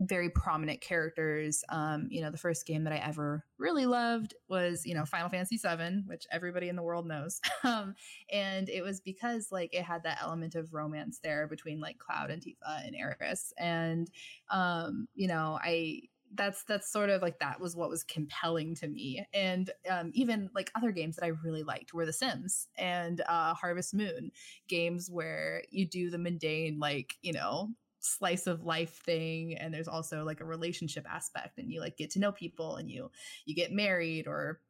very 0.00 0.28
prominent 0.28 0.80
characters. 0.80 1.62
Um, 1.68 2.08
you 2.10 2.20
know, 2.20 2.30
the 2.30 2.38
first 2.38 2.66
game 2.66 2.84
that 2.84 2.92
I 2.92 2.96
ever 2.96 3.44
really 3.58 3.86
loved 3.86 4.34
was, 4.48 4.84
you 4.84 4.94
know, 4.94 5.04
Final 5.04 5.28
Fantasy 5.28 5.56
VII, 5.56 6.02
which 6.06 6.26
everybody 6.32 6.68
in 6.68 6.76
the 6.76 6.82
world 6.82 7.06
knows. 7.06 7.40
um, 7.64 7.94
and 8.32 8.68
it 8.68 8.82
was 8.82 9.00
because 9.00 9.48
like 9.52 9.74
it 9.74 9.82
had 9.82 10.02
that 10.04 10.18
element 10.20 10.54
of 10.54 10.72
romance 10.74 11.20
there 11.22 11.46
between 11.46 11.80
like 11.80 11.98
Cloud 11.98 12.30
and 12.30 12.42
Tifa 12.42 12.86
and 12.86 12.96
Aeris. 12.96 13.52
And 13.58 14.10
um, 14.50 15.06
you 15.14 15.28
know, 15.28 15.58
I 15.62 16.02
that's 16.34 16.64
that's 16.64 16.90
sort 16.90 17.10
of 17.10 17.22
like 17.22 17.38
that 17.40 17.60
was 17.60 17.76
what 17.76 17.88
was 17.88 18.04
compelling 18.04 18.74
to 18.76 18.88
me. 18.88 19.26
And 19.32 19.70
um, 19.90 20.10
even 20.14 20.50
like 20.54 20.70
other 20.74 20.92
games 20.92 21.16
that 21.16 21.24
i 21.24 21.28
really 21.44 21.62
liked 21.62 21.94
were 21.94 22.06
the 22.06 22.12
sims 22.12 22.68
and 22.76 23.20
uh, 23.28 23.54
harvest 23.54 23.94
moon 23.94 24.30
games 24.68 25.10
where 25.10 25.62
you 25.70 25.86
do 25.86 26.10
the 26.10 26.18
mundane 26.18 26.78
like 26.78 27.16
you 27.22 27.32
know 27.32 27.70
slice 28.00 28.46
of 28.46 28.64
life 28.64 29.00
thing 29.04 29.56
and 29.56 29.72
there's 29.72 29.88
also 29.88 30.24
like 30.24 30.40
a 30.40 30.44
relationship 30.44 31.06
aspect 31.10 31.58
and 31.58 31.72
you 31.72 31.80
like 31.80 31.96
get 31.96 32.10
to 32.10 32.18
know 32.18 32.32
people 32.32 32.76
and 32.76 32.90
you 32.90 33.10
you 33.46 33.54
get 33.54 33.72
married 33.72 34.26
or 34.26 34.60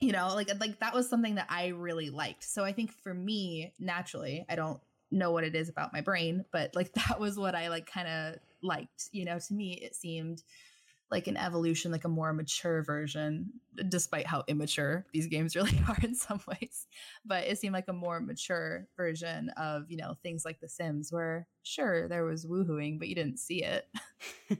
you 0.00 0.10
know 0.10 0.34
like 0.34 0.48
like 0.60 0.78
that 0.80 0.94
was 0.94 1.08
something 1.08 1.36
that 1.36 1.46
i 1.48 1.68
really 1.68 2.10
liked. 2.10 2.42
So 2.42 2.64
i 2.64 2.72
think 2.72 2.92
for 2.92 3.14
me 3.14 3.72
naturally 3.78 4.44
i 4.48 4.56
don't 4.56 4.80
know 5.10 5.30
what 5.30 5.44
it 5.44 5.54
is 5.54 5.68
about 5.68 5.92
my 5.92 6.00
brain 6.00 6.44
but 6.50 6.74
like 6.74 6.92
that 7.08 7.20
was 7.20 7.38
what 7.38 7.54
i 7.54 7.68
like 7.68 7.86
kind 7.86 8.08
of 8.08 8.36
liked 8.62 9.08
you 9.12 9.24
know 9.24 9.38
to 9.38 9.54
me 9.54 9.74
it 9.74 9.94
seemed 9.94 10.42
like 11.10 11.26
an 11.26 11.36
evolution, 11.36 11.92
like 11.92 12.04
a 12.04 12.08
more 12.08 12.32
mature 12.32 12.82
version, 12.82 13.50
despite 13.88 14.26
how 14.26 14.42
immature 14.48 15.06
these 15.12 15.26
games 15.26 15.54
really 15.54 15.80
are 15.88 15.98
in 16.02 16.14
some 16.14 16.40
ways. 16.48 16.86
But 17.24 17.44
it 17.44 17.58
seemed 17.58 17.74
like 17.74 17.88
a 17.88 17.92
more 17.92 18.20
mature 18.20 18.86
version 18.96 19.50
of, 19.50 19.90
you 19.90 19.96
know, 19.96 20.16
things 20.22 20.44
like 20.44 20.60
The 20.60 20.68
Sims, 20.68 21.12
where 21.12 21.46
sure, 21.62 22.08
there 22.08 22.24
was 22.24 22.46
woohooing, 22.46 22.98
but 22.98 23.08
you 23.08 23.14
didn't 23.14 23.38
see 23.38 23.62
it. 23.62 23.86
you 24.48 24.56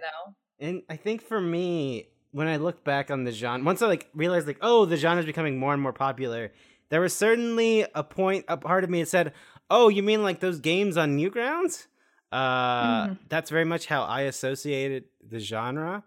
know? 0.00 0.34
And 0.58 0.82
I 0.88 0.96
think 0.96 1.22
for 1.22 1.40
me, 1.40 2.08
when 2.32 2.46
I 2.46 2.56
look 2.56 2.84
back 2.84 3.10
on 3.10 3.24
the 3.24 3.32
genre, 3.32 3.64
once 3.64 3.82
I 3.82 3.86
like 3.86 4.08
realized 4.14 4.46
like, 4.46 4.58
oh, 4.60 4.84
the 4.84 4.96
genre 4.96 5.20
is 5.20 5.26
becoming 5.26 5.58
more 5.58 5.72
and 5.72 5.82
more 5.82 5.92
popular, 5.92 6.52
there 6.90 7.00
was 7.00 7.14
certainly 7.14 7.86
a 7.94 8.04
point, 8.04 8.44
a 8.48 8.56
part 8.56 8.84
of 8.84 8.90
me 8.90 9.02
that 9.02 9.08
said, 9.08 9.32
oh, 9.70 9.88
you 9.88 10.02
mean 10.02 10.22
like 10.22 10.40
those 10.40 10.60
games 10.60 10.96
on 10.96 11.16
Newgrounds? 11.16 11.86
Uh, 12.32 13.06
mm-hmm. 13.06 13.12
That's 13.28 13.50
very 13.50 13.64
much 13.64 13.86
how 13.86 14.02
I 14.02 14.22
associated 14.22 15.04
the 15.26 15.40
genre. 15.40 16.04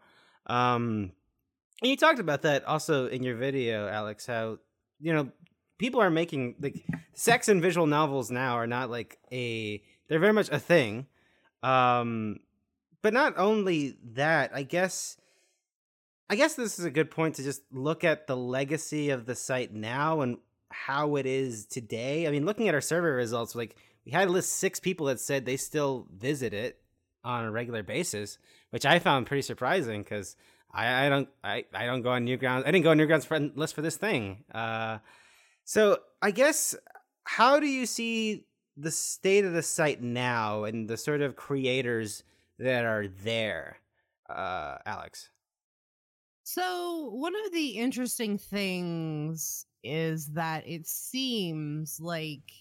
Um, 0.48 1.12
and 1.82 1.90
you 1.90 1.98
talked 1.98 2.20
about 2.20 2.44
that 2.44 2.66
also 2.66 3.08
in 3.08 3.24
your 3.24 3.36
video, 3.36 3.88
Alex. 3.88 4.26
How 4.26 4.58
you 5.00 5.14
know 5.14 5.30
people 5.78 6.02
are 6.02 6.10
making 6.10 6.56
like 6.62 6.86
sex 7.14 7.50
and 7.50 7.62
visual 7.62 7.88
novels 7.88 8.32
now 8.32 8.56
are 8.56 8.68
not 8.68 8.90
like 8.90 9.20
a 9.32 9.82
they're 10.08 10.20
very 10.20 10.34
much 10.34 10.50
a 10.50 10.60
thing. 10.60 11.08
Um, 11.62 12.40
but 13.02 13.14
not 13.14 13.38
only 13.38 13.98
that, 14.14 14.52
I 14.54 14.64
guess. 14.64 15.18
I 16.30 16.36
guess 16.36 16.56
this 16.56 16.80
is 16.80 16.86
a 16.86 16.90
good 16.90 17.12
point 17.12 17.36
to 17.36 17.44
just 17.44 17.62
look 17.72 18.04
at 18.04 18.28
the 18.28 18.36
legacy 18.36 19.10
of 19.10 19.26
the 19.26 19.36
site 19.36 19.74
now 19.74 20.22
and 20.22 20.38
how 20.72 21.18
it 21.18 21.26
is 21.26 21.66
today. 21.66 22.26
I 22.28 22.32
mean, 22.32 22.46
looking 22.46 22.68
at 22.70 22.74
our 22.74 22.82
survey 22.82 23.10
results, 23.10 23.56
like 23.56 23.76
we 24.06 24.12
had 24.12 24.26
to 24.26 24.32
list 24.32 24.54
six 24.54 24.80
people 24.80 25.08
that 25.08 25.20
said 25.20 25.46
they 25.46 25.58
still 25.58 26.08
visit 26.16 26.54
it 26.54 26.80
on 27.24 27.46
a 27.46 27.52
regular 27.52 27.84
basis, 27.84 28.38
which 28.72 28.86
I 28.86 29.00
found 29.00 29.28
pretty 29.28 29.44
surprising 29.44 30.04
because 30.04 30.36
I, 30.72 31.06
I, 31.06 31.10
don't 31.10 31.30
I, 31.44 31.66
I 31.74 31.86
don't 31.86 32.02
go 32.02 32.12
on 32.12 32.26
Newgrounds. 32.26 32.64
I 32.66 32.72
didn't 32.72 32.84
go 32.84 32.92
on 32.92 32.98
Newgrounds 32.98 33.26
for 33.26 33.40
list 33.40 33.76
for 33.76 33.82
this 33.82 33.98
thing. 33.98 34.44
Uh, 34.54 34.98
so 35.64 36.00
I 36.22 36.32
guess 36.32 36.76
how 37.24 37.60
do 37.60 37.68
you 37.68 37.86
see 37.86 38.46
the 38.76 38.92
state 38.92 39.46
of 39.46 39.54
the 39.54 39.62
site 39.62 40.02
now 40.02 40.64
and 40.64 40.90
the 40.90 40.98
sort 40.98 41.22
of 41.22 41.36
creators 41.36 42.24
that 42.60 42.86
are 42.86 43.08
there, 43.08 43.78
uh, 44.30 44.78
Alex? 44.86 45.30
So 46.44 47.10
one 47.14 47.34
of 47.46 47.54
the 47.54 47.70
interesting 47.70 48.38
things 48.38 49.66
is 49.84 50.28
that 50.28 50.68
it 50.68 50.88
seems 50.88 52.00
like 52.02 52.52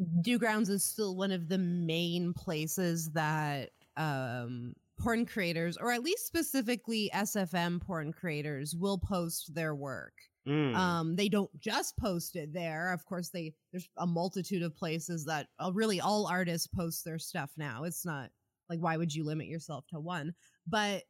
Newgrounds 0.00 0.70
is 0.70 0.84
still 0.84 1.16
one 1.16 1.30
of 1.30 1.48
the 1.48 1.58
main 1.58 2.32
places 2.32 3.10
that 3.10 3.70
um, 3.96 4.74
porn 4.98 5.26
creators, 5.26 5.76
or 5.76 5.92
at 5.92 6.02
least 6.02 6.26
specifically 6.26 7.10
SFM 7.14 7.80
porn 7.80 8.12
creators, 8.12 8.74
will 8.74 8.98
post 8.98 9.54
their 9.54 9.74
work. 9.74 10.14
Mm. 10.48 10.74
Um, 10.74 11.16
they 11.16 11.28
don't 11.28 11.50
just 11.60 11.96
post 11.98 12.36
it 12.36 12.52
there. 12.52 12.92
Of 12.92 13.04
course, 13.04 13.28
they 13.28 13.52
there's 13.72 13.88
a 13.98 14.06
multitude 14.06 14.62
of 14.62 14.76
places 14.76 15.24
that 15.26 15.48
uh, 15.58 15.70
really 15.74 16.00
all 16.00 16.26
artists 16.26 16.66
post 16.66 17.04
their 17.04 17.18
stuff 17.18 17.50
now. 17.56 17.84
It's 17.84 18.06
not 18.06 18.30
like 18.68 18.80
why 18.80 18.96
would 18.96 19.14
you 19.14 19.24
limit 19.24 19.48
yourself 19.48 19.84
to 19.88 20.00
one? 20.00 20.34
But 20.66 21.02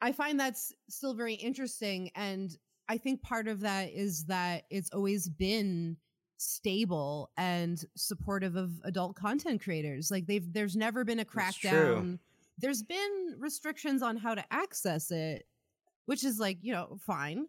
I 0.00 0.12
find 0.12 0.38
that's 0.38 0.72
still 0.88 1.14
very 1.14 1.34
interesting, 1.34 2.10
and 2.16 2.50
I 2.88 2.98
think 2.98 3.22
part 3.22 3.46
of 3.46 3.60
that 3.60 3.90
is 3.92 4.24
that 4.26 4.64
it's 4.68 4.90
always 4.92 5.28
been 5.28 5.96
stable 6.44 7.30
and 7.36 7.82
supportive 7.96 8.56
of 8.56 8.80
adult 8.84 9.16
content 9.16 9.62
creators. 9.62 10.10
Like 10.10 10.26
they've 10.26 10.52
there's 10.52 10.76
never 10.76 11.04
been 11.04 11.20
a 11.20 11.24
crackdown. 11.24 12.18
There's 12.58 12.82
been 12.82 13.34
restrictions 13.38 14.02
on 14.02 14.16
how 14.16 14.34
to 14.34 14.44
access 14.50 15.10
it, 15.10 15.46
which 16.06 16.24
is 16.24 16.38
like, 16.38 16.58
you 16.62 16.72
know, 16.72 16.96
fine. 17.04 17.46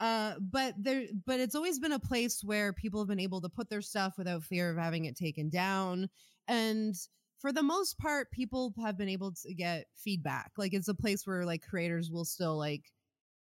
Uh, 0.00 0.34
but 0.40 0.74
there 0.78 1.06
but 1.26 1.40
it's 1.40 1.54
always 1.54 1.78
been 1.78 1.92
a 1.92 1.98
place 1.98 2.42
where 2.44 2.72
people 2.72 3.00
have 3.00 3.08
been 3.08 3.20
able 3.20 3.40
to 3.40 3.48
put 3.48 3.68
their 3.68 3.82
stuff 3.82 4.14
without 4.16 4.42
fear 4.42 4.70
of 4.70 4.76
having 4.76 5.04
it 5.06 5.16
taken 5.16 5.48
down. 5.48 6.08
And 6.46 6.94
for 7.40 7.52
the 7.52 7.62
most 7.62 7.98
part, 7.98 8.30
people 8.30 8.74
have 8.82 8.98
been 8.98 9.08
able 9.08 9.32
to 9.32 9.54
get 9.54 9.86
feedback. 9.94 10.52
Like 10.56 10.72
it's 10.72 10.88
a 10.88 10.94
place 10.94 11.26
where 11.26 11.44
like 11.44 11.62
creators 11.62 12.10
will 12.10 12.24
still 12.24 12.56
like 12.56 12.84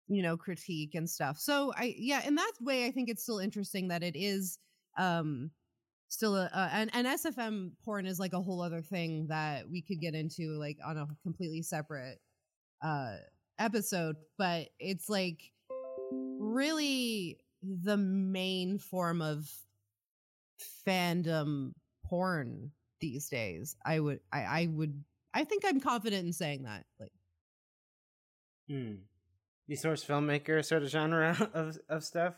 you 0.09 0.23
know 0.23 0.37
critique 0.37 0.95
and 0.95 1.09
stuff 1.09 1.39
so 1.39 1.73
i 1.77 1.95
yeah 1.97 2.27
in 2.27 2.35
that 2.35 2.53
way 2.61 2.87
i 2.87 2.91
think 2.91 3.09
it's 3.09 3.23
still 3.23 3.39
interesting 3.39 3.89
that 3.89 4.03
it 4.03 4.15
is 4.17 4.59
um 4.97 5.51
still 6.09 6.37
a, 6.37 6.45
uh, 6.45 6.69
and, 6.73 6.91
and 6.95 7.07
sfm 7.07 7.71
porn 7.85 8.07
is 8.07 8.21
like 8.21 8.33
a 8.33 8.41
whole 8.41 8.61
other 8.61 8.83
thing 8.83 9.27
that 9.29 9.69
we 9.69 9.83
could 9.83 10.01
get 10.01 10.15
into 10.15 10.57
like 10.59 10.79
on 10.85 10.97
a 10.97 11.07
completely 11.23 11.63
separate 11.63 12.19
uh 12.83 13.17
episode 13.59 14.17
but 14.39 14.69
it's 14.79 15.09
like 15.09 15.53
really 16.39 17.39
the 17.63 17.97
main 17.97 18.79
form 18.79 19.23
of 19.23 19.51
fandom 20.87 21.73
porn 22.05 22.71
these 23.01 23.29
days. 23.29 23.77
I 23.85 24.01
would 24.01 24.21
i 24.33 24.43
i 24.43 24.69
would 24.71 25.05
i 25.33 25.45
think 25.45 25.65
i'm 25.67 25.81
confident 25.81 26.27
in 26.27 26.33
saying 26.33 26.65
that 26.65 26.85
like 27.01 27.13
hmm. 28.69 28.95
You 29.67 29.77
source 29.77 30.05
filmmaker 30.05 30.63
sort 30.65 30.83
of 30.83 30.91
genre 30.91 31.51
of 31.55 31.79
of 31.89 32.05
stuff 32.05 32.35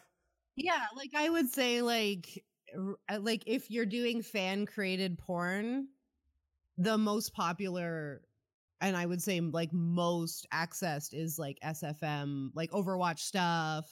yeah, 0.57 0.87
like 0.97 1.11
I 1.15 1.29
would 1.29 1.49
say 1.51 1.83
like 1.83 2.45
uh, 3.09 3.19
like 3.21 3.45
if 3.47 3.71
you're 3.71 3.87
doing 3.87 4.23
fan 4.23 4.67
created 4.67 5.19
porn, 5.19 5.89
the 6.79 6.99
most 6.99 7.35
popular 7.35 8.23
and 8.81 8.97
I 8.97 9.07
would 9.07 9.23
say 9.23 9.41
like 9.41 9.73
most 9.73 10.47
accessed 10.53 11.15
is 11.15 11.39
like 11.39 11.59
SFM, 11.63 12.51
like 12.55 12.71
Overwatch 12.71 13.21
stuff. 13.21 13.91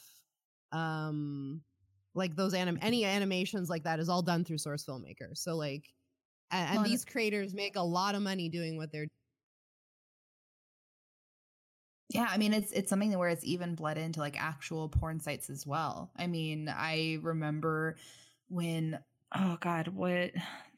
Um 0.71 1.61
like 2.15 2.35
those 2.35 2.53
anim 2.53 2.79
any 2.81 3.05
animations 3.05 3.69
like 3.69 3.83
that 3.83 3.99
is 3.99 4.09
all 4.09 4.21
done 4.21 4.43
through 4.43 4.57
source 4.57 4.85
filmmaker. 4.85 5.35
So 5.35 5.55
like 5.55 5.93
and, 6.51 6.77
and 6.77 6.85
these 6.85 7.05
creators 7.05 7.53
make 7.53 7.75
a 7.75 7.81
lot 7.83 8.15
of 8.15 8.21
money 8.21 8.49
doing 8.49 8.77
what 8.77 8.91
they're 8.91 9.07
yeah, 12.09 12.27
I 12.29 12.37
mean 12.37 12.53
it's 12.53 12.71
it's 12.71 12.89
something 12.89 13.17
where 13.17 13.29
it's 13.29 13.43
even 13.43 13.75
bled 13.75 13.97
into 13.97 14.19
like 14.19 14.41
actual 14.41 14.89
porn 14.89 15.19
sites 15.19 15.49
as 15.49 15.65
well. 15.65 16.11
I 16.15 16.27
mean, 16.27 16.69
I 16.69 17.19
remember 17.21 17.97
when 18.47 18.99
oh 19.35 19.57
god, 19.59 19.87
what 19.89 20.31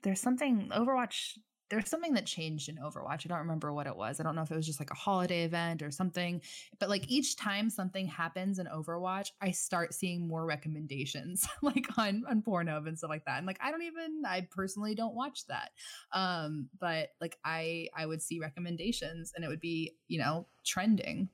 there's 0.04 0.22
something 0.22 0.70
Overwatch 0.74 1.38
there's 1.70 1.90
something 1.90 2.14
that 2.14 2.26
changed 2.26 2.70
in 2.70 2.78
Overwatch. 2.78 3.26
I 3.26 3.28
don't 3.28 3.40
remember 3.40 3.74
what 3.74 3.88
it 3.88 3.96
was. 3.96 4.20
I 4.20 4.24
don't 4.24 4.36
know 4.36 4.42
if 4.42 4.52
it 4.52 4.56
was 4.56 4.66
just 4.66 4.80
like 4.80 4.92
a 4.92 4.96
holiday 4.96 5.44
event 5.44 5.82
or 5.82 5.92
something. 5.92 6.42
But 6.80 6.90
like 6.90 7.10
each 7.10 7.36
time 7.36 7.70
something 7.70 8.08
happens 8.08 8.60
in 8.60 8.68
Overwatch, 8.68 9.32
I 9.42 9.52
start 9.52 9.94
seeing 9.94 10.28
more 10.28 10.46
recommendations 10.46 11.48
like 11.62 11.88
on 11.98 12.24
on 12.30 12.42
Pornhub 12.42 12.88
and 12.88 12.98
stuff 12.98 13.10
like 13.10 13.26
that. 13.26 13.38
And 13.38 13.48
like 13.48 13.60
I 13.62 13.72
don't 13.72 13.84
even 13.84 14.24
I 14.26 14.48
personally 14.50 14.96
don't 14.96 15.16
watch 15.16 15.46
that. 15.48 15.72
Um 16.14 16.70
but 16.80 17.10
like 17.20 17.38
I 17.44 17.90
I 17.96 18.06
would 18.06 18.22
see 18.22 18.40
recommendations 18.40 19.34
and 19.36 19.44
it 19.44 19.48
would 19.48 19.62
be, 19.62 19.94
you 20.08 20.20
know, 20.20 20.48
trending. 20.66 21.30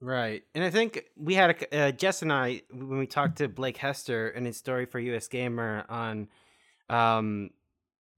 Right. 0.00 0.44
And 0.54 0.62
I 0.62 0.70
think 0.70 1.06
we 1.16 1.34
had 1.34 1.50
a, 1.50 1.76
uh, 1.76 1.90
Jess 1.90 2.22
and 2.22 2.32
I 2.32 2.62
when 2.70 2.98
we 2.98 3.06
talked 3.06 3.38
to 3.38 3.48
Blake 3.48 3.78
Hester 3.78 4.28
in 4.28 4.44
his 4.44 4.56
story 4.56 4.86
for 4.86 4.98
US 4.98 5.28
Gamer 5.28 5.84
on 5.88 6.28
um 6.90 7.50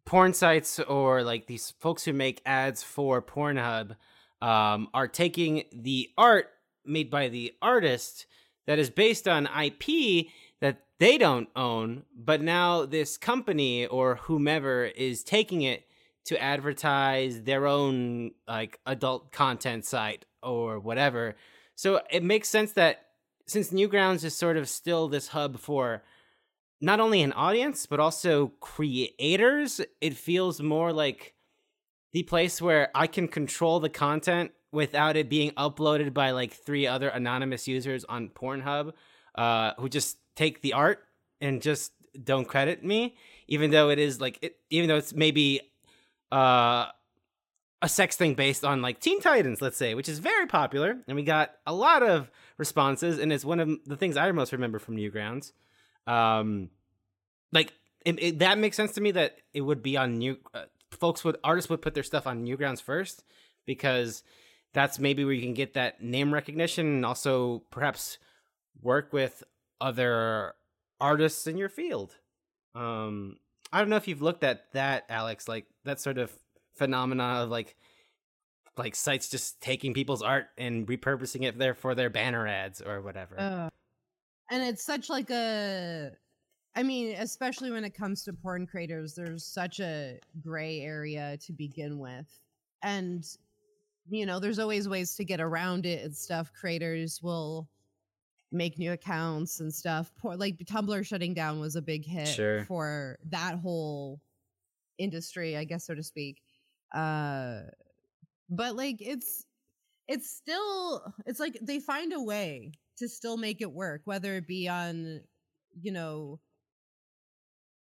porn 0.04 0.32
sites 0.32 0.78
or 0.80 1.22
like 1.22 1.46
these 1.46 1.72
folks 1.78 2.04
who 2.04 2.12
make 2.12 2.42
ads 2.44 2.82
for 2.82 3.22
Pornhub 3.22 3.96
um, 4.42 4.88
are 4.94 5.08
taking 5.08 5.64
the 5.72 6.10
art 6.16 6.48
made 6.84 7.10
by 7.10 7.28
the 7.28 7.52
artist 7.60 8.26
that 8.66 8.78
is 8.78 8.90
based 8.90 9.28
on 9.28 9.46
IP 9.46 10.26
that 10.60 10.82
they 10.98 11.18
don't 11.18 11.48
own, 11.56 12.04
but 12.14 12.42
now 12.42 12.84
this 12.84 13.16
company 13.16 13.86
or 13.86 14.16
whomever 14.16 14.84
is 14.84 15.24
taking 15.24 15.62
it 15.62 15.86
to 16.26 16.40
advertise 16.40 17.42
their 17.42 17.66
own 17.66 18.32
like 18.46 18.78
adult 18.86 19.32
content 19.32 19.84
site 19.84 20.24
or 20.42 20.78
whatever. 20.78 21.36
So 21.74 22.00
it 22.10 22.22
makes 22.22 22.48
sense 22.48 22.72
that 22.72 23.06
since 23.46 23.72
Newgrounds 23.72 24.22
is 24.24 24.36
sort 24.36 24.56
of 24.56 24.68
still 24.68 25.08
this 25.08 25.28
hub 25.28 25.58
for 25.58 26.02
not 26.80 27.00
only 27.00 27.22
an 27.22 27.32
audience 27.32 27.86
but 27.86 28.00
also 28.00 28.48
creators 28.60 29.80
it 30.00 30.16
feels 30.16 30.60
more 30.60 30.92
like 30.92 31.34
the 32.12 32.22
place 32.24 32.60
where 32.60 32.90
i 32.94 33.06
can 33.06 33.28
control 33.28 33.80
the 33.80 33.88
content 33.88 34.50
without 34.72 35.16
it 35.16 35.28
being 35.28 35.50
uploaded 35.52 36.14
by 36.14 36.30
like 36.30 36.52
three 36.52 36.86
other 36.86 37.08
anonymous 37.08 37.66
users 37.66 38.04
on 38.04 38.28
pornhub 38.28 38.92
uh, 39.34 39.72
who 39.78 39.88
just 39.88 40.18
take 40.34 40.60
the 40.60 40.72
art 40.72 41.04
and 41.40 41.62
just 41.62 41.92
don't 42.24 42.46
credit 42.46 42.84
me 42.84 43.14
even 43.48 43.70
though 43.70 43.90
it 43.90 43.98
is 43.98 44.20
like 44.20 44.38
it, 44.42 44.56
even 44.70 44.88
though 44.88 44.96
it's 44.96 45.12
maybe 45.12 45.60
uh, 46.32 46.86
a 47.82 47.88
sex 47.88 48.16
thing 48.16 48.34
based 48.34 48.64
on 48.64 48.82
like 48.82 49.00
teen 49.00 49.20
titans 49.20 49.60
let's 49.62 49.76
say 49.76 49.94
which 49.94 50.08
is 50.08 50.18
very 50.18 50.46
popular 50.46 50.98
and 51.06 51.16
we 51.16 51.22
got 51.22 51.52
a 51.66 51.72
lot 51.72 52.02
of 52.02 52.30
responses 52.58 53.18
and 53.18 53.32
it's 53.32 53.44
one 53.44 53.60
of 53.60 53.68
the 53.86 53.96
things 53.96 54.16
i 54.16 54.30
most 54.32 54.52
remember 54.52 54.78
from 54.78 54.96
newgrounds 54.96 55.52
um, 56.06 56.70
like 57.52 57.72
it, 58.04 58.22
it, 58.22 58.38
that 58.40 58.58
makes 58.58 58.76
sense 58.76 58.92
to 58.92 59.00
me 59.00 59.10
that 59.12 59.38
it 59.52 59.60
would 59.60 59.82
be 59.82 59.96
on 59.96 60.18
new 60.18 60.38
uh, 60.54 60.64
folks 60.90 61.24
would 61.24 61.36
artists 61.44 61.70
would 61.70 61.82
put 61.82 61.94
their 61.94 62.02
stuff 62.02 62.26
on 62.26 62.44
Newgrounds 62.44 62.82
first 62.82 63.24
because 63.66 64.22
that's 64.72 64.98
maybe 64.98 65.24
where 65.24 65.34
you 65.34 65.42
can 65.42 65.54
get 65.54 65.74
that 65.74 66.02
name 66.02 66.32
recognition 66.32 66.86
and 66.86 67.06
also 67.06 67.62
perhaps 67.70 68.18
work 68.82 69.12
with 69.12 69.42
other 69.80 70.54
artists 71.00 71.46
in 71.46 71.56
your 71.56 71.68
field. 71.68 72.14
Um, 72.74 73.36
I 73.72 73.80
don't 73.80 73.88
know 73.88 73.96
if 73.96 74.08
you've 74.08 74.22
looked 74.22 74.44
at 74.44 74.72
that, 74.72 75.04
Alex, 75.08 75.48
like 75.48 75.66
that 75.84 76.00
sort 76.00 76.18
of 76.18 76.32
phenomena 76.74 77.42
of 77.42 77.50
like 77.50 77.76
like 78.76 78.94
sites 78.94 79.28
just 79.28 79.60
taking 79.60 79.92
people's 79.92 80.22
art 80.22 80.46
and 80.56 80.86
repurposing 80.86 81.44
it 81.44 81.58
there 81.58 81.74
for 81.74 81.94
their 81.94 82.08
banner 82.08 82.46
ads 82.46 82.80
or 82.80 83.00
whatever. 83.02 83.38
Uh, 83.38 83.68
and 84.50 84.62
it's 84.62 84.84
such 84.84 85.08
like 85.08 85.30
a 85.30 86.10
I 86.76 86.82
mean, 86.84 87.16
especially 87.18 87.72
when 87.72 87.84
it 87.84 87.94
comes 87.94 88.22
to 88.24 88.32
porn 88.32 88.66
creators, 88.66 89.14
there's 89.14 89.44
such 89.44 89.80
a 89.80 90.18
gray 90.40 90.80
area 90.80 91.36
to 91.38 91.52
begin 91.52 91.98
with. 91.98 92.26
And 92.82 93.24
you 94.08 94.26
know, 94.26 94.40
there's 94.40 94.58
always 94.58 94.88
ways 94.88 95.14
to 95.16 95.24
get 95.24 95.40
around 95.40 95.86
it 95.86 96.04
and 96.04 96.16
stuff. 96.16 96.52
Creators 96.52 97.20
will 97.22 97.68
make 98.52 98.78
new 98.78 98.92
accounts 98.92 99.60
and 99.60 99.72
stuff. 99.72 100.12
Poor, 100.18 100.36
like 100.36 100.58
Tumblr 100.58 101.06
shutting 101.06 101.34
down 101.34 101.60
was 101.60 101.76
a 101.76 101.82
big 101.82 102.04
hit 102.04 102.26
sure. 102.28 102.64
for 102.64 103.18
that 103.30 103.58
whole 103.58 104.20
industry, 104.98 105.56
I 105.56 105.64
guess 105.64 105.86
so 105.86 105.94
to 105.94 106.02
speak. 106.02 106.42
Uh 106.92 107.60
but 108.48 108.74
like 108.74 108.96
it's 109.00 109.46
it's 110.08 110.28
still 110.28 111.14
it's 111.26 111.38
like 111.38 111.56
they 111.62 111.78
find 111.78 112.12
a 112.12 112.20
way 112.20 112.72
to 113.00 113.08
still 113.08 113.36
make 113.36 113.60
it 113.60 113.72
work, 113.72 114.02
whether 114.04 114.36
it 114.36 114.46
be 114.46 114.68
on, 114.68 115.20
you 115.80 115.92
know, 115.92 116.40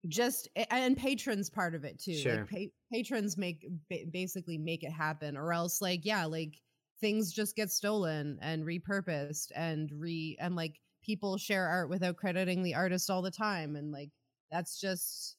just 0.09 0.49
and 0.69 0.97
patrons 0.97 1.49
part 1.49 1.75
of 1.75 1.85
it 1.85 1.99
too. 1.99 2.15
Sure. 2.15 2.39
Like 2.39 2.49
pa- 2.49 2.75
patrons 2.91 3.37
make 3.37 3.65
basically 4.11 4.57
make 4.57 4.83
it 4.83 4.91
happen, 4.91 5.37
or 5.37 5.53
else 5.53 5.81
like 5.81 6.01
yeah, 6.03 6.25
like 6.25 6.59
things 6.99 7.31
just 7.31 7.55
get 7.55 7.71
stolen 7.71 8.37
and 8.41 8.63
repurposed 8.63 9.51
and 9.55 9.89
re 9.93 10.37
and 10.39 10.55
like 10.55 10.79
people 11.03 11.37
share 11.37 11.67
art 11.67 11.89
without 11.89 12.17
crediting 12.17 12.63
the 12.63 12.75
artist 12.75 13.09
all 13.09 13.21
the 13.21 13.31
time, 13.31 13.75
and 13.75 13.91
like 13.91 14.09
that's 14.51 14.79
just 14.79 15.37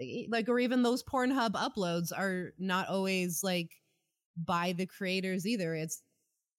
like 0.00 0.48
or 0.48 0.58
even 0.58 0.82
those 0.82 1.02
Pornhub 1.02 1.52
uploads 1.52 2.12
are 2.16 2.52
not 2.58 2.88
always 2.88 3.42
like 3.42 3.70
by 4.36 4.72
the 4.72 4.86
creators 4.86 5.46
either. 5.46 5.74
It's 5.74 6.02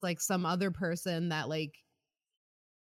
like 0.02 0.20
some 0.20 0.46
other 0.46 0.72
person 0.72 1.30
that 1.30 1.48
like 1.48 1.76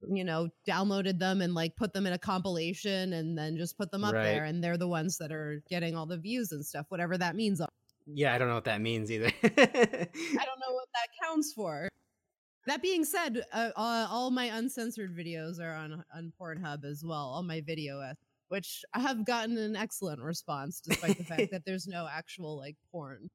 you 0.09 0.23
know, 0.23 0.49
downloaded 0.67 1.19
them 1.19 1.41
and 1.41 1.53
like 1.53 1.75
put 1.75 1.93
them 1.93 2.05
in 2.05 2.13
a 2.13 2.17
compilation 2.17 3.13
and 3.13 3.37
then 3.37 3.57
just 3.57 3.77
put 3.77 3.91
them 3.91 4.03
up 4.03 4.13
right. 4.13 4.23
there. 4.23 4.45
And 4.45 4.63
they're 4.63 4.77
the 4.77 4.87
ones 4.87 5.17
that 5.17 5.31
are 5.31 5.61
getting 5.69 5.95
all 5.95 6.05
the 6.05 6.17
views 6.17 6.51
and 6.51 6.65
stuff, 6.65 6.85
whatever 6.89 7.17
that 7.17 7.35
means. 7.35 7.61
Yeah, 8.07 8.33
I 8.33 8.37
don't 8.37 8.47
know 8.47 8.55
what 8.55 8.65
that 8.65 8.81
means 8.81 9.11
either. 9.11 9.31
I 9.43 9.49
don't 9.49 9.57
know 9.57 10.73
what 10.73 10.89
that 10.93 11.07
counts 11.23 11.53
for. 11.53 11.89
That 12.67 12.81
being 12.81 13.05
said, 13.05 13.43
uh, 13.53 13.69
uh, 13.75 14.07
all 14.09 14.31
my 14.31 14.45
uncensored 14.45 15.15
videos 15.15 15.59
are 15.59 15.73
on 15.73 16.03
on 16.15 16.33
Pornhub 16.39 16.83
as 16.83 17.03
well. 17.03 17.31
All 17.33 17.43
my 17.43 17.61
video, 17.61 18.01
which 18.47 18.83
I 18.93 18.99
have 18.99 19.25
gotten 19.25 19.57
an 19.57 19.75
excellent 19.75 20.21
response, 20.21 20.81
despite 20.81 21.17
the 21.17 21.23
fact 21.23 21.51
that 21.51 21.63
there's 21.65 21.87
no 21.87 22.07
actual 22.11 22.57
like 22.57 22.75
porn. 22.91 23.29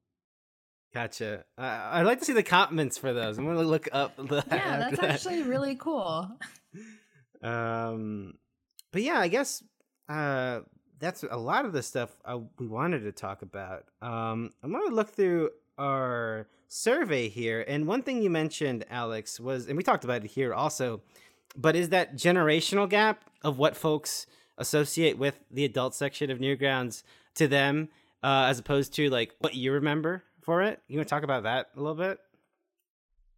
Gotcha. 0.93 1.45
Uh, 1.57 1.61
I'd 1.61 2.05
like 2.05 2.19
to 2.19 2.25
see 2.25 2.33
the 2.33 2.43
comments 2.43 2.97
for 2.97 3.13
those. 3.13 3.37
I'm 3.37 3.45
gonna 3.45 3.61
look 3.61 3.87
up. 3.93 4.17
The, 4.17 4.43
yeah, 4.51 4.77
that's 4.79 4.99
that. 4.99 5.09
actually 5.11 5.43
really 5.43 5.75
cool. 5.75 6.29
Um, 7.43 8.35
but 8.91 9.01
yeah, 9.01 9.19
I 9.19 9.27
guess 9.27 9.63
uh, 10.07 10.59
that's 10.99 11.23
a 11.23 11.37
lot 11.37 11.65
of 11.65 11.73
the 11.73 11.81
stuff 11.81 12.15
I, 12.23 12.35
we 12.59 12.67
wanted 12.67 12.99
to 12.99 13.11
talk 13.11 13.41
about. 13.41 13.85
Um, 13.99 14.51
I'm 14.61 14.71
gonna 14.71 14.93
look 14.93 15.09
through 15.09 15.49
our 15.79 16.47
survey 16.67 17.29
here, 17.29 17.65
and 17.67 17.87
one 17.87 18.03
thing 18.03 18.21
you 18.21 18.29
mentioned, 18.29 18.85
Alex, 18.91 19.39
was, 19.39 19.65
and 19.65 19.75
we 19.75 19.81
talked 19.81 20.03
about 20.03 20.23
it 20.23 20.29
here 20.29 20.53
also, 20.53 21.01
but 21.55 21.75
is 21.75 21.89
that 21.89 22.13
generational 22.15 22.87
gap 22.87 23.23
of 23.43 23.57
what 23.57 23.75
folks 23.75 24.27
associate 24.57 25.17
with 25.17 25.39
the 25.49 25.65
adult 25.65 25.95
section 25.95 26.29
of 26.29 26.37
Newgrounds 26.37 27.03
to 27.35 27.47
them, 27.47 27.89
uh, 28.23 28.45
as 28.47 28.59
opposed 28.59 28.93
to 28.93 29.09
like 29.09 29.33
what 29.39 29.55
you 29.55 29.71
remember 29.71 30.23
for 30.41 30.61
it. 30.61 30.79
You 30.87 30.97
want 30.97 31.07
to 31.07 31.13
talk 31.13 31.23
about 31.23 31.43
that 31.43 31.69
a 31.75 31.79
little 31.79 31.95
bit? 31.95 32.19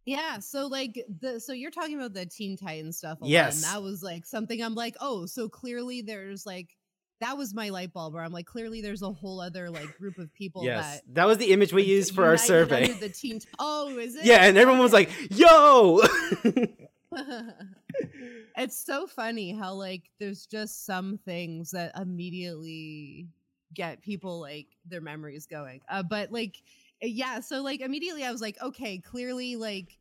Yeah, 0.06 0.38
so 0.38 0.66
like 0.66 1.02
the 1.20 1.40
so 1.40 1.52
you're 1.52 1.70
talking 1.70 1.96
about 1.96 2.12
the 2.12 2.26
Teen 2.26 2.56
Titans 2.56 2.98
stuff. 2.98 3.18
Yes, 3.22 3.56
And 3.56 3.64
that 3.64 3.82
was 3.82 4.02
like 4.02 4.26
something 4.26 4.62
I'm 4.62 4.74
like, 4.74 4.96
oh, 5.00 5.26
so 5.26 5.48
clearly 5.48 6.02
there's 6.02 6.44
like 6.44 6.76
that 7.20 7.38
was 7.38 7.54
my 7.54 7.70
light 7.70 7.92
bulb 7.92 8.12
where 8.12 8.22
I'm 8.22 8.32
like, 8.32 8.44
clearly 8.44 8.82
there's 8.82 9.02
a 9.02 9.10
whole 9.10 9.40
other 9.40 9.70
like 9.70 9.96
group 9.96 10.18
of 10.18 10.32
people. 10.34 10.64
Yes, 10.64 10.96
that, 10.96 11.14
that 11.14 11.26
was 11.26 11.38
the 11.38 11.52
image 11.52 11.72
we 11.72 11.84
used 11.84 12.14
for 12.14 12.26
our 12.26 12.36
survey. 12.36 12.88
The 12.88 13.08
teen. 13.08 13.40
Oh, 13.58 13.96
is 13.96 14.14
it? 14.16 14.24
Yeah, 14.24 14.44
and 14.44 14.58
everyone 14.58 14.82
was 14.82 14.92
like, 14.92 15.10
"Yo." 15.30 16.02
it's 18.56 18.76
so 18.76 19.06
funny 19.06 19.52
how 19.52 19.74
like 19.74 20.02
there's 20.18 20.46
just 20.46 20.84
some 20.84 21.18
things 21.24 21.70
that 21.70 21.96
immediately 21.98 23.28
get 23.72 24.02
people 24.02 24.40
like 24.40 24.66
their 24.86 25.00
memories 25.00 25.46
going. 25.46 25.80
Uh, 25.88 26.02
but 26.02 26.32
like 26.32 26.62
yeah 27.02 27.40
so 27.40 27.62
like 27.62 27.80
immediately 27.80 28.24
i 28.24 28.32
was 28.32 28.40
like 28.40 28.56
okay 28.62 28.98
clearly 28.98 29.56
like 29.56 29.98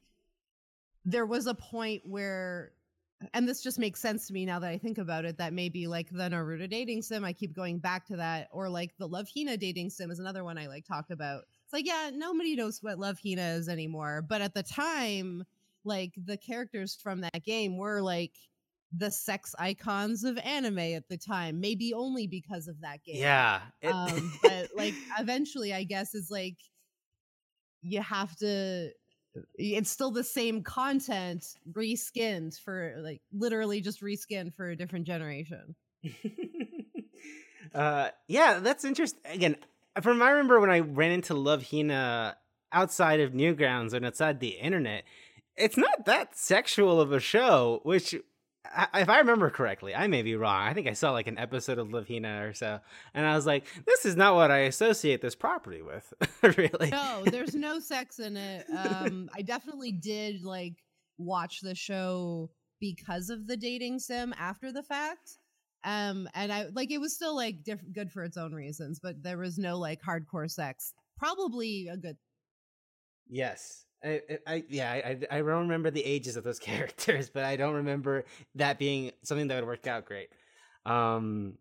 there 1.05 1.25
was 1.25 1.47
a 1.47 1.53
point 1.53 2.01
where 2.05 2.71
and 3.33 3.47
this 3.47 3.61
just 3.61 3.79
makes 3.79 4.01
sense 4.01 4.27
to 4.27 4.33
me 4.33 4.45
now 4.45 4.59
that 4.59 4.69
I 4.69 4.77
think 4.77 4.97
about 4.97 5.23
it. 5.23 5.37
That 5.37 5.53
maybe 5.53 5.87
like 5.87 6.09
the 6.09 6.23
Naruto 6.29 6.69
dating 6.69 7.01
sim, 7.03 7.23
I 7.23 7.31
keep 7.31 7.53
going 7.55 7.79
back 7.79 8.05
to 8.07 8.17
that, 8.17 8.49
or 8.51 8.67
like 8.67 8.91
the 8.97 9.07
Love 9.07 9.29
Hina 9.33 9.55
dating 9.55 9.91
sim 9.91 10.11
is 10.11 10.19
another 10.19 10.43
one 10.43 10.57
I 10.57 10.67
like 10.67 10.85
talk 10.85 11.09
about. 11.09 11.43
It's 11.63 11.71
like, 11.71 11.85
yeah, 11.85 12.11
nobody 12.13 12.55
knows 12.57 12.79
what 12.81 12.99
Love 12.99 13.17
Hina 13.23 13.41
is 13.55 13.69
anymore, 13.69 14.25
but 14.27 14.41
at 14.41 14.53
the 14.53 14.63
time, 14.63 15.43
like 15.85 16.13
the 16.17 16.35
characters 16.35 16.97
from 17.01 17.21
that 17.21 17.43
game 17.45 17.77
were 17.77 18.01
like 18.01 18.33
the 18.91 19.09
sex 19.09 19.55
icons 19.57 20.25
of 20.25 20.37
anime 20.39 20.79
at 20.79 21.07
the 21.07 21.17
time, 21.17 21.61
maybe 21.61 21.93
only 21.93 22.27
because 22.27 22.67
of 22.67 22.81
that 22.81 23.03
game. 23.05 23.15
Yeah. 23.21 23.61
It- 23.81 23.93
Um, 23.93 24.33
but 24.43 24.67
like 24.75 24.95
eventually, 25.17 25.73
I 25.73 25.83
guess 25.85 26.13
is 26.13 26.29
like 26.29 26.57
you 27.83 28.01
have 28.01 28.35
to. 28.37 28.91
It's 29.55 29.89
still 29.89 30.11
the 30.11 30.23
same 30.23 30.61
content 30.61 31.45
reskinned 31.71 32.59
for 32.59 32.95
like 32.99 33.21
literally 33.31 33.81
just 33.81 34.01
reskinned 34.01 34.53
for 34.53 34.69
a 34.69 34.75
different 34.75 35.07
generation. 35.07 35.75
uh, 37.73 38.09
yeah, 38.27 38.59
that's 38.59 38.85
interesting. 38.85 39.21
Again, 39.25 39.55
from 40.01 40.21
I 40.21 40.31
remember 40.31 40.59
when 40.59 40.69
I 40.69 40.79
ran 40.79 41.11
into 41.11 41.33
Love 41.33 41.69
Hina 41.71 42.37
outside 42.71 43.19
of 43.19 43.31
Newgrounds 43.31 43.93
and 43.93 44.05
outside 44.05 44.39
the 44.39 44.49
internet, 44.49 45.03
it's 45.55 45.77
not 45.77 46.05
that 46.05 46.37
sexual 46.37 47.01
of 47.01 47.11
a 47.11 47.19
show. 47.19 47.79
Which, 47.83 48.15
I- 48.65 49.01
if 49.01 49.09
I 49.09 49.19
remember 49.19 49.49
correctly, 49.49 49.93
I 49.93 50.07
may 50.07 50.21
be 50.21 50.35
wrong. 50.35 50.67
I 50.67 50.73
think 50.73 50.87
I 50.87 50.93
saw 50.93 51.11
like 51.11 51.27
an 51.27 51.37
episode 51.37 51.77
of 51.79 51.91
Love 51.91 52.07
Hina 52.07 52.47
or 52.47 52.53
so, 52.53 52.79
and 53.13 53.25
I 53.25 53.35
was 53.35 53.45
like, 53.45 53.65
"This 53.85 54.05
is 54.05 54.15
not 54.15 54.35
what 54.35 54.51
I 54.51 54.59
associate 54.59 55.21
this 55.21 55.35
property 55.35 55.81
with." 55.81 56.13
really? 56.57 56.89
No, 56.89 57.23
there's 57.25 57.55
no 57.55 57.79
sex 57.79 58.19
in 58.19 58.37
it. 58.37 58.65
Um, 58.69 59.29
I 59.35 59.41
definitely 59.41 59.91
did 59.91 60.43
like 60.43 60.75
watch 61.17 61.61
the 61.61 61.75
show 61.75 62.49
because 62.79 63.29
of 63.29 63.47
the 63.47 63.57
dating 63.57 63.99
sim 63.99 64.33
after 64.37 64.71
the 64.71 64.83
fact. 64.83 65.37
Um, 65.85 66.29
and 66.33 66.51
I 66.51 66.67
like 66.73 66.91
it 66.91 66.99
was 66.99 67.13
still 67.13 67.35
like 67.35 67.63
diff- 67.63 67.91
good 67.93 68.11
for 68.11 68.23
its 68.23 68.37
own 68.37 68.53
reasons, 68.53 68.99
but 69.01 69.21
there 69.21 69.37
was 69.37 69.57
no 69.57 69.77
like 69.77 70.01
hardcore 70.01 70.49
sex. 70.49 70.93
Probably 71.17 71.89
a 71.89 71.97
good. 71.97 72.17
Yes. 73.29 73.85
I, 74.03 74.21
I, 74.45 74.63
yeah, 74.69 74.91
I, 74.91 75.17
I 75.31 75.37
don't 75.39 75.47
remember 75.47 75.89
the 75.89 76.03
ages 76.03 76.35
of 76.35 76.43
those 76.43 76.59
characters, 76.69 77.29
but 77.29 77.45
I 77.45 77.55
don't 77.55 77.75
remember 77.75 78.25
that 78.55 78.77
being 78.79 79.11
something 79.23 79.47
that 79.47 79.55
would 79.55 79.65
work 79.65 79.87
out 79.87 80.05
great. 80.05 80.29
Um, 80.85 81.57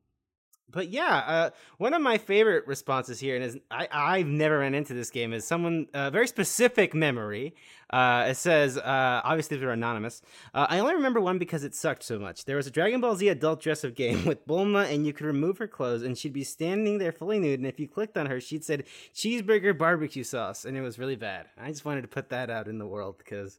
but 0.73 0.91
yeah, 0.91 1.16
uh, 1.18 1.51
one 1.79 1.95
of 1.95 2.03
my 2.03 2.18
favorite 2.18 2.66
responses 2.66 3.20
here, 3.20 3.37
and 3.37 3.45
is 3.45 3.59
I, 3.70 3.89
I've 3.93 4.27
never 4.27 4.59
ran 4.59 4.75
into 4.75 4.95
this 4.95 5.11
game, 5.11 5.33
is 5.33 5.47
someone 5.47 5.87
a 5.95 5.99
uh, 5.99 6.11
very 6.11 6.27
specific 6.27 6.95
memory. 6.95 7.55
Uh, 7.91 8.29
it 8.31 8.37
says, 8.37 8.79
uh, 8.79 9.20
obviously 9.23 9.59
they're 9.59 9.70
anonymous. 9.70 10.23
Uh, 10.55 10.66
I 10.68 10.79
only 10.79 10.95
remember 10.95 11.20
one 11.20 11.39
because 11.39 11.62
it 11.62 11.75
sucked 11.75 12.03
so 12.03 12.18
much. 12.18 12.47
There 12.47 12.57
was 12.57 12.66
a 12.66 12.70
Dragon 12.70 13.03
Ball 13.03 13.16
Z 13.16 13.29
adult 13.29 13.61
dress 13.61 13.85
up 13.85 13.95
game 13.95 14.25
with 14.27 14.47
Bulma, 14.47 14.91
and 14.91 15.07
you 15.07 15.12
could 15.12 15.27
remove 15.27 15.59
her 15.59 15.68
clothes, 15.68 16.03
and 16.03 16.16
she'd 16.16 16.33
be 16.33 16.45
standing 16.45 16.99
there 16.99 17.12
fully 17.12 17.39
nude. 17.39 17.61
And 17.61 17.68
if 17.68 17.79
you 17.79 17.87
clicked 17.87 18.16
on 18.16 18.27
her, 18.27 18.41
she'd 18.41 18.64
said 18.64 18.85
cheeseburger 19.14 19.77
barbecue 19.77 20.25
sauce, 20.25 20.64
and 20.64 20.77
it 20.77 20.81
was 20.81 20.99
really 20.99 21.16
bad. 21.16 21.47
I 21.61 21.68
just 21.68 21.85
wanted 21.85 22.03
to 22.03 22.09
put 22.09 22.31
that 22.31 22.49
out 22.49 22.66
in 22.66 22.79
the 22.79 22.87
world 22.87 23.18
because 23.18 23.59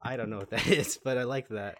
I 0.00 0.16
don't 0.16 0.30
know 0.30 0.38
what 0.38 0.50
that 0.50 0.66
is, 0.68 0.98
but 1.02 1.18
I 1.18 1.24
like 1.24 1.48
that. 1.48 1.78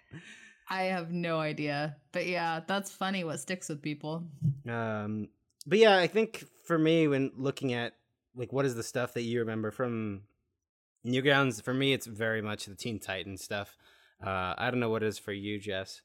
I 0.68 0.84
have 0.84 1.12
no 1.12 1.38
idea. 1.40 1.96
But 2.12 2.26
yeah, 2.26 2.60
that's 2.66 2.90
funny 2.90 3.24
what 3.24 3.40
sticks 3.40 3.68
with 3.68 3.82
people. 3.82 4.24
Um, 4.68 5.28
but 5.66 5.78
yeah, 5.78 5.96
I 5.96 6.06
think 6.06 6.44
for 6.64 6.78
me, 6.78 7.08
when 7.08 7.32
looking 7.36 7.72
at 7.72 7.94
like 8.34 8.52
what 8.52 8.64
is 8.64 8.74
the 8.74 8.82
stuff 8.82 9.14
that 9.14 9.22
you 9.22 9.40
remember 9.40 9.70
from 9.70 10.22
Newgrounds, 11.06 11.62
for 11.62 11.74
me, 11.74 11.92
it's 11.92 12.06
very 12.06 12.42
much 12.42 12.66
the 12.66 12.74
Teen 12.74 12.98
Titan 12.98 13.36
stuff. 13.36 13.76
Uh, 14.24 14.54
I 14.56 14.70
don't 14.70 14.80
know 14.80 14.90
what 14.90 15.02
it 15.02 15.06
is 15.06 15.18
for 15.18 15.32
you, 15.32 15.58
Jess. 15.58 16.00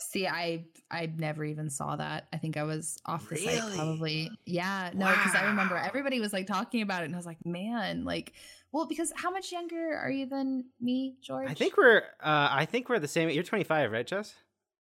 See, 0.00 0.28
I 0.28 0.64
I 0.90 1.06
never 1.16 1.44
even 1.44 1.70
saw 1.70 1.96
that. 1.96 2.28
I 2.32 2.36
think 2.36 2.56
I 2.56 2.62
was 2.62 2.98
off 3.04 3.28
the 3.28 3.36
site 3.36 3.74
probably. 3.74 4.30
Yeah, 4.46 4.90
no, 4.94 5.08
because 5.08 5.34
I 5.34 5.46
remember 5.46 5.76
everybody 5.76 6.20
was 6.20 6.32
like 6.32 6.46
talking 6.46 6.82
about 6.82 7.02
it, 7.02 7.06
and 7.06 7.14
I 7.14 7.18
was 7.18 7.26
like, 7.26 7.44
man, 7.44 8.04
like, 8.04 8.32
well, 8.72 8.86
because 8.86 9.12
how 9.16 9.30
much 9.30 9.52
younger 9.52 9.96
are 9.96 10.10
you 10.10 10.26
than 10.26 10.66
me, 10.80 11.16
George? 11.22 11.48
I 11.50 11.54
think 11.54 11.76
we're 11.76 11.98
uh, 12.22 12.48
I 12.50 12.66
think 12.66 12.88
we're 12.88 12.98
the 12.98 13.08
same. 13.08 13.30
You're 13.30 13.42
25, 13.42 13.92
right, 13.92 14.06
Jess? 14.06 14.34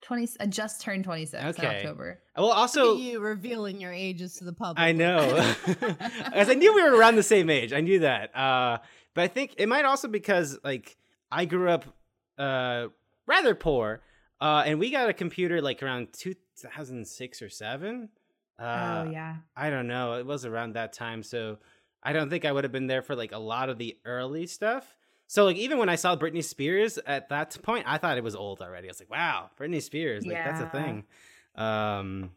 twenty. 0.02 0.28
I 0.38 0.46
just 0.46 0.80
turned 0.82 1.04
twenty 1.04 1.24
six 1.24 1.42
in 1.42 1.48
Okay. 1.50 1.78
October. 1.78 2.20
Well, 2.36 2.48
Look 2.48 2.56
also 2.56 2.94
at 2.94 3.00
you 3.00 3.18
revealing 3.20 3.80
your 3.80 3.92
ages 3.92 4.34
to 4.34 4.44
the 4.44 4.52
public. 4.52 4.78
I 4.78 4.92
know, 4.92 5.18
as 6.32 6.48
I 6.50 6.54
knew 6.54 6.74
we 6.74 6.82
were 6.82 6.96
around 6.96 7.16
the 7.16 7.22
same 7.22 7.48
age. 7.50 7.72
I 7.72 7.80
knew 7.80 8.00
that. 8.00 8.36
Uh, 8.36 8.78
but 9.14 9.22
I 9.24 9.28
think 9.28 9.54
it 9.56 9.68
might 9.68 9.84
also 9.84 10.06
because 10.08 10.58
like 10.62 10.96
I 11.32 11.44
grew 11.46 11.70
up 11.70 11.86
uh, 12.38 12.88
rather 13.26 13.54
poor, 13.54 14.02
uh, 14.40 14.64
and 14.66 14.78
we 14.78 14.90
got 14.90 15.08
a 15.08 15.14
computer 15.14 15.62
like 15.62 15.82
around 15.82 16.08
2006 16.12 17.42
or 17.42 17.48
seven. 17.48 18.10
Uh, 18.58 19.04
oh 19.06 19.10
yeah. 19.10 19.36
I 19.56 19.70
don't 19.70 19.86
know. 19.86 20.14
It 20.14 20.26
was 20.26 20.44
around 20.44 20.74
that 20.74 20.92
time, 20.92 21.22
so 21.22 21.58
I 22.06 22.12
don't 22.12 22.30
think 22.30 22.44
I 22.44 22.52
would 22.52 22.62
have 22.62 22.72
been 22.72 22.86
there 22.86 23.02
for 23.02 23.16
like 23.16 23.32
a 23.32 23.38
lot 23.38 23.68
of 23.68 23.78
the 23.78 23.98
early 24.04 24.46
stuff. 24.46 24.96
So 25.26 25.44
like 25.44 25.56
even 25.56 25.78
when 25.78 25.88
I 25.88 25.96
saw 25.96 26.16
Britney 26.16 26.44
Spears 26.44 26.98
at 27.04 27.30
that 27.30 27.60
point, 27.62 27.84
I 27.88 27.98
thought 27.98 28.16
it 28.16 28.22
was 28.22 28.36
old 28.36 28.62
already. 28.62 28.86
I 28.86 28.90
was 28.90 29.00
like, 29.00 29.10
wow, 29.10 29.50
Britney 29.58 29.82
Spears, 29.82 30.24
like 30.24 30.36
that's 30.36 30.60
a 30.60 30.68
thing. 30.68 31.04
Um, 31.56 32.30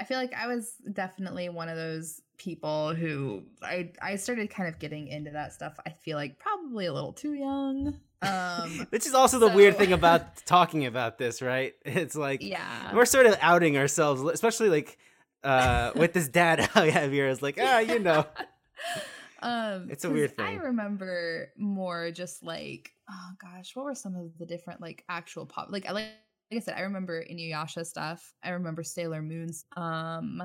I 0.00 0.04
feel 0.04 0.18
like 0.18 0.32
I 0.34 0.46
was 0.46 0.74
definitely 0.92 1.48
one 1.48 1.68
of 1.68 1.76
those 1.76 2.22
people 2.36 2.94
who 2.94 3.42
I 3.60 3.90
I 4.00 4.14
started 4.14 4.50
kind 4.50 4.68
of 4.68 4.78
getting 4.78 5.08
into 5.08 5.32
that 5.32 5.52
stuff. 5.52 5.80
I 5.84 5.90
feel 5.90 6.16
like 6.16 6.38
probably 6.38 6.86
a 6.86 6.92
little 6.92 7.12
too 7.12 7.32
young. 7.32 7.98
Um 8.22 8.86
which 8.90 9.04
is 9.04 9.14
also 9.14 9.40
the 9.40 9.48
weird 9.48 9.76
thing 9.76 9.92
about 9.92 10.36
talking 10.46 10.86
about 10.86 11.18
this, 11.18 11.42
right? 11.42 11.74
It's 11.84 12.14
like 12.14 12.40
yeah. 12.42 12.94
we're 12.94 13.04
sort 13.04 13.26
of 13.26 13.36
outing 13.40 13.76
ourselves, 13.76 14.22
especially 14.22 14.68
like 14.68 14.96
uh 15.42 15.90
with 15.96 16.12
this 16.12 16.28
dad 16.28 16.70
I 16.76 16.90
have 16.90 17.10
here. 17.10 17.26
It's 17.26 17.42
like, 17.42 17.58
ah, 17.60 17.80
you 17.80 17.98
know. 17.98 18.24
um 19.42 19.88
It's 19.90 20.04
a 20.04 20.10
weird 20.10 20.34
thing. 20.34 20.46
I 20.46 20.54
remember 20.54 21.52
more 21.56 22.10
just 22.10 22.42
like 22.42 22.92
oh 23.10 23.30
gosh, 23.40 23.74
what 23.74 23.84
were 23.84 23.94
some 23.94 24.16
of 24.16 24.36
the 24.38 24.46
different 24.46 24.80
like 24.80 25.04
actual 25.08 25.46
pop 25.46 25.68
like 25.70 25.86
I 25.86 25.92
like 25.92 26.06
like 26.50 26.62
I 26.62 26.64
said, 26.64 26.78
I 26.78 26.82
remember 26.82 27.22
Inuyasha 27.24 27.84
stuff. 27.84 28.32
I 28.42 28.50
remember 28.50 28.82
Sailor 28.82 29.22
Moon's. 29.22 29.64
Um 29.76 30.42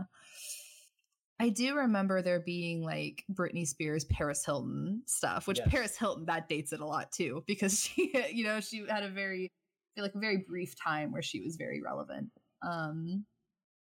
I 1.40 1.50
do 1.50 1.76
remember 1.76 2.22
there 2.22 2.40
being 2.40 2.84
like 2.84 3.26
Britney 3.32 3.68
Spears, 3.68 4.06
Paris 4.06 4.46
Hilton 4.46 5.02
stuff, 5.08 5.48
which 5.48 5.60
Yes. 5.60 5.68
Paris 5.70 5.98
Hilton 5.98 6.26
that 6.26 6.48
dates 6.48 6.72
it 6.74 6.80
a 6.80 6.86
lot 6.86 7.12
too 7.12 7.44
because 7.48 7.80
she, 7.84 8.14
you 8.32 8.44
know, 8.44 8.60
she 8.60 8.86
had 8.88 9.04
a 9.04 9.10
very, 9.10 9.52
feel 9.96 10.04
like 10.06 10.16
a 10.16 10.20
very 10.20 10.38
brief 10.38 10.76
time 10.82 11.12
where 11.12 11.22
she 11.22 11.42
was 11.42 11.56
very 11.56 11.82
relevant. 11.82 12.30
Um, 12.62 13.26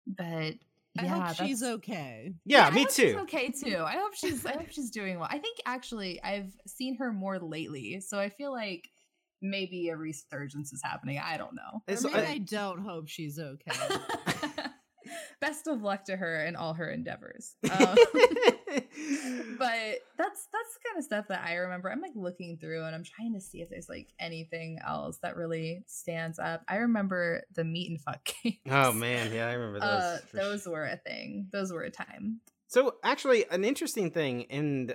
but 0.06 0.54
I 0.98 1.04
yeah, 1.04 1.26
hope 1.28 1.36
she's 1.36 1.62
okay. 1.62 2.34
Yeah, 2.44 2.66
I 2.66 2.70
me 2.70 2.80
hope 2.82 2.90
she's 2.92 3.12
too. 3.12 3.18
okay 3.20 3.50
too. 3.50 3.78
I 3.86 3.92
hope 3.92 4.14
she's, 4.14 4.44
I 4.44 4.52
hope 4.52 4.70
she's 4.70 4.90
doing 4.90 5.18
well. 5.18 5.28
I 5.30 5.38
think 5.38 5.58
actually 5.64 6.22
I've 6.22 6.52
seen 6.66 6.96
her 6.96 7.12
more 7.12 7.38
lately, 7.38 8.00
so 8.00 8.18
I 8.18 8.28
feel 8.28 8.52
like 8.52 8.88
maybe 9.42 9.88
a 9.88 9.96
resurgence 9.96 10.72
is 10.72 10.82
happening. 10.84 11.20
I 11.24 11.36
don't 11.36 11.54
know. 11.54 11.82
Or 11.88 12.10
maybe 12.10 12.26
I- 12.26 12.32
I 12.32 12.38
don't 12.38 12.80
hope 12.80 13.08
she's 13.08 13.38
okay. 13.38 13.72
Best 15.40 15.66
of 15.66 15.82
luck 15.82 16.04
to 16.04 16.16
her 16.16 16.44
in 16.44 16.54
all 16.56 16.74
her 16.74 16.90
endeavors. 16.90 17.56
Um, 17.70 17.96
but 19.58 19.98
that's 20.16 20.46
that's 20.52 20.74
the 20.74 20.80
kind 20.86 20.98
of 20.98 21.04
stuff 21.04 21.28
that 21.28 21.42
I 21.44 21.54
remember. 21.54 21.90
I'm 21.90 22.00
like 22.00 22.12
looking 22.14 22.56
through 22.56 22.84
and 22.84 22.94
I'm 22.94 23.04
trying 23.04 23.34
to 23.34 23.40
see 23.40 23.62
if 23.62 23.68
there's 23.68 23.88
like 23.88 24.08
anything 24.18 24.78
else 24.86 25.18
that 25.22 25.36
really 25.36 25.82
stands 25.86 26.38
up. 26.38 26.62
I 26.68 26.76
remember 26.76 27.42
the 27.54 27.64
meet 27.64 27.90
and 27.90 28.00
fuck 28.00 28.20
games. 28.44 28.58
oh 28.70 28.92
man, 28.92 29.32
yeah, 29.32 29.48
I 29.48 29.52
remember 29.54 29.80
those. 29.80 29.88
uh, 29.88 30.18
those 30.32 30.66
were 30.66 30.84
a 30.84 30.96
thing. 30.96 31.48
Those 31.52 31.72
were 31.72 31.82
a 31.82 31.90
time. 31.90 32.40
So 32.68 32.96
actually, 33.02 33.44
an 33.50 33.64
interesting 33.64 34.10
thing, 34.10 34.46
and 34.50 34.94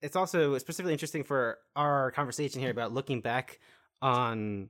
it's 0.00 0.16
also 0.16 0.58
specifically 0.58 0.92
interesting 0.92 1.22
for 1.22 1.58
our 1.76 2.10
conversation 2.10 2.60
here 2.60 2.70
about 2.70 2.92
looking 2.92 3.20
back 3.20 3.60
on 4.00 4.68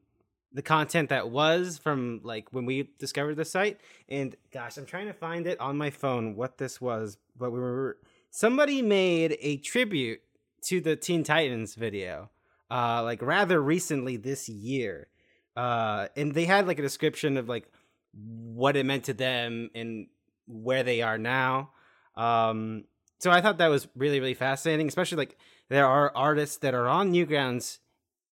the 0.55 0.63
content 0.63 1.09
that 1.09 1.31
was 1.31 1.79
from 1.79 2.21
like 2.23 2.47
when 2.53 2.67
we 2.67 2.91
discovered 2.99 3.37
the 3.37 3.45
site. 3.45 3.81
And 4.09 4.37
gosh, 4.53 4.77
I'm 4.77 4.87
trying 4.87 5.07
to 5.07 5.13
find 5.13 5.47
it 5.47 5.61
on 5.61 5.77
my 5.77 5.91
phone 5.91 6.37
what 6.37 6.59
this 6.59 6.81
was, 6.81 7.17
but 7.37 7.51
we 7.51 7.59
were 7.61 7.99
somebody 8.31 8.83
made 8.83 9.37
a 9.41 9.57
tribute 9.59 10.21
to 10.65 10.81
the 10.81 10.97
Teen 10.97 11.25
Titans 11.25 11.75
video, 11.75 12.31
uh, 12.71 13.03
like 13.03 13.23
rather 13.23 13.61
recently 13.61 14.17
this 14.17 14.49
year, 14.49 15.09
uh, 15.57 16.09
and 16.17 16.35
they 16.35 16.45
had 16.45 16.67
like 16.67 16.79
a 16.79 16.83
description 16.83 17.37
of 17.37 17.49
like 17.49 17.71
what 18.13 18.77
it 18.77 18.87
meant 18.87 19.05
to 19.05 19.15
them 19.15 19.71
and 19.75 20.07
where 20.47 20.83
they 20.83 21.03
are 21.03 21.19
now. 21.19 21.71
Um, 22.17 22.85
so 23.19 23.31
I 23.31 23.41
thought 23.41 23.59
that 23.59 23.69
was 23.69 23.89
really, 23.95 24.21
really 24.21 24.35
fascinating, 24.35 24.89
especially 24.89 25.19
like 25.19 25.37
there 25.69 25.87
are 25.87 26.13
artists 26.15 26.59
that 26.59 26.75
are 26.75 26.89
on 26.89 27.13
Newgrounds, 27.13 27.79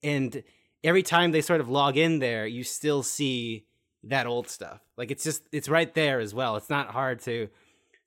and 0.03 0.43
every 0.83 1.03
time 1.03 1.33
they 1.33 1.41
sort 1.41 1.61
of 1.61 1.69
log 1.69 1.97
in 1.97 2.19
there, 2.19 2.47
you 2.47 2.65
still 2.65 3.03
see 3.03 3.67
that 4.05 4.27
old 4.27 4.49
stuff. 4.49 4.81
Like 4.97 5.11
it's 5.11 5.25
just 5.25 5.43
it's 5.53 5.69
right 5.69 5.93
there 5.95 6.21
as 6.21 6.35
well. 6.35 6.57
It's 6.57 6.71
not 6.71 6.89
hard 6.89 7.21
to. 7.23 7.49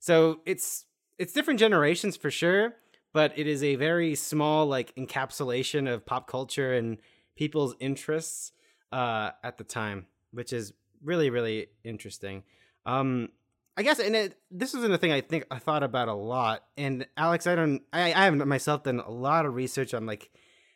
So 0.00 0.40
it's 0.46 0.84
it's 1.18 1.32
different 1.32 1.60
generations 1.60 2.16
for 2.16 2.30
sure, 2.30 2.74
but 3.12 3.32
it 3.38 3.46
is 3.46 3.62
a 3.62 3.76
very 3.76 4.14
small 4.14 4.66
like 4.66 4.94
encapsulation 4.96 5.92
of 5.92 6.04
pop 6.04 6.28
culture 6.28 6.72
and 6.72 6.98
people's 7.36 7.74
interests. 7.80 8.52
uh, 8.94 9.32
at 9.42 9.58
the 9.58 9.64
time, 9.64 10.06
which 10.30 10.52
is 10.52 10.72
really 11.02 11.28
really 11.28 11.66
interesting. 11.82 12.44
Um, 12.86 13.30
I 13.76 13.82
guess, 13.82 13.98
and 13.98 14.14
it, 14.14 14.38
this 14.52 14.72
isn't 14.74 14.92
a 14.92 14.98
thing 14.98 15.10
I 15.10 15.20
think 15.20 15.46
I 15.50 15.58
thought 15.58 15.82
about 15.82 16.06
a 16.06 16.14
lot. 16.14 16.62
And 16.76 17.06
Alex, 17.16 17.48
I 17.48 17.56
don't, 17.56 17.82
I, 17.92 18.12
I 18.12 18.24
haven't 18.26 18.46
myself 18.46 18.84
done 18.84 19.00
a 19.00 19.10
lot 19.10 19.46
of 19.46 19.54
research 19.54 19.94
on 19.94 20.06
like 20.06 20.30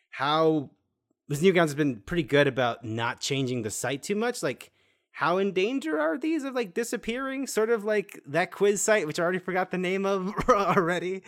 how 0.09 0.71
this 1.29 1.41
Newgrounds 1.41 1.67
has 1.67 1.75
been 1.75 1.97
pretty 2.01 2.23
good 2.23 2.47
about 2.47 2.83
not 2.83 3.21
changing 3.21 3.61
the 3.61 3.69
site 3.69 4.01
too 4.01 4.15
much. 4.15 4.41
Like, 4.41 4.71
how 5.11 5.37
in 5.37 5.53
danger 5.53 5.99
are 5.99 6.17
these 6.17 6.43
of 6.43 6.55
like 6.55 6.73
disappearing? 6.73 7.45
Sort 7.45 7.69
of 7.69 7.83
like 7.83 8.19
that 8.25 8.51
quiz 8.51 8.81
site, 8.81 9.05
which 9.05 9.19
I 9.19 9.23
already 9.23 9.39
forgot 9.39 9.69
the 9.69 9.77
name 9.77 10.05
of 10.05 10.33
already. 10.49 11.21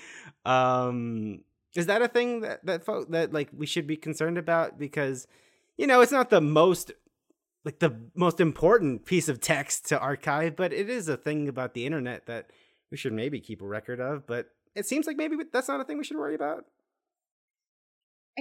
Um, 0.44 1.44
is 1.76 1.86
that 1.86 2.02
a 2.02 2.08
thing 2.08 2.42
that 2.42 2.66
that 2.66 2.84
that 3.10 3.32
like 3.32 3.50
we 3.56 3.68
should 3.68 3.86
be 3.86 3.96
concerned 3.96 4.40
about? 4.40 4.80
Because 4.80 5.28
you 5.78 5.86
know, 5.86 6.02
it's 6.02 6.12
not 6.12 6.32
the 6.32 6.42
most 6.42 6.92
like 7.64 7.78
the 7.78 7.96
most 8.16 8.40
important 8.40 9.06
piece 9.06 9.30
of 9.30 9.40
text 9.40 9.88
to 9.90 10.00
archive, 10.00 10.56
but 10.56 10.74
it 10.74 10.90
is 10.90 11.08
a 11.08 11.18
thing 11.18 11.48
about 11.48 11.76
the 11.76 11.86
internet 11.86 12.26
that 12.26 12.50
we 12.90 12.98
should 12.98 13.14
maybe 13.14 13.40
keep 13.40 13.62
a 13.62 13.68
record 13.68 14.00
of. 14.00 14.26
But 14.26 14.48
it 14.74 14.88
seems 14.88 15.06
like 15.06 15.18
maybe 15.18 15.36
that's 15.52 15.68
not 15.68 15.80
a 15.80 15.84
thing 15.84 16.00
we 16.00 16.04
should 16.04 16.18
worry 16.18 16.36
about. 16.36 16.66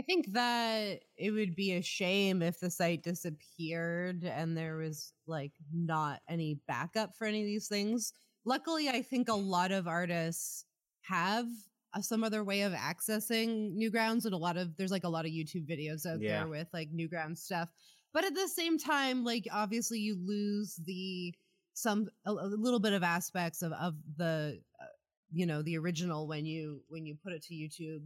I 0.00 0.02
think 0.02 0.32
that 0.32 1.00
it 1.18 1.30
would 1.30 1.54
be 1.54 1.72
a 1.72 1.82
shame 1.82 2.40
if 2.40 2.58
the 2.58 2.70
site 2.70 3.02
disappeared 3.02 4.24
and 4.24 4.56
there 4.56 4.76
was 4.76 5.12
like 5.26 5.52
not 5.74 6.20
any 6.26 6.58
backup 6.66 7.14
for 7.18 7.26
any 7.26 7.42
of 7.42 7.46
these 7.46 7.68
things. 7.68 8.14
Luckily, 8.46 8.88
I 8.88 9.02
think 9.02 9.28
a 9.28 9.34
lot 9.34 9.72
of 9.72 9.86
artists 9.86 10.64
have 11.02 11.44
uh, 11.92 12.00
some 12.00 12.24
other 12.24 12.42
way 12.42 12.62
of 12.62 12.72
accessing 12.72 13.76
Newgrounds, 13.76 14.24
and 14.24 14.32
a 14.32 14.38
lot 14.38 14.56
of 14.56 14.74
there's 14.78 14.90
like 14.90 15.04
a 15.04 15.08
lot 15.10 15.26
of 15.26 15.32
YouTube 15.32 15.68
videos 15.68 16.06
out 16.06 16.22
Yeah. 16.22 16.38
there 16.38 16.48
with 16.48 16.68
like 16.72 16.88
Newgrounds 16.90 17.36
stuff. 17.40 17.68
But 18.14 18.24
at 18.24 18.34
the 18.34 18.48
same 18.48 18.78
time, 18.78 19.22
like 19.22 19.46
obviously 19.52 19.98
you 19.98 20.16
lose 20.16 20.80
the 20.86 21.34
some 21.74 22.08
a, 22.24 22.30
a 22.30 22.46
little 22.46 22.80
bit 22.80 22.94
of 22.94 23.02
aspects 23.02 23.60
of 23.60 23.72
of 23.72 23.96
the 24.16 24.62
uh, 24.80 24.84
you 25.30 25.44
know 25.44 25.60
the 25.60 25.76
original 25.76 26.26
when 26.26 26.46
you 26.46 26.80
when 26.88 27.04
you 27.04 27.18
put 27.22 27.34
it 27.34 27.42
to 27.42 27.54
YouTube. 27.54 28.04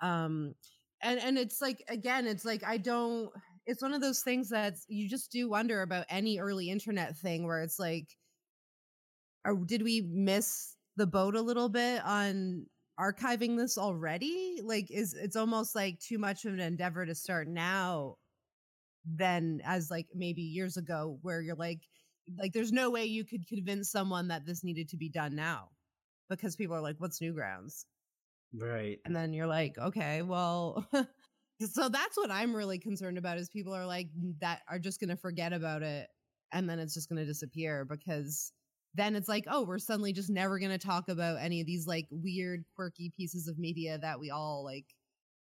Um, 0.00 0.54
and 1.02 1.20
and 1.20 1.38
it's 1.38 1.60
like 1.60 1.82
again 1.88 2.26
it's 2.26 2.44
like 2.44 2.62
i 2.64 2.76
don't 2.76 3.30
it's 3.66 3.82
one 3.82 3.92
of 3.92 4.00
those 4.00 4.20
things 4.22 4.48
that 4.48 4.74
you 4.88 5.08
just 5.08 5.30
do 5.30 5.48
wonder 5.48 5.82
about 5.82 6.04
any 6.08 6.38
early 6.38 6.68
internet 6.70 7.16
thing 7.16 7.46
where 7.46 7.62
it's 7.62 7.78
like 7.78 8.08
or 9.44 9.56
did 9.66 9.82
we 9.82 10.02
miss 10.02 10.76
the 10.96 11.06
boat 11.06 11.34
a 11.34 11.40
little 11.40 11.68
bit 11.68 12.04
on 12.04 12.66
archiving 13.00 13.56
this 13.56 13.78
already? 13.78 14.60
Like 14.62 14.90
is 14.90 15.14
it's 15.14 15.36
almost 15.36 15.74
like 15.74 15.98
too 16.00 16.18
much 16.18 16.44
of 16.44 16.54
an 16.54 16.60
endeavor 16.60 17.04
to 17.06 17.14
start 17.14 17.48
now 17.48 18.16
than 19.16 19.60
as 19.64 19.90
like 19.90 20.06
maybe 20.14 20.42
years 20.42 20.76
ago 20.76 21.18
where 21.22 21.40
you're 21.40 21.56
like 21.56 21.80
like 22.38 22.52
there's 22.52 22.70
no 22.70 22.88
way 22.88 23.04
you 23.04 23.24
could 23.24 23.46
convince 23.48 23.90
someone 23.90 24.28
that 24.28 24.46
this 24.46 24.62
needed 24.62 24.88
to 24.88 24.96
be 24.96 25.08
done 25.08 25.34
now 25.34 25.68
because 26.30 26.54
people 26.54 26.76
are 26.76 26.80
like 26.80 26.94
what's 26.98 27.18
newgrounds 27.18 27.84
Right. 28.54 28.98
and 29.04 29.14
then 29.16 29.32
you're 29.32 29.46
like 29.46 29.78
okay 29.78 30.22
well 30.22 30.86
so 31.60 31.88
that's 31.88 32.16
what 32.16 32.30
i'm 32.30 32.54
really 32.54 32.78
concerned 32.78 33.18
about 33.18 33.38
is 33.38 33.48
people 33.48 33.74
are 33.74 33.86
like 33.86 34.08
mm, 34.18 34.34
that 34.40 34.60
are 34.68 34.78
just 34.78 35.00
going 35.00 35.10
to 35.10 35.16
forget 35.16 35.52
about 35.52 35.82
it 35.82 36.08
and 36.52 36.68
then 36.68 36.78
it's 36.78 36.94
just 36.94 37.08
going 37.08 37.18
to 37.18 37.24
disappear 37.26 37.84
because 37.84 38.52
then 38.94 39.14
it's 39.16 39.28
like 39.28 39.44
oh 39.48 39.64
we're 39.64 39.78
suddenly 39.78 40.12
just 40.12 40.30
never 40.30 40.58
going 40.58 40.70
to 40.70 40.78
talk 40.78 41.08
about 41.08 41.40
any 41.40 41.60
of 41.60 41.66
these 41.66 41.86
like 41.86 42.06
weird 42.10 42.64
quirky 42.74 43.10
pieces 43.16 43.48
of 43.48 43.58
media 43.58 43.98
that 43.98 44.20
we 44.20 44.30
all 44.30 44.62
like 44.64 44.86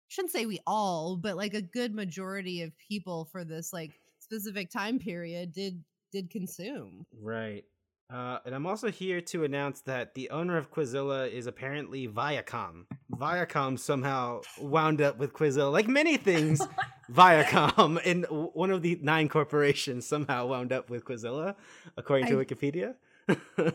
shouldn't 0.08 0.32
say 0.32 0.46
we 0.46 0.58
all 0.66 1.16
but 1.16 1.36
like 1.36 1.54
a 1.54 1.62
good 1.62 1.94
majority 1.94 2.62
of 2.62 2.72
people 2.78 3.28
for 3.30 3.44
this 3.44 3.72
like 3.72 3.92
specific 4.18 4.70
time 4.70 4.98
period 4.98 5.52
did 5.52 5.82
did 6.12 6.30
consume 6.30 7.06
Right. 7.22 7.64
Uh, 8.10 8.38
and 8.46 8.54
I'm 8.54 8.66
also 8.66 8.90
here 8.90 9.20
to 9.20 9.44
announce 9.44 9.82
that 9.82 10.14
the 10.14 10.30
owner 10.30 10.56
of 10.56 10.70
Quizilla 10.70 11.30
is 11.30 11.46
apparently 11.46 12.08
Viacom. 12.08 12.86
Viacom 13.14 13.78
somehow 13.78 14.40
wound 14.58 15.02
up 15.02 15.18
with 15.18 15.34
Quizilla, 15.34 15.70
like 15.70 15.88
many 15.88 16.16
things. 16.16 16.66
Viacom 17.12 18.00
and 18.04 18.26
one 18.30 18.70
of 18.70 18.82
the 18.82 18.98
nine 19.02 19.28
corporations 19.28 20.06
somehow 20.06 20.46
wound 20.46 20.72
up 20.72 20.90
with 20.90 21.04
Quizilla, 21.04 21.54
according 21.96 22.28
to 22.28 22.38
I- 22.38 22.44
Wikipedia. 22.44 22.94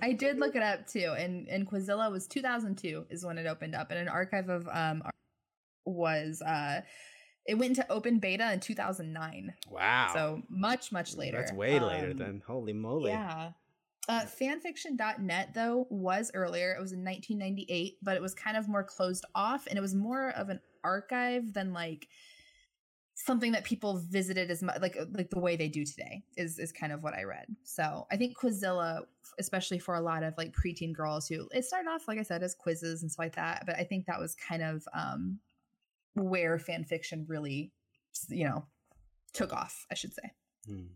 I 0.02 0.14
did 0.20 0.40
look 0.40 0.56
it 0.56 0.64
up 0.64 0.88
too, 0.88 1.14
and 1.16 1.48
and 1.48 1.70
Quizilla 1.70 2.12
was 2.12 2.28
2002 2.28 3.06
is 3.10 3.24
when 3.24 3.38
it 3.38 3.46
opened 3.46 3.76
up, 3.76 3.92
and 3.92 4.00
an 4.00 4.08
archive 4.08 4.50
of 4.50 4.68
um 4.72 5.04
was 5.86 6.42
uh 6.42 6.82
it 7.46 7.56
went 7.56 7.78
into 7.78 7.92
open 7.92 8.20
beta 8.20 8.52
in 8.54 8.60
2009, 8.60 9.54
wow. 9.70 10.12
so 10.14 10.42
much 10.50 10.92
much 10.92 11.16
later. 11.16 11.38
That's 11.38 11.52
way 11.52 11.80
later 11.80 12.14
than. 12.14 12.42
Holy 12.48 12.74
moly. 12.74 13.12
Yeah. 13.12 13.52
Uh, 14.10 14.22
fanfiction.net 14.22 15.54
though 15.54 15.88
was 15.90 16.30
earlier. 16.34 16.74
It 16.74 16.82
was 16.82 16.92
in 16.92 17.06
1998, 17.06 17.98
but 18.02 18.18
it 18.18 18.22
was 18.22 18.36
kind 18.36 18.58
of 18.58 18.68
more 18.68 18.84
closed 18.84 19.26
off, 19.34 19.66
and 19.68 19.78
it 19.78 19.82
was 19.82 19.96
more 19.96 20.30
of 20.32 20.50
an 20.50 20.60
archive 20.84 21.54
than 21.54 21.72
like 21.72 22.08
something 23.16 23.52
that 23.52 23.64
people 23.64 24.02
visited 24.10 24.50
as 24.50 24.64
much 24.64 24.82
like 24.82 24.98
like 25.14 25.30
the 25.30 25.40
way 25.40 25.56
they 25.56 25.70
do 25.70 25.86
today 25.86 26.24
is 26.36 26.60
is 26.60 26.72
kind 26.72 26.92
of 26.92 27.04
what 27.04 27.14
I 27.14 27.24
read. 27.24 27.46
So 27.64 28.06
I 28.12 28.18
think 28.18 28.38
Quizilla, 28.38 29.04
especially 29.40 29.80
for 29.80 29.96
a 29.96 30.02
lot 30.02 30.24
of 30.24 30.34
like 30.38 30.54
preteen 30.54 30.94
girls 30.94 31.28
who 31.28 31.48
it 31.52 31.64
started 31.64 31.90
off 31.90 32.08
like 32.08 32.20
I 32.20 32.24
said 32.24 32.44
as 32.44 32.56
quizzes 32.56 33.04
and 33.04 33.12
stuff 33.12 33.26
like 33.26 33.36
that, 33.36 33.64
but 33.66 33.78
I 33.78 33.84
think 33.84 34.08
that 34.08 34.20
was 34.20 34.36
kind 34.36 34.64
of 34.64 34.86
um 34.94 35.40
where 36.16 36.60
fan 36.60 36.84
fiction 36.84 37.26
really 37.28 37.72
you 38.28 38.46
know 38.46 38.66
took 39.32 39.54
off. 39.54 39.86
I 39.90 39.96
should 39.96 40.14
say. 40.14 40.32
Hmm. 40.68 40.88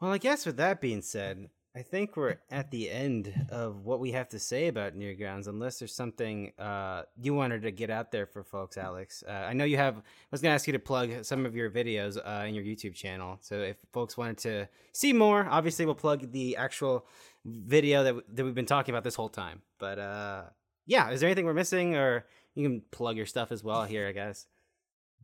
Well, 0.00 0.12
I 0.12 0.18
guess 0.18 0.44
with 0.44 0.56
that 0.56 0.80
being 0.80 1.02
said, 1.02 1.48
I 1.76 1.82
think 1.82 2.16
we're 2.16 2.36
at 2.52 2.70
the 2.70 2.88
end 2.88 3.46
of 3.50 3.84
what 3.84 3.98
we 3.98 4.12
have 4.12 4.28
to 4.28 4.38
say 4.38 4.68
about 4.68 4.96
Newgrounds, 4.96 5.48
unless 5.48 5.80
there's 5.80 5.94
something 5.94 6.52
uh, 6.56 7.02
you 7.20 7.34
wanted 7.34 7.62
to 7.62 7.72
get 7.72 7.90
out 7.90 8.12
there 8.12 8.26
for 8.26 8.44
folks, 8.44 8.78
Alex. 8.78 9.24
Uh, 9.28 9.32
I 9.32 9.54
know 9.54 9.64
you 9.64 9.76
have. 9.76 9.96
I 9.96 10.02
was 10.30 10.40
going 10.40 10.52
to 10.52 10.54
ask 10.54 10.68
you 10.68 10.72
to 10.74 10.78
plug 10.78 11.24
some 11.24 11.44
of 11.44 11.56
your 11.56 11.70
videos 11.70 12.16
uh, 12.16 12.46
in 12.46 12.54
your 12.54 12.62
YouTube 12.62 12.94
channel. 12.94 13.38
So 13.40 13.56
if 13.56 13.76
folks 13.92 14.16
wanted 14.16 14.38
to 14.38 14.68
see 14.92 15.12
more, 15.12 15.48
obviously 15.50 15.84
we'll 15.84 15.96
plug 15.96 16.30
the 16.30 16.56
actual 16.56 17.06
video 17.44 18.04
that 18.04 18.36
that 18.36 18.44
we've 18.44 18.54
been 18.54 18.66
talking 18.66 18.94
about 18.94 19.02
this 19.02 19.16
whole 19.16 19.28
time. 19.28 19.60
But 19.80 19.98
uh, 19.98 20.42
yeah, 20.86 21.10
is 21.10 21.20
there 21.20 21.28
anything 21.28 21.44
we're 21.44 21.54
missing, 21.54 21.96
or 21.96 22.24
you 22.54 22.62
can 22.62 22.82
plug 22.92 23.16
your 23.16 23.26
stuff 23.26 23.50
as 23.50 23.64
well 23.64 23.82
here, 23.82 24.06
I 24.06 24.12
guess. 24.12 24.46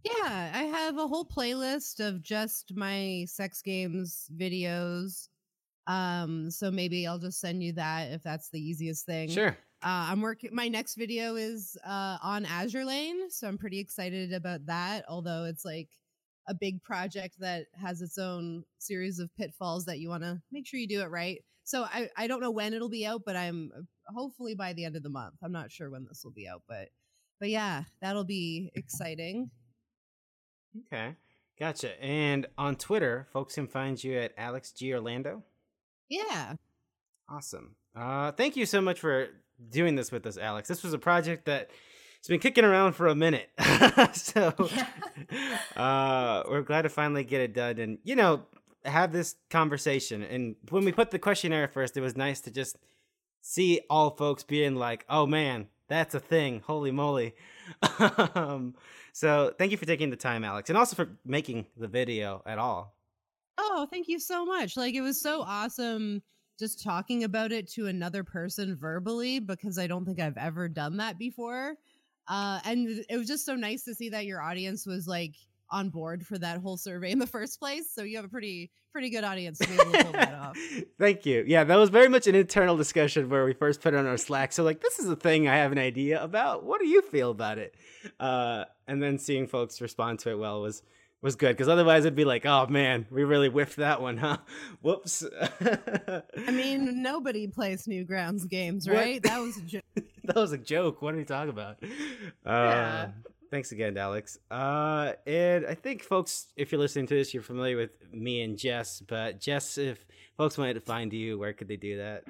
Yeah, 0.02 0.50
I 0.54 0.62
have 0.62 0.98
a 0.98 1.06
whole 1.06 1.26
playlist 1.26 2.00
of 2.00 2.22
just 2.22 2.74
my 2.74 3.24
sex 3.28 3.62
games 3.62 4.28
videos. 4.36 5.28
Um, 5.90 6.50
so 6.50 6.70
maybe 6.70 7.06
I'll 7.06 7.18
just 7.18 7.40
send 7.40 7.62
you 7.62 7.72
that 7.72 8.12
if 8.12 8.22
that's 8.22 8.48
the 8.50 8.60
easiest 8.60 9.06
thing. 9.06 9.28
Sure. 9.28 9.56
Uh, 9.82 10.06
I'm 10.10 10.20
working. 10.20 10.50
My 10.52 10.68
next 10.68 10.94
video 10.94 11.34
is 11.34 11.76
uh, 11.84 12.18
on 12.22 12.44
Azur 12.44 12.84
Lane, 12.84 13.30
so 13.30 13.48
I'm 13.48 13.58
pretty 13.58 13.80
excited 13.80 14.32
about 14.32 14.66
that. 14.66 15.04
Although 15.08 15.44
it's 15.44 15.64
like 15.64 15.88
a 16.48 16.54
big 16.54 16.82
project 16.82 17.36
that 17.40 17.66
has 17.80 18.02
its 18.02 18.18
own 18.18 18.64
series 18.78 19.18
of 19.18 19.34
pitfalls 19.36 19.86
that 19.86 19.98
you 19.98 20.08
want 20.08 20.22
to 20.22 20.40
make 20.52 20.66
sure 20.66 20.78
you 20.78 20.86
do 20.86 21.00
it 21.00 21.10
right. 21.10 21.42
So 21.64 21.82
I 21.82 22.08
I 22.16 22.26
don't 22.28 22.40
know 22.40 22.50
when 22.50 22.72
it'll 22.72 22.88
be 22.88 23.06
out, 23.06 23.22
but 23.26 23.36
I'm 23.36 23.72
uh, 23.76 23.80
hopefully 24.14 24.54
by 24.54 24.74
the 24.74 24.84
end 24.84 24.96
of 24.96 25.02
the 25.02 25.08
month. 25.08 25.36
I'm 25.42 25.52
not 25.52 25.72
sure 25.72 25.90
when 25.90 26.04
this 26.04 26.22
will 26.24 26.32
be 26.32 26.46
out, 26.46 26.62
but 26.68 26.88
but 27.40 27.48
yeah, 27.48 27.84
that'll 28.00 28.24
be 28.24 28.70
exciting. 28.74 29.50
Okay. 30.86 31.16
Gotcha. 31.58 32.00
And 32.02 32.46
on 32.56 32.76
Twitter, 32.76 33.26
folks 33.32 33.54
can 33.54 33.66
find 33.66 34.02
you 34.02 34.18
at 34.18 34.32
Alex 34.36 34.72
G 34.72 34.94
Orlando. 34.94 35.42
Yeah. 36.10 36.54
Awesome. 37.28 37.76
Uh, 37.96 38.32
thank 38.32 38.56
you 38.56 38.66
so 38.66 38.80
much 38.80 39.00
for 39.00 39.28
doing 39.70 39.94
this 39.94 40.10
with 40.12 40.26
us, 40.26 40.36
Alex. 40.36 40.68
This 40.68 40.82
was 40.82 40.92
a 40.92 40.98
project 40.98 41.46
that 41.46 41.70
has 42.20 42.28
been 42.28 42.40
kicking 42.40 42.64
around 42.64 42.94
for 42.94 43.06
a 43.06 43.14
minute, 43.14 43.48
so 44.12 44.52
uh, 45.76 46.42
we're 46.48 46.62
glad 46.62 46.82
to 46.82 46.88
finally 46.88 47.24
get 47.24 47.40
it 47.40 47.54
done 47.54 47.78
and 47.78 47.98
you 48.04 48.16
know 48.16 48.42
have 48.84 49.12
this 49.12 49.36
conversation. 49.48 50.22
And 50.22 50.56
when 50.68 50.84
we 50.84 50.92
put 50.92 51.12
the 51.12 51.18
questionnaire 51.18 51.68
first, 51.68 51.96
it 51.96 52.00
was 52.00 52.16
nice 52.16 52.40
to 52.42 52.50
just 52.50 52.76
see 53.40 53.80
all 53.88 54.10
folks 54.10 54.42
being 54.42 54.74
like, 54.74 55.06
"Oh 55.08 55.26
man, 55.26 55.68
that's 55.88 56.14
a 56.14 56.20
thing! 56.20 56.62
Holy 56.66 56.90
moly!" 56.90 57.34
um, 58.34 58.74
so 59.12 59.54
thank 59.58 59.70
you 59.70 59.78
for 59.78 59.86
taking 59.86 60.10
the 60.10 60.16
time, 60.16 60.44
Alex, 60.44 60.68
and 60.68 60.76
also 60.76 60.96
for 60.96 61.08
making 61.24 61.66
the 61.76 61.88
video 61.88 62.42
at 62.44 62.58
all. 62.58 62.96
Oh, 63.62 63.86
thank 63.90 64.08
you 64.08 64.18
so 64.18 64.46
much. 64.46 64.76
Like 64.76 64.94
it 64.94 65.02
was 65.02 65.20
so 65.20 65.42
awesome 65.42 66.22
just 66.58 66.82
talking 66.82 67.24
about 67.24 67.52
it 67.52 67.70
to 67.72 67.86
another 67.86 68.24
person 68.24 68.76
verbally 68.76 69.38
because 69.38 69.78
I 69.78 69.86
don't 69.86 70.04
think 70.04 70.20
I've 70.20 70.36
ever 70.36 70.68
done 70.68 70.96
that 70.96 71.18
before. 71.18 71.74
Uh, 72.28 72.60
and 72.64 73.04
it 73.08 73.16
was 73.16 73.26
just 73.26 73.44
so 73.44 73.54
nice 73.54 73.82
to 73.84 73.94
see 73.94 74.08
that 74.10 74.26
your 74.26 74.40
audience 74.40 74.86
was 74.86 75.06
like 75.06 75.34
on 75.70 75.88
board 75.88 76.26
for 76.26 76.38
that 76.38 76.60
whole 76.60 76.76
survey 76.76 77.10
in 77.10 77.18
the 77.18 77.26
first 77.26 77.58
place. 77.60 77.90
So 77.92 78.02
you 78.02 78.16
have 78.16 78.24
a 78.24 78.28
pretty 78.28 78.70
pretty 78.92 79.10
good 79.10 79.24
audience 79.24 79.58
to 79.58 79.68
be 79.68 79.74
able 79.74 79.92
to 79.92 80.04
pull 80.04 80.12
that 80.12 80.34
off. 80.34 80.58
Thank 80.98 81.24
you. 81.24 81.44
Yeah, 81.46 81.64
that 81.64 81.76
was 81.76 81.90
very 81.90 82.08
much 82.08 82.26
an 82.26 82.34
internal 82.34 82.76
discussion 82.76 83.28
where 83.28 83.44
we 83.44 83.52
first 83.52 83.80
put 83.80 83.94
it 83.94 83.96
on 83.96 84.06
our 84.06 84.16
Slack. 84.16 84.52
So, 84.52 84.64
like, 84.64 84.80
this 84.80 84.98
is 84.98 85.08
a 85.08 85.16
thing 85.16 85.48
I 85.48 85.56
have 85.56 85.72
an 85.72 85.78
idea 85.78 86.22
about. 86.22 86.64
What 86.64 86.80
do 86.80 86.88
you 86.88 87.02
feel 87.02 87.30
about 87.30 87.58
it? 87.58 87.74
Uh, 88.18 88.64
and 88.88 89.02
then 89.02 89.18
seeing 89.18 89.46
folks 89.46 89.80
respond 89.80 90.18
to 90.20 90.30
it 90.30 90.38
well 90.38 90.60
was 90.60 90.82
was 91.22 91.36
good 91.36 91.50
because 91.56 91.68
otherwise 91.68 92.04
it'd 92.04 92.16
be 92.16 92.24
like, 92.24 92.46
oh 92.46 92.66
man, 92.66 93.06
we 93.10 93.24
really 93.24 93.48
whiffed 93.48 93.76
that 93.76 94.00
one, 94.00 94.16
huh? 94.16 94.38
Whoops. 94.82 95.24
I 95.60 96.50
mean, 96.50 97.02
nobody 97.02 97.46
plays 97.46 97.86
Newgrounds 97.86 98.48
games, 98.48 98.88
right? 98.88 99.22
That 99.22 99.40
was 99.40 99.56
a 99.58 99.62
joke. 99.62 99.84
that 100.24 100.36
was 100.36 100.52
a 100.52 100.58
joke. 100.58 101.02
What 101.02 101.14
are 101.14 101.18
you 101.18 101.24
talking 101.24 101.50
about? 101.50 101.82
Uh, 102.44 103.08
Thanks 103.50 103.72
again, 103.72 103.96
Alex. 103.98 104.38
Uh, 104.48 105.14
and 105.26 105.66
I 105.66 105.74
think, 105.74 106.04
folks, 106.04 106.46
if 106.56 106.70
you're 106.70 106.80
listening 106.80 107.08
to 107.08 107.14
this, 107.14 107.34
you're 107.34 107.42
familiar 107.42 107.76
with 107.76 107.90
me 108.12 108.42
and 108.42 108.56
Jess. 108.56 109.00
But 109.00 109.40
Jess, 109.40 109.76
if 109.76 110.06
folks 110.36 110.56
wanted 110.56 110.74
to 110.74 110.80
find 110.80 111.12
you, 111.12 111.36
where 111.36 111.52
could 111.52 111.66
they 111.66 111.76
do 111.76 111.96
that? 111.96 112.24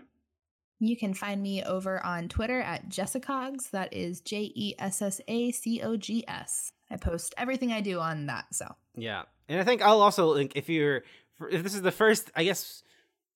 You 0.79 0.97
can 0.97 1.13
find 1.13 1.43
me 1.43 1.63
over 1.63 2.03
on 2.05 2.29
Twitter 2.31 2.63
at 2.63 2.89
Jessacogs. 2.89 3.71
That 3.71 3.93
is 3.93 4.23
J 4.23 4.51
E 4.55 4.75
S 4.79 5.03
S 5.03 5.21
A 5.29 5.51
C 5.51 5.83
O 5.83 5.99
G 5.99 6.25
S. 6.27 6.73
I 6.91 6.97
post 6.97 7.35
everything 7.37 7.73
I 7.73 7.81
do 7.81 8.01
on 8.01 8.27
that. 8.27 8.47
So 8.53 8.67
yeah, 8.97 9.23
and 9.49 9.61
I 9.61 9.65
think 9.65 9.83
I'll 9.83 10.01
also 10.01 10.27
link 10.27 10.53
if 10.55 10.69
you're 10.69 11.03
if 11.51 11.63
this 11.63 11.75
is 11.75 11.83
the 11.83 11.93
first, 11.93 12.31
I 12.35 12.45
guess. 12.45 12.83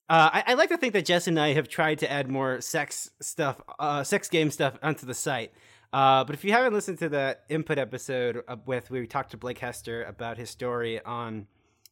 Uh, 0.06 0.28
I, 0.34 0.44
I 0.48 0.54
like 0.54 0.68
to 0.68 0.76
think 0.76 0.92
that 0.92 1.06
Jess 1.06 1.28
and 1.28 1.40
I 1.40 1.54
have 1.54 1.66
tried 1.66 2.00
to 2.00 2.12
add 2.12 2.28
more 2.30 2.60
sex 2.60 3.10
stuff, 3.22 3.62
uh, 3.78 4.04
sex 4.04 4.28
game 4.28 4.50
stuff 4.50 4.78
onto 4.82 5.06
the 5.06 5.14
site. 5.14 5.52
Uh, 5.94 6.24
but 6.24 6.34
if 6.34 6.44
you 6.44 6.52
haven't 6.52 6.74
listened 6.74 6.98
to 6.98 7.08
that 7.08 7.44
input 7.48 7.78
episode 7.78 8.42
with 8.66 8.90
we 8.90 9.06
talked 9.06 9.30
to 9.30 9.38
Blake 9.38 9.60
Hester 9.60 10.04
about 10.04 10.36
his 10.36 10.50
story 10.50 11.02
on 11.04 11.46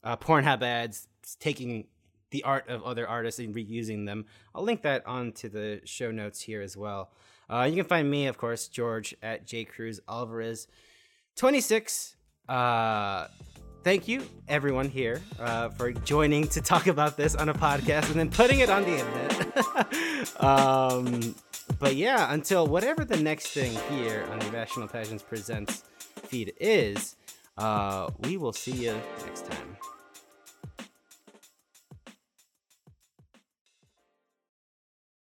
uh, 0.04 0.16
Pornhub 0.16 0.60
ads 0.62 1.06
taking 1.38 1.86
the 2.30 2.42
art 2.42 2.68
of 2.68 2.82
other 2.82 3.08
artists 3.08 3.38
and 3.38 3.54
reusing 3.54 4.04
them, 4.04 4.26
I'll 4.54 4.64
link 4.64 4.82
that 4.82 5.06
onto 5.06 5.48
the 5.48 5.80
show 5.84 6.10
notes 6.10 6.40
here 6.40 6.60
as 6.60 6.76
well. 6.76 7.12
Uh, 7.48 7.62
you 7.70 7.76
can 7.76 7.84
find 7.84 8.10
me, 8.10 8.26
of 8.26 8.36
course, 8.38 8.68
George 8.68 9.14
at 9.22 9.46
J 9.46 9.64
Cruz 9.64 10.00
Alvarez. 10.08 10.66
26. 11.36 12.16
Uh, 12.48 13.26
thank 13.84 14.08
you, 14.08 14.22
everyone 14.48 14.88
here, 14.88 15.20
uh, 15.40 15.68
for 15.70 15.92
joining 15.92 16.46
to 16.48 16.60
talk 16.60 16.86
about 16.86 17.16
this 17.16 17.34
on 17.34 17.48
a 17.48 17.54
podcast 17.54 18.06
and 18.10 18.14
then 18.16 18.30
putting 18.30 18.60
it 18.60 18.70
on 18.70 18.82
the 18.82 18.98
internet. 18.98 20.40
um, 20.42 21.34
but 21.78 21.96
yeah, 21.96 22.32
until 22.32 22.66
whatever 22.66 23.04
the 23.04 23.16
next 23.16 23.48
thing 23.48 23.76
here 23.90 24.26
on 24.30 24.38
the 24.38 24.48
Irrational 24.48 24.88
Passions 24.88 25.22
Presents 25.22 25.84
feed 26.24 26.52
is, 26.60 27.16
uh, 27.58 28.10
we 28.20 28.36
will 28.36 28.52
see 28.52 28.72
you 28.72 28.94
next 29.26 29.46
time. 29.46 29.71